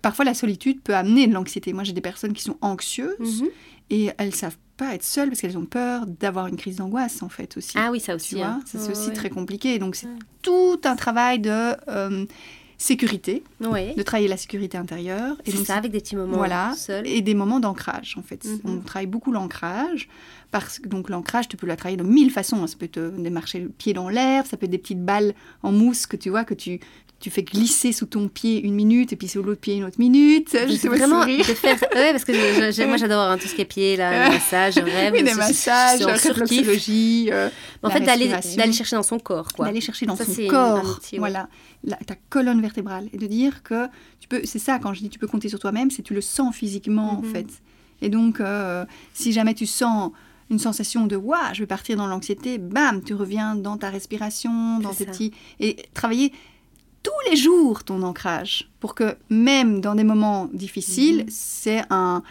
Parfois, 0.02 0.24
la 0.24 0.34
solitude 0.34 0.80
peut 0.82 0.94
amener 0.94 1.26
de 1.26 1.32
l'anxiété. 1.32 1.72
Moi, 1.72 1.84
j'ai 1.84 1.92
des 1.92 2.00
personnes 2.00 2.32
qui 2.32 2.42
sont 2.42 2.56
anxieuses 2.60 3.42
Mhm. 3.42 3.48
et 3.90 4.10
elles 4.18 4.34
savent 4.34 4.56
pas 4.76 4.94
être 4.94 5.04
seules 5.04 5.28
parce 5.30 5.40
qu'elles 5.40 5.56
ont 5.56 5.64
peur 5.64 6.06
d'avoir 6.06 6.48
une 6.48 6.56
crise 6.56 6.76
d'angoisse, 6.76 7.22
en 7.22 7.28
fait, 7.28 7.56
aussi. 7.56 7.78
Ah 7.78 7.90
oui, 7.90 8.00
ça 8.00 8.14
aussi. 8.14 8.42
Hein. 8.42 8.60
c'est 8.66 8.90
aussi 8.90 9.08
ouais. 9.08 9.14
très 9.14 9.30
compliqué. 9.30 9.78
Donc, 9.78 9.94
c'est 9.96 10.06
Ouais. 10.06 10.12
tout 10.42 10.80
un 10.84 10.96
travail 10.96 11.38
de 11.38 11.72
euh, 11.88 12.26
sécurité, 12.78 13.42
Ouais. 13.60 13.94
de 13.96 14.02
travailler 14.02 14.28
la 14.28 14.36
sécurité 14.36 14.76
intérieure. 14.76 15.36
C'est 15.46 15.54
donc, 15.56 15.64
ça, 15.66 15.76
avec 15.76 15.92
des 15.92 16.00
petits 16.00 16.16
moments 16.16 16.36
voilà, 16.36 16.74
seuls. 16.76 17.06
et 17.06 17.22
des 17.22 17.32
moments 17.34 17.58
d'ancrage, 17.60 18.16
en 18.18 18.22
fait. 18.22 18.44
Mhm. 18.44 18.60
On 18.64 18.78
travaille 18.80 19.06
beaucoup 19.06 19.32
l'ancrage. 19.32 20.08
Parce 20.52 20.78
que 20.78 20.88
donc 20.88 21.08
l'ancrage, 21.10 21.48
tu 21.48 21.56
peux 21.56 21.66
le 21.66 21.74
travailler 21.76 21.96
de 21.96 22.02
mille 22.04 22.30
façons. 22.30 22.62
hein. 22.62 22.66
Ça 22.66 22.76
peut 22.78 22.84
être 22.84 22.98
euh, 22.98 23.10
de 23.10 23.28
marcher 23.30 23.58
le 23.60 23.68
pied 23.68 23.92
dans 23.94 24.08
l'air, 24.08 24.46
ça 24.46 24.56
peut 24.56 24.64
être 24.66 24.70
des 24.70 24.78
petites 24.78 25.04
balles 25.04 25.34
en 25.62 25.72
mousse 25.72 26.06
que 26.06 26.16
tu 26.16 26.30
vois, 26.30 26.44
que 26.44 26.54
tu, 26.54 26.80
tu 27.18 27.30
fais 27.30 27.42
glisser 27.42 27.92
sous 27.92 28.04
ton 28.06 28.28
pied 28.28 28.60
une 28.62 28.74
minute, 28.74 29.12
et 29.12 29.16
puis 29.16 29.26
sous 29.26 29.42
l'autre 29.42 29.60
pied 29.60 29.74
une 29.76 29.84
autre 29.84 29.98
minute. 29.98 30.54
Je 30.68 30.74
sais 30.74 30.88
vraiment 30.88 31.20
sourire. 31.22 31.38
de 31.46 31.54
faire. 31.54 31.76
Ouais, 31.94 32.10
parce 32.12 32.24
que 32.24 32.34
je- 32.34 32.38
je- 32.66 32.72
j'ai- 32.72 32.86
moi 32.86 32.98
j'adore 32.98 33.22
hein, 33.22 33.38
tout 33.38 33.48
ce 33.48 33.54
qui 33.54 33.62
est 33.62 33.64
pied, 33.64 33.96
là, 33.96 34.28
les 34.28 34.34
massages, 34.34 34.76
rêve. 34.76 35.14
Oui, 35.14 35.20
je- 35.26 35.34
massages, 35.36 36.00
surkiff. 36.00 36.30
réflexologie, 36.38 37.28
euh, 37.32 37.48
En 37.82 37.90
fait, 37.90 38.00
d'aller 38.00 38.28
chercher 38.72 38.96
dans 38.96 39.02
son 39.02 39.18
corps, 39.18 39.48
quoi. 39.54 39.64
d'aller 39.66 39.80
chercher 39.80 40.04
dans 40.06 40.14
Ça, 40.16 40.24
son 40.26 40.46
corps, 40.48 40.84
outil, 40.98 41.14
ouais. 41.14 41.18
voilà, 41.18 41.48
la- 41.84 41.96
ta 41.96 42.14
colonne 42.28 42.60
vertébrale, 42.60 43.08
et 43.12 43.16
de 43.18 43.26
dire 43.26 43.62
que 43.62 43.86
tu 44.20 44.28
peux, 44.28 44.42
c'est 44.44 44.58
ça 44.58 44.78
quand 44.78 44.92
je 44.92 45.00
dis 45.00 45.08
tu 45.08 45.18
peux 45.18 45.26
compter 45.26 45.48
sur 45.48 45.58
toi-même, 45.58 45.90
c'est 45.90 46.02
tu 46.02 46.12
le 46.14 46.20
sens 46.20 46.54
physiquement 46.54 47.18
en 47.18 47.22
Mhm. 47.22 47.32
fait. 47.32 47.46
Et 48.02 48.10
donc, 48.10 48.40
euh, 48.40 48.84
si 49.14 49.32
jamais 49.32 49.54
tu 49.54 49.64
sens 49.66 50.12
une 50.50 50.58
sensation 50.58 51.06
de 51.06 51.16
waouh, 51.16 51.40
je 51.54 51.60
vais 51.60 51.66
partir 51.66 51.96
dans 51.96 52.06
l'anxiété, 52.06 52.58
bam, 52.58 53.02
tu 53.02 53.14
reviens 53.14 53.54
dans 53.56 53.78
ta 53.78 53.88
respiration, 53.88 54.78
dans 54.80 54.92
tes 54.92 55.06
petits 55.06 55.32
et 55.60 55.76
travailler 55.94 56.30
tous 57.06 57.30
les 57.30 57.36
jours 57.36 57.84
ton 57.84 58.02
ancrage 58.02 58.68
pour 58.80 58.94
que 58.94 59.16
même 59.30 59.80
dans 59.80 59.94
des 59.94 60.04
moments 60.04 60.48
difficiles, 60.52 61.18
Mhm. 61.20 61.26
c'est 61.30 61.82
un, 61.90 62.22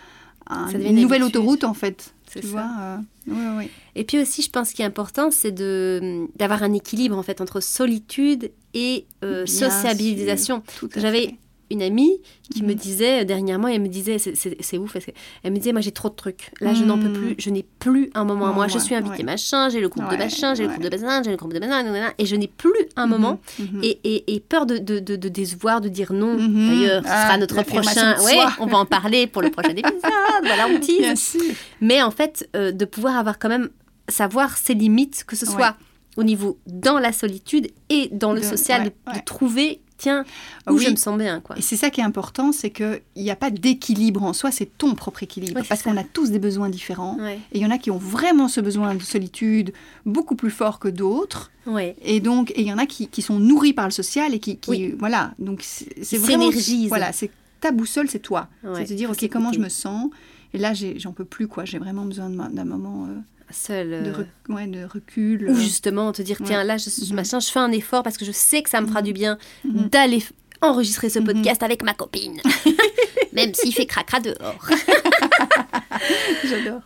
une 0.73 0.95
nouvelle 1.01 1.21
habitude. 1.23 1.23
autoroute 1.41 1.63
en 1.63 1.73
fait. 1.73 2.13
Tu 2.31 2.41
ça. 2.41 2.47
vois, 2.47 2.69
euh, 2.81 2.97
ouais, 3.33 3.57
ouais. 3.57 3.69
Et 3.95 4.03
puis 4.03 4.19
aussi, 4.19 4.41
je 4.41 4.49
pense 4.49 4.71
qu'il 4.73 4.83
est 4.83 4.87
important, 4.87 5.31
c'est 5.31 5.53
de 5.53 6.27
d'avoir 6.35 6.63
un 6.63 6.73
équilibre 6.73 7.17
en 7.17 7.23
fait 7.23 7.39
entre 7.39 7.61
solitude 7.61 8.51
et 8.73 9.05
euh, 9.23 9.45
sociabilisation. 9.45 10.61
J'avais. 10.97 11.35
Une 11.71 11.81
amie 11.81 12.21
qui 12.53 12.61
me 12.63 12.69
Mhm. 12.69 12.75
disait 12.75 13.25
dernièrement, 13.25 13.67
elle 13.67 13.81
me 13.81 13.87
disait, 13.87 14.17
c'est- 14.19 14.77
ouf, 14.77 14.93
parce 14.93 15.05
que 15.05 15.11
elle 15.43 15.51
me 15.51 15.57
disait, 15.57 15.71
moi 15.71 15.81
j'ai 15.81 15.91
trop 15.91 16.09
de 16.09 16.15
trucs. 16.15 16.51
Là, 16.61 16.73
je 16.73 16.83
n'en 16.83 16.97
peux 16.97 17.07
Mhm. 17.09 17.13
plus, 17.13 17.35
je 17.39 17.49
n'ai 17.49 17.63
plus 17.79 18.09
un 18.13 18.23
moment 18.23 18.47
à 18.47 18.51
moi. 18.51 18.67
Je 18.67 18.77
suis 18.77 18.93
invitée 18.95 19.17
ouais. 19.17 19.23
machin, 19.23 19.69
j'ai 19.69 19.79
le 19.81 19.89
groupe 19.89 20.09
de 20.11 20.15
machin, 20.17 20.53
j'ai 20.53 20.63
le 20.63 20.69
groupe 20.69 20.83
de 20.83 20.89
machin, 20.97 21.23
j'ai 21.23 21.31
le 21.31 21.37
groupe 21.37 21.53
de 21.53 21.59
nanana, 21.59 22.13
et 22.17 22.25
je 22.25 22.35
n'ai 22.35 22.47
plus 22.47 22.73
un 22.95 23.07
moment. 23.07 23.39
Mhm, 23.59 23.65
mhm. 23.73 23.83
Et, 23.83 23.99
et- 24.03 24.35
et 24.35 24.39
peur 24.39 24.65
de, 24.65 24.77
de, 24.77 24.99
de, 24.99 25.15
de 25.15 25.29
décevoir, 25.29 25.81
de 25.81 25.89
dire 25.89 26.13
non. 26.13 26.37
Mhm. 26.37 26.67
D'ailleurs, 26.69 27.03
ce 27.03 27.09
Ah, 27.09 27.25
sera 27.27 27.37
notre 27.37 27.55
l'affirmation 27.55 28.01
prochain. 28.13 28.17
soi. 28.17 28.51
on 28.59 28.67
va 28.67 28.77
en 28.77 28.85
parler 28.85 29.27
pour 29.27 29.41
le 29.41 29.49
prochain 29.51 29.69
épisode. 29.75 30.01
voilà, 30.43 30.67
on 30.67 30.79
tease. 30.79 31.37
Mais 31.81 32.01
en 32.01 32.11
fait, 32.11 32.47
euh, 32.55 32.71
de 32.71 32.85
pouvoir 32.85 33.17
avoir 33.17 33.39
quand 33.39 33.49
même 33.49 33.69
savoir 34.07 34.57
ses 34.57 34.73
limites, 34.75 35.23
que 35.25 35.35
ce 35.35 35.45
soit 35.45 35.75
au 36.17 36.23
niveau 36.23 36.59
dans 36.67 36.99
la 36.99 37.11
solitude 37.11 37.67
et 37.89 38.07
dans 38.11 38.31
le 38.33 38.41
social, 38.41 38.85
de, 38.85 39.19
trouver, 39.25 39.81
tiens, 39.97 40.25
où 40.69 40.73
Oui. 40.73 40.83
je 40.85 40.89
me 40.91 40.95
sens 40.95 41.17
bien, 41.17 41.39
quoi. 41.39 41.57
Et 41.57 41.61
c'est 41.61 41.75
ça 41.77 41.89
qui 41.89 42.01
est 42.01 42.03
important, 42.03 42.51
c'est 42.51 42.69
qu'il 42.69 43.01
n'y 43.15 43.31
a 43.31 43.35
pas 43.35 43.49
d'équilibre 43.49 44.23
en 44.23 44.33
soi, 44.33 44.51
c'est 44.51 44.77
ton 44.77 44.93
propre 44.95 45.23
équilibre. 45.23 45.61
Parce 45.67 45.81
qu'on 45.83 45.97
a 45.97 46.03
tous 46.03 46.31
des 46.31 46.39
besoins 46.39 46.69
différents. 46.69 47.17
Ouais, 47.19 47.39
Et 47.53 47.59
il 47.59 47.61
y 47.61 47.65
en 47.65 47.71
a 47.71 47.77
qui 47.77 47.91
ont 47.91 47.97
vraiment 47.97 48.47
ce 48.47 48.59
besoin 48.61 48.93
de 48.95 49.01
solitude 49.01 49.73
beaucoup 50.05 50.35
plus 50.35 50.51
fort 50.51 50.79
que 50.79 50.87
d'autres. 50.87 51.51
ouais. 51.67 51.95
Et 52.03 52.19
donc, 52.19 52.51
et 52.51 52.61
il 52.61 52.67
y 52.67 52.73
en 52.73 52.77
a 52.77 52.85
qui, 52.85 53.07
qui 53.07 53.21
sont 53.21 53.39
nourris 53.39 53.73
par 53.73 53.85
le 53.85 53.91
social 53.91 54.33
et 54.33 54.39
qui, 54.39 54.57
qui- 54.57 54.69
Oui. 54.69 54.95
voilà. 54.99 55.33
Donc 55.39 55.61
c'est 55.63 56.17
vraiment 56.17 56.49
voilà, 56.87 57.11
c'est 57.13 57.31
ta 57.61 57.71
boussole, 57.71 58.09
c'est 58.09 58.19
toi. 58.19 58.47
Ouais, 58.63 58.85
c'est 58.85 58.93
de 58.93 58.97
dire 58.97 59.09
ok 59.09 59.27
comment 59.31 59.51
je 59.53 59.59
me 59.59 59.69
sens? 59.69 60.09
Et 60.53 60.57
là, 60.57 60.73
j'ai- 60.73 60.99
j'en 60.99 61.11
peux 61.11 61.25
plus 61.25 61.47
quoi. 61.47 61.65
J'ai 61.65 61.79
vraiment 61.79 62.05
besoin 62.05 62.29
d'un 62.29 62.65
moment 62.65 63.07
euh, 63.09 63.15
Seul. 63.55 63.89
de, 63.89 63.95
euh, 64.09 64.13
rec- 64.13 64.27
ouais, 64.49 64.67
de 64.67 64.83
recul. 64.85 65.49
Ou 65.49 65.51
euh, 65.53 65.55
justement 65.55 66.11
te 66.11 66.21
dire, 66.21 66.37
tiens, 66.43 66.59
ouais. 66.59 66.63
là, 66.65 66.77
je, 66.77 66.89
je- 66.89 67.09
Mhm. 67.09 67.15
machin, 67.15 67.39
je 67.39 67.47
fais 67.49 67.59
un 67.59 67.71
effort 67.71 68.03
parce 68.03 68.17
que 68.17 68.25
je 68.25 68.31
sais 68.31 68.61
que 68.61 68.69
ça 68.69 68.81
me 68.81 68.87
fera 68.87 68.99
Mhm. 68.99 69.05
du 69.05 69.13
bien 69.13 69.37
mhm. 69.63 69.89
d'aller 69.89 70.23
enregistrer 70.61 71.09
ce 71.09 71.19
podcast 71.19 71.63
avec 71.63 71.83
ma 71.83 71.93
copine. 71.93 72.39
Même 73.33 73.53
s'il 73.53 73.73
fait 73.73 73.85
cracra 73.85 74.19
dehors. 74.19 74.67
J'adore. 76.45 76.81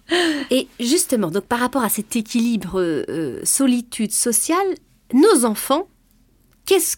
Et 0.50 0.68
justement, 0.80 1.30
donc 1.30 1.44
par 1.46 1.60
rapport 1.60 1.84
à 1.84 1.90
cet 1.90 2.16
équilibre 2.16 2.80
euh, 2.82 3.40
solitude 3.44 4.12
sociale, 4.12 4.68
nos 5.14 5.46
enfants, 5.46 5.88
qu'est-ce 6.66 6.98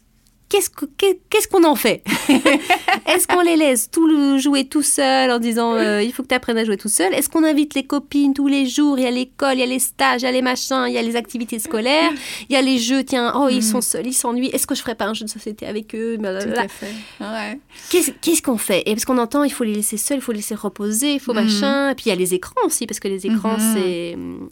qu'est-ce 0.51 0.69
que- 0.69 0.85
qu'est- 0.97 1.19
qu'est-ce 1.29 1.47
qu'on 1.47 1.63
en 1.63 1.75
fait 1.75 2.03
Est-ce 3.07 3.25
qu'on 3.27 3.41
les 3.41 3.55
laisse 3.55 3.89
tout 3.89 4.05
le- 4.07 4.37
jouer 4.37 4.65
tout 4.67 4.81
seul 4.83 5.31
en 5.31 5.39
disant 5.39 5.73
euh, 5.75 6.03
il 6.03 6.11
faut 6.13 6.23
que 6.23 6.27
tu 6.27 6.35
apprennes 6.35 6.57
à 6.57 6.65
jouer 6.65 6.77
tout 6.77 6.89
seul? 6.89 7.13
Est-ce 7.13 7.29
qu'on 7.29 7.43
invite 7.43 7.73
les 7.73 7.83
copines 7.85 8.33
tous 8.33 8.47
les 8.47 8.65
jours? 8.67 8.99
Il 8.99 9.03
y 9.03 9.07
a 9.07 9.11
l'école, 9.11 9.53
il 9.55 9.59
y 9.59 9.63
a 9.63 9.65
les 9.65 9.79
stages, 9.79 10.21
il 10.21 10.25
y 10.25 10.27
a 10.27 10.31
les 10.31 10.41
machins, 10.41 10.85
il 10.87 10.93
y 10.93 10.97
a 10.97 11.01
les 11.01 11.15
activités 11.15 11.57
scolaires, 11.59 12.11
il 12.49 12.53
y 12.53 12.55
a 12.57 12.61
les 12.61 12.77
jeux. 12.77 13.03
Tiens, 13.03 13.33
oh 13.35 13.47
ils 13.49 13.55
Mhm. 13.57 13.61
sont 13.61 13.81
seuls, 13.81 14.07
ils 14.07 14.13
s'ennuient. 14.13 14.49
Est-ce 14.53 14.67
que 14.67 14.75
je 14.75 14.81
ferais 14.81 14.95
pas 14.95 15.05
un 15.05 15.13
jeu 15.13 15.25
de 15.25 15.29
société 15.29 15.65
avec 15.65 15.95
eux? 15.95 16.15
Tout 16.15 16.21
Blablabla. 16.21 16.61
à 16.63 16.67
fait. 16.67 16.93
Ouais. 17.21 17.59
Qu'est-ce 17.89 18.41
qu'on 18.41 18.57
fait? 18.57 18.83
Et 18.85 18.93
parce 18.93 19.05
qu'on 19.05 19.17
entend, 19.17 19.43
il 19.43 19.51
faut 19.53 19.63
les 19.63 19.75
laisser 19.75 19.97
seuls, 19.97 20.17
il 20.17 20.21
faut 20.21 20.31
les 20.33 20.39
laisser 20.39 20.55
reposer, 20.55 21.13
il 21.13 21.19
faut 21.19 21.33
Mhm. 21.33 21.43
machin. 21.43 21.89
Et 21.91 21.95
puis 21.95 22.05
il 22.07 22.09
y 22.09 22.11
a 22.11 22.15
les 22.15 22.33
écrans 22.33 22.61
aussi, 22.65 22.85
parce 22.87 22.99
que 22.99 23.07
les 23.07 23.25
écrans, 23.25 23.57
Mhm. 23.57 23.73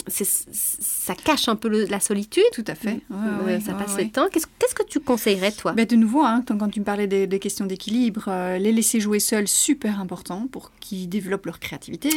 c'est, 0.08 0.24
c'est, 0.26 0.46
ça 1.10 1.16
cache 1.16 1.48
un 1.50 1.56
peu 1.56 1.70
le- 1.70 1.86
la 1.86 2.00
solitude. 2.00 2.44
Tout 2.54 2.64
à 2.68 2.76
fait. 2.76 3.00
Ouais, 3.10 3.46
ouais, 3.46 3.60
ça 3.60 3.74
passe 3.74 3.98
le 3.98 4.10
temps. 4.10 4.28
Qu'est-ce, 4.32 4.46
qu'est-ce 4.60 4.76
que 4.76 4.84
tu 4.84 5.00
conseillerais, 5.00 5.52
toi? 5.52 5.72
Ben, 5.72 5.86
de 5.86 5.96
nouveau, 5.96 6.22
hein, 6.22 6.44
quand 6.48 6.70
tu 6.70 6.80
me 6.82 6.86
parlais 6.86 7.08
des, 7.08 7.26
des 7.26 7.40
questions 7.40 7.66
d'équilibre, 7.66 8.26
euh, 8.28 8.58
les 8.60 8.72
laisser 8.72 9.00
jouer 9.00 9.20
seuls, 9.20 9.48
super 9.48 10.00
important 10.00 10.48
pour 10.52 10.72
qu'ils 10.80 11.10
développent 11.10 11.48
leur 11.48 11.60
créativité, 11.60 12.10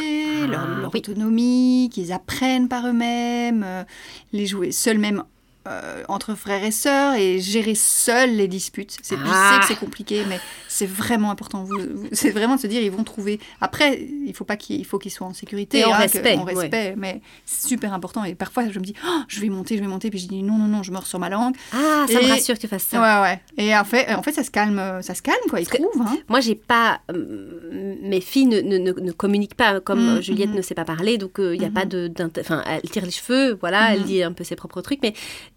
Ah, 0.43 0.47
leur, 0.47 0.67
leur 0.79 0.93
oui. 0.93 0.99
autonomie, 0.99 1.89
qu'ils 1.91 2.11
apprennent 2.11 2.67
par 2.67 2.85
eux-mêmes, 2.87 3.63
euh, 3.65 3.83
les 4.31 4.45
jouer 4.45 4.71
seuls 4.71 4.99
même 4.99 5.23
euh, 5.67 6.03
entre 6.09 6.35
frères 6.35 6.63
et 6.63 6.71
sœurs 6.71 7.13
et 7.15 7.39
gérer 7.39 7.75
seuls 7.75 8.35
les 8.35 8.47
disputes. 8.47 8.97
C'est, 9.01 9.15
Je 9.15 9.21
Ah. 9.25 9.53
sais 9.53 9.59
que 9.61 9.65
c'est 9.67 9.79
compliqué, 9.79 10.23
mais 10.27 10.39
c'est 10.67 10.85
vraiment 10.85 11.31
important. 11.31 11.63
Vous- 11.63 11.77
vous- 11.93 12.07
c'est 12.11 12.31
vraiment 12.31 12.55
de 12.55 12.61
se 12.61 12.67
dire, 12.67 12.81
ils 12.81 12.91
vont 12.91 13.03
trouver... 13.03 13.39
Après, 13.61 13.99
il 14.25 14.33
faut 14.33 14.43
pas 14.45 14.57
qu'ils, 14.57 14.79
il 14.79 14.85
faut 14.85 14.99
qu'ils 14.99 15.11
soient 15.11 15.27
en 15.27 15.33
sécurité. 15.33 15.79
Et 15.79 15.85
en 15.85 15.93
hein, 15.93 15.97
respect, 15.97 16.35
en 16.35 16.43
respect, 16.43 16.95
mais 16.97 17.21
c'est 17.45 17.67
super 17.69 17.93
important. 17.93 18.23
Et 18.25 18.35
parfois, 18.35 18.69
je 18.69 18.77
me 18.79 18.83
dis, 18.83 18.93
Oh, 19.05 19.19
je 19.27 19.39
vais 19.39 19.49
monter, 19.49 19.77
je 19.77 19.81
vais 19.81 19.87
monter, 19.87 20.09
puis 20.09 20.19
je 20.19 20.27
dis, 20.27 20.43
non, 20.43 20.57
non, 20.57 20.67
non, 20.67 20.83
je 20.83 20.91
meurs 20.91 21.07
sur 21.07 21.19
ma 21.19 21.29
langue. 21.29 21.55
Ah, 21.71 22.05
ça 22.09 22.21
me 22.21 22.27
rassure 22.27 22.55
que 22.55 22.61
tu 22.61 22.67
fasses 22.67 22.83
ça. 22.83 22.99
Ouais, 23.23 23.29
ouais. 23.29 23.41
Et 23.63 23.75
en 23.75 23.85
fait, 23.85 24.13
en 24.13 24.21
fait 24.23 24.33
ça 24.33 24.43
se 24.43 24.51
calme, 24.51 25.01
ça 25.01 25.13
se 25.15 25.21
calme 25.21 25.37
quoi. 25.49 25.59
Ils 25.61 25.67
Parce 25.67 25.79
trouvent. 25.81 26.01
Hein. 26.05 26.17
Moi, 26.29 26.39
j'ai 26.41 26.55
pas. 26.55 26.99
euh, 27.11 27.95
mes 28.01 28.21
filles 28.21 28.45
ne, 28.47 28.61
ne, 28.61 28.77
ne- 28.77 28.99
ne 28.99 29.11
communiquent 29.11 29.55
pas, 29.55 29.79
comme 29.79 30.17
euh, 30.17 30.21
Juliette 30.21 30.49
mhm. 30.49 30.57
ne 30.57 30.61
sait 30.61 30.75
pas 30.75 30.85
parler, 30.85 31.17
donc 31.17 31.35
il 31.39 31.59
n'y 31.59 31.65
a 31.65 31.69
pas 31.71 31.85
de. 31.85 32.11
Enfin, 32.39 32.63
elle 32.67 32.81
tire 32.89 33.05
les 33.05 33.11
cheveux, 33.11 33.57
voilà, 33.59 33.93
elle 33.93 34.03
dit 34.03 34.23
un 34.23 34.31
peu 34.33 34.43
ses 34.43 34.55
propres 34.55 34.81
trucs, 34.81 34.99
mais 35.01 35.13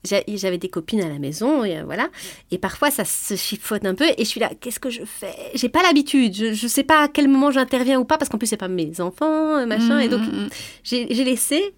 j'avais 0.07 0.59
des 0.59 0.69
copines 0.69 1.03
à 1.03 1.09
la 1.09 1.19
maison, 1.19 1.65
et 1.65 1.79
euh, 1.79 1.83
voilà. 1.85 2.09
Et 2.51 2.59
parfois, 2.59 2.91
ça 2.91 3.05
se 3.05 3.37
chiffote 3.37 3.85
un 3.85 3.95
peu, 3.95 4.05
et 4.05 4.15
je 4.19 4.25
suis 4.25 4.41
là, 4.41 4.51
qu'est-ce 4.61 4.81
que 4.81 4.91
je 4.91 5.03
fais? 5.05 5.35
J'ai 5.55 5.69
pas 5.69 5.83
l'habitude, 5.83 6.35
je, 6.35 6.53
je 6.55 6.67
sais 6.67 6.83
pas 6.85 7.03
à 7.05 7.09
quel 7.09 7.29
moment 7.29 7.51
j'interviens 7.51 7.99
ou 8.01 8.05
pas, 8.05 8.17
parce 8.19 8.29
qu'en 8.29 8.39
plus, 8.39 8.47
c'est 8.47 8.57
pas 8.57 8.69
mes 8.69 9.01
enfants, 9.01 9.57
euh, 9.59 9.67
machin, 9.67 9.99
et 9.99 10.09
donc 10.09 10.21
Mm, 10.23 10.25
mm, 10.25 10.45
mm. 10.47 10.49
j'ai 10.85 11.25
laissé. 11.25 11.75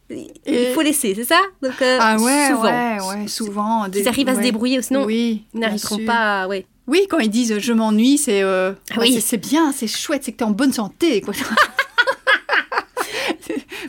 Il 0.47 0.67
faut 0.75 0.83
laisser, 0.83 1.15
c'est 1.15 1.25
ça? 1.25 1.41
Donc, 1.63 1.81
euh, 1.83 1.99
Ah 2.01 2.17
ouais, 2.19 2.49
souvent. 2.51 2.63
ouais, 2.65 2.99
ouais, 3.23 3.29
souvent. 3.29 3.87
Ils 3.87 4.07
arrivent 4.09 4.29
à 4.29 4.35
se 4.37 4.41
débrouiller, 4.41 4.79
ou 4.79 4.83
sinon, 4.83 5.05
oui, 5.05 5.45
ils 5.55 5.61
n'arriveront 5.61 5.99
pas. 6.05 6.43
à- 6.43 6.49
Ouais. 6.49 6.67
Oui, 6.87 7.07
quand 7.11 7.19
ils 7.19 7.29
disent 7.29 7.59
je 7.59 7.73
m'ennuie, 7.75 8.17
c'est 8.17 8.43
euh, 8.43 8.73
Ah 8.93 8.97
oui. 9.01 9.21
c'est 9.21 9.37
bien, 9.37 9.73
c'est 9.73 9.87
chouette, 9.87 10.23
c'est 10.25 10.33
que 10.33 10.39
tu 10.39 10.45
es 10.45 10.47
en 10.47 10.53
bonne 10.53 10.73
santé. 10.73 11.21
Quoi. 11.21 11.35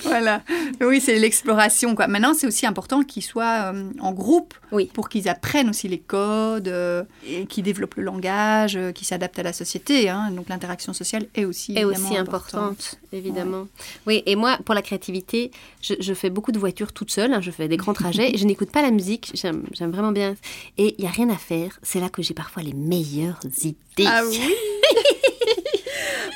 voilà. 0.09 0.41
Oui, 0.81 0.99
c'est 1.01 1.17
l'exploration. 1.17 1.95
Quoi. 1.95 2.07
Maintenant, 2.07 2.33
c'est 2.33 2.47
aussi 2.47 2.65
important 2.65 3.03
qu'ils 3.03 3.23
soient 3.23 3.71
euh, 3.73 3.89
en 3.99 4.11
groupe 4.11 4.53
Oui. 4.71 4.89
pour 4.93 5.09
qu'ils 5.09 5.27
apprennent 5.29 5.69
aussi 5.69 5.87
les 5.87 5.99
codes, 5.99 6.67
euh, 6.67 7.03
et 7.27 7.45
qu'ils 7.45 7.63
développent 7.63 7.95
le 7.95 8.03
langage, 8.03 8.75
euh, 8.75 8.91
qu'ils 8.91 9.07
s'adaptent 9.07 9.39
à 9.39 9.43
la 9.43 9.53
société. 9.53 10.09
hein. 10.09 10.31
Donc 10.31 10.49
l'interaction 10.49 10.93
sociale 10.93 11.25
est 11.35 11.45
aussi, 11.45 11.77
est 11.77 11.83
aussi 11.85 12.17
importante, 12.17 12.99
évidemment. 13.13 13.67
Oui, 14.07 14.23
et 14.25 14.35
moi, 14.35 14.57
pour 14.65 14.75
la 14.75 14.81
créativité, 14.81 15.51
je, 15.81 15.93
je 15.99 16.13
fais 16.13 16.29
beaucoup 16.29 16.51
de 16.51 16.59
voitures 16.59 16.91
toute 16.93 17.11
seule, 17.11 17.33
hein, 17.33 17.41
je 17.41 17.51
fais 17.51 17.67
des 17.67 17.77
grands 17.77 17.93
trajets, 17.93 18.33
et 18.33 18.37
je 18.37 18.45
n'écoute 18.45 18.71
pas 18.71 18.81
la 18.81 18.91
musique, 18.91 19.31
j'aime 19.33 19.63
j'aime 19.73 19.91
vraiment 19.91 20.11
bien. 20.11 20.35
Et 20.77 20.95
il 20.97 21.01
n'y 21.01 21.07
a 21.07 21.11
rien 21.11 21.29
à 21.29 21.37
faire, 21.37 21.79
c'est 21.83 21.99
là 21.99 22.09
que 22.09 22.21
j'ai 22.21 22.33
parfois 22.33 22.63
les 22.63 22.73
meilleures 22.73 23.39
idées. 23.63 24.05
Ah 24.05 24.21
oui 24.27 24.39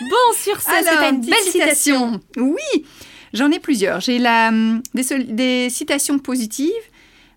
Bon, 0.02 0.38
sur 0.38 0.60
ça, 0.60 0.82
c'est 0.84 1.10
une 1.10 1.22
belle 1.22 1.34
citation. 1.44 2.20
Oui, 2.38 2.86
j'en 3.34 3.52
ai 3.52 3.60
plusieurs. 3.60 4.00
J'ai 4.00 4.20
la, 4.20 4.50
hum, 4.50 4.82
des, 4.94 5.70
citations 5.70 6.20
positives. 6.20 6.72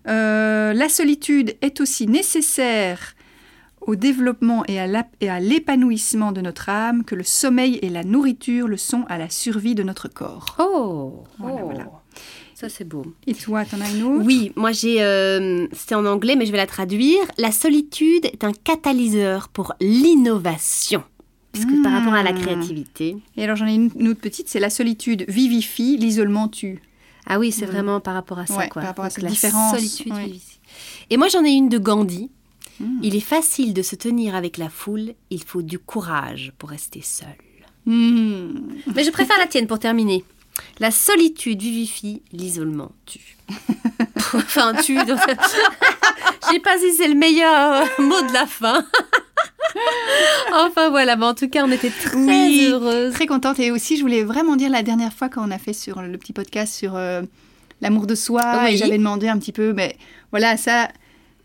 Euh, 0.07 0.73
la 0.73 0.87
solitude 0.89 1.57
est 1.61 1.81
aussi 1.81 2.07
nécessaire 2.07 3.13
au 3.81 3.95
développement 3.95 4.63
et 4.67 4.79
à 4.79 5.39
l'épanouissement 5.39 6.31
de 6.31 6.41
notre 6.41 6.69
âme 6.69 7.03
que 7.05 7.15
le 7.15 7.23
sommeil 7.23 7.79
et 7.81 7.89
la 7.89 8.03
nourriture 8.03 8.67
le 8.67 8.77
sont 8.77 9.05
à 9.09 9.17
la 9.17 9.29
survie 9.29 9.75
de 9.75 9.83
notre 9.83 10.07
corps. 10.09 10.55
Oh, 10.59 11.23
Voilà, 11.39 11.57
oh. 11.61 11.65
voilà. 11.65 11.85
Ça, 12.53 12.69
c'est 12.69 12.85
beau. 12.87 13.05
Et 13.27 13.35
toi, 13.35 13.65
t'en 13.65 13.79
as 13.81 13.89
une 13.91 14.03
autre? 14.03 14.25
Oui, 14.25 14.51
moi 14.55 14.71
j'ai. 14.71 15.01
euh, 15.03 15.67
C'était 15.73 15.93
en 15.95 16.05
anglais, 16.07 16.35
mais 16.35 16.45
je 16.47 16.51
vais 16.51 16.57
la 16.57 16.65
traduire. 16.65 17.19
La 17.37 17.51
solitude 17.51 18.25
est 18.25 18.43
un 18.43 18.51
catalyseur 18.51 19.47
pour 19.49 19.73
l'innovation. 19.79 21.03
Parce 21.61 21.65
que 21.73 21.83
par 21.83 21.91
rapport 21.91 22.13
à 22.13 22.23
la 22.23 22.33
Mmh. 22.33 22.41
créativité. 22.41 23.17
Et 23.35 23.43
alors 23.43 23.55
j'en 23.55 23.67
ai 23.67 23.73
une, 23.73 23.91
une 23.97 24.07
autre 24.09 24.19
petite, 24.21 24.47
c'est 24.49 24.59
la 24.59 24.69
solitude 24.69 25.25
vivifie, 25.27 25.97
l'isolement 25.97 26.47
tue. 26.47 26.81
Ah 27.25 27.39
oui, 27.39 27.51
c'est 27.51 27.65
Mhm. 27.65 27.71
vraiment 27.71 27.99
par 27.99 28.13
rapport 28.13 28.39
à 28.39 28.45
ça, 28.45 28.55
Ouais, 28.57 28.69
quoi. 28.69 28.81
par 28.81 28.89
rapport 28.89 29.05
à 29.05 29.09
cette 29.09 29.23
la 29.23 29.29
différence, 29.29 29.75
solitude 29.75 30.13
ouais. 30.13 30.25
vivifie. 30.25 30.59
Et 31.09 31.17
moi 31.17 31.27
j'en 31.27 31.43
ai 31.43 31.51
une 31.51 31.69
de 31.69 31.77
Gandhi. 31.77 32.29
Mm. 32.79 32.99
Il 33.03 33.15
est 33.15 33.19
facile 33.21 33.73
de 33.73 33.81
se 33.81 33.95
tenir 33.95 34.35
avec 34.35 34.57
la 34.57 34.69
foule, 34.69 35.13
il 35.31 35.43
faut 35.43 35.61
du 35.63 35.79
courage 35.79 36.53
pour 36.59 36.69
rester 36.69 37.01
seul. 37.01 37.27
Hmm. 37.85 38.53
Mais 38.93 39.03
je 39.05 39.11
préfère 39.11 39.37
la 39.39 39.47
tienne 39.47 39.65
pour 39.65 39.79
terminer. 39.79 40.23
La 40.79 40.91
solitude 40.91 41.61
vivifie, 41.61 42.21
l'isolement 42.33 42.91
tue. 43.05 43.37
enfin, 44.33 44.73
tue. 44.83 44.95
donc- 45.05 45.19
Je 46.43 46.53
sais 46.53 46.59
pas 46.59 46.77
si 46.77 46.93
c'est 46.93 47.07
le 47.07 47.15
meilleur 47.15 47.83
mot 47.99 48.21
de 48.21 48.33
la 48.33 48.45
fin. 48.45 48.85
enfin 50.53 50.89
voilà, 50.89 51.15
mais 51.15 51.25
en 51.25 51.33
tout 51.33 51.49
cas, 51.49 51.63
on 51.65 51.71
était 51.71 51.89
très 51.91 52.15
Oui. 52.17 52.67
heureuses. 52.71 53.13
Très 53.13 53.25
contente. 53.27 53.59
Et 53.59 53.71
aussi, 53.71 53.97
je 53.97 54.01
voulais 54.01 54.23
vraiment 54.23 54.55
dire 54.55 54.69
la 54.69 54.83
dernière 54.83 55.13
fois 55.13 55.29
quand 55.29 55.47
on 55.47 55.51
a 55.51 55.57
fait 55.57 55.73
sur 55.73 56.01
le 56.01 56.17
petit 56.17 56.33
podcast 56.33 56.73
sur 56.73 56.95
euh, 56.95 57.21
l'amour 57.81 58.07
de 58.07 58.15
soi, 58.15 58.41
Oui. 58.63 58.73
et 58.73 58.77
j'avais 58.77 58.97
demandé 58.97 59.27
un 59.27 59.37
petit 59.37 59.51
peu, 59.51 59.73
mais 59.73 59.95
voilà, 60.31 60.57
ça, 60.57 60.87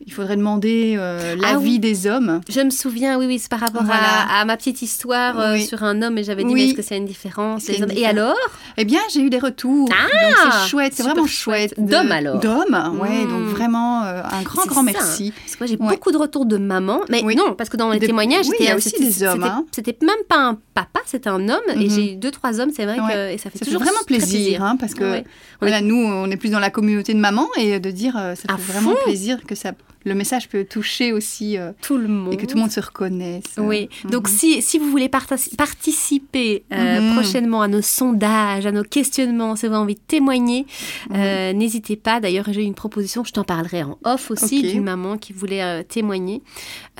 il 0.06 0.12
faudrait 0.12 0.36
demander 0.36 0.94
euh, 0.98 1.34
Ah 1.42 1.52
l'avis 1.52 1.72
oui. 1.72 1.78
des 1.78 2.06
hommes. 2.06 2.40
Je 2.48 2.60
me 2.60 2.70
souviens, 2.70 3.18
oui, 3.18 3.26
oui, 3.26 3.38
c'est 3.38 3.50
par 3.50 3.60
rapport 3.60 3.82
Voilà. 3.84 4.00
à, 4.28 4.40
à 4.40 4.44
ma 4.44 4.56
petite 4.56 4.82
histoire 4.82 5.38
euh, 5.38 5.58
sur 5.58 5.82
un 5.84 6.00
homme, 6.02 6.16
et 6.18 6.24
j'avais 6.24 6.44
dit, 6.44 6.54
mais 6.54 6.66
est-ce 6.68 6.74
que 6.74 6.82
c'est 6.82 6.96
une 6.96 7.06
différence 7.06 7.68
une 7.68 7.90
Et 7.92 8.06
alors? 8.06 8.36
Eh 8.76 8.84
bien, 8.84 9.00
j'ai 9.12 9.20
eu 9.20 9.30
des 9.30 9.38
retours. 9.38 9.88
Ah, 9.92 10.04
donc 10.28 10.52
c'est 10.52 10.68
chouette, 10.70 10.92
c'est 10.94 11.02
vraiment 11.02 11.26
chouette. 11.26 11.74
D'hommes, 11.78 12.12
alors 12.12 12.38
D'hommes, 12.40 12.98
ouais. 13.00 13.24
Mm. 13.24 13.28
Donc 13.28 13.42
vraiment 13.48 14.04
euh, 14.04 14.22
un 14.22 14.42
grand, 14.42 14.64
grand 14.66 14.84
ça. 14.86 14.92
merci. 14.92 15.32
Parce 15.32 15.52
que 15.56 15.64
moi, 15.64 15.66
j'ai 15.66 15.76
Ouais. 15.76 15.88
beaucoup 15.96 16.12
de 16.12 16.16
retours 16.16 16.46
de 16.46 16.56
maman. 16.56 17.00
Mais 17.08 17.22
Oui. 17.24 17.34
non, 17.36 17.54
parce 17.54 17.68
que 17.70 17.76
dans 17.76 17.90
les 17.90 17.98
témoignages, 18.00 18.46
oui, 18.46 18.52
c'était 18.52 18.64
il 18.64 18.68
y 18.68 18.70
a 18.70 18.76
aussi 18.76 18.94
des 18.98 19.22
hommes, 19.24 19.34
c'était- 19.42 19.46
hein. 19.48 19.64
C'était 19.72 19.96
même 20.06 20.24
pas 20.28 20.38
un 20.38 20.58
papa, 20.74 21.00
c'était 21.06 21.28
un 21.28 21.48
homme. 21.48 21.60
Et 21.74 21.84
Mhm. 21.84 21.90
j'ai 21.90 22.12
eu 22.12 22.16
deux, 22.16 22.30
trois 22.30 22.60
hommes, 22.60 22.70
c'est 22.74 22.84
vrai 22.84 22.98
Ouais. 23.00 23.12
que 23.12 23.32
et 23.34 23.38
ça 23.38 23.50
fait 23.50 23.58
Ça 23.58 23.64
fait 23.64 23.70
toujours 23.70 23.82
vraiment 23.82 24.02
plaisir, 24.06 24.62
hein, 24.64 24.76
parce 24.78 24.94
que 24.94 25.04
Ouais. 25.04 25.24
On 25.60 25.66
voilà, 25.66 25.80
nous, 25.80 25.96
on 25.96 26.30
est 26.30 26.36
plus 26.36 26.50
dans 26.50 26.58
la 26.58 26.70
communauté 26.70 27.14
de 27.14 27.18
maman 27.20 27.46
et 27.56 27.78
de 27.78 27.90
dire, 27.90 28.16
euh, 28.16 28.34
ça 28.34 28.56
fait 28.56 28.72
vraiment 28.72 28.94
plaisir 29.04 29.38
que 29.46 29.54
ça, 29.54 29.72
le 30.04 30.14
message 30.14 30.48
peut 30.48 30.64
toucher 30.64 31.12
aussi 31.12 31.56
euh, 31.58 31.72
Tout 31.82 31.96
le 31.96 32.08
monde. 32.08 32.32
et 32.32 32.36
que 32.36 32.46
tout 32.46 32.56
le 32.56 32.60
monde 32.62 32.70
se 32.70 32.80
reconnaisse. 32.80 33.44
Oui, 33.58 33.88
Mhm. 34.04 34.10
donc 34.10 34.28
si, 34.28 34.62
si 34.62 34.78
vous 34.78 34.90
voulez 34.90 35.08
participer 35.08 36.64
euh, 36.72 37.00
Mhm. 37.00 37.14
prochainement 37.14 37.62
à 37.62 37.68
nos 37.68 37.82
sondages, 37.82 38.66
à 38.66 38.72
nos 38.72 38.82
questionnements, 38.82 39.56
si 39.56 39.66
vous 39.66 39.72
avez 39.72 39.82
envie 39.82 39.94
de 39.94 40.00
témoigner, 40.06 40.66
Mhm. 41.10 41.16
euh, 41.16 41.52
n'hésitez 41.52 41.96
pas. 41.96 42.20
D'ailleurs, 42.20 42.46
j'ai 42.50 42.62
une 42.62 42.74
proposition, 42.74 43.24
je 43.24 43.32
t'en 43.32 43.44
parlerai 43.44 43.82
en 43.82 43.98
off 44.04 44.30
aussi, 44.30 44.62
d'une 44.62 44.84
maman 44.84 45.18
qui 45.18 45.32
voulait 45.32 45.62
euh, 45.62 45.82
témoigner. 45.82 46.42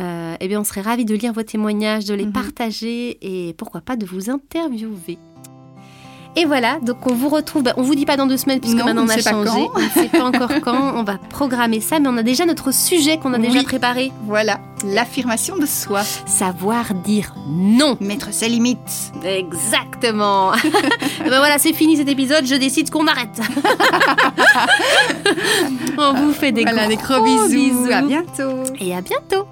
Euh, 0.01 0.35
eh 0.41 0.49
bien, 0.49 0.61
on 0.61 0.65
serait 0.65 0.81
ravis 0.83 1.05
de 1.05 1.15
lire 1.15 1.33
vos 1.33 1.43
témoignages, 1.43 2.05
de 2.05 2.15
les 2.15 2.27
Mhm. 2.27 2.33
partager 2.33 3.19
et 3.21 3.53
pourquoi 3.55 3.81
pas 3.81 3.97
de 3.97 4.07
vous 4.07 4.31
interviewer. 4.31 5.19
Et 6.35 6.47
voilà, 6.47 6.79
donc 6.81 7.07
on 7.07 7.15
vous 7.15 7.29
retrouve, 7.29 7.63
bah, 7.63 7.75
on 7.77 7.83
vous 7.83 7.95
dit 7.95 8.07
pas 8.07 8.17
dans 8.17 8.27
deux 8.27 8.39
semaines 8.39 8.59
puisque 8.59 8.75
Non, 8.77 8.87
maintenant 8.87 9.03
on 9.03 9.07
on 9.07 9.11
a 9.11 9.19
changé, 9.19 9.69
on 9.75 9.79
ne 9.79 9.89
sait 9.91 10.09
pas 10.09 10.25
encore 10.25 10.51
quand, 10.63 10.95
on 10.97 11.03
va 11.03 11.19
programmer 11.29 11.81
ça, 11.81 12.01
mais 12.01 12.09
on 12.09 12.17
a 12.17 12.23
déjà 12.23 12.47
notre 12.47 12.73
sujet 12.73 13.19
qu'on 13.19 13.35
a 13.35 13.39
déjà 13.39 13.63
préparé, 13.63 14.13
Voilà, 14.25 14.59
l'affirmation 14.85 15.57
de 15.57 15.67
soi. 15.67 16.03
savoir 16.25 16.95
dire 16.95 17.35
non. 17.49 17.99
Mettre 18.01 18.33
ses 18.33 18.49
limites. 18.49 19.13
Exactement. 19.23 20.55
Et 20.55 20.59
ben 21.29 21.39
voilà, 21.39 21.59
c'est 21.59 21.75
fini 21.75 21.99
cet 21.99 22.09
épisode. 22.09 22.47
Je 22.47 22.55
décide 22.55 22.89
qu'on 22.91 23.07
arrête. 23.07 23.39
On 25.99 26.15
vous 26.15 26.33
fait 26.33 26.53
des 26.53 26.63
voilà, 26.63 26.87
gros, 26.87 26.91
des 26.91 26.97
gros 26.97 27.23
bisous. 27.25 27.49
bisous. 27.83 27.93
À 27.93 28.01
bientôt. 28.03 28.63
Et 28.81 28.95
à 28.95 29.01
bientôt. 29.03 29.47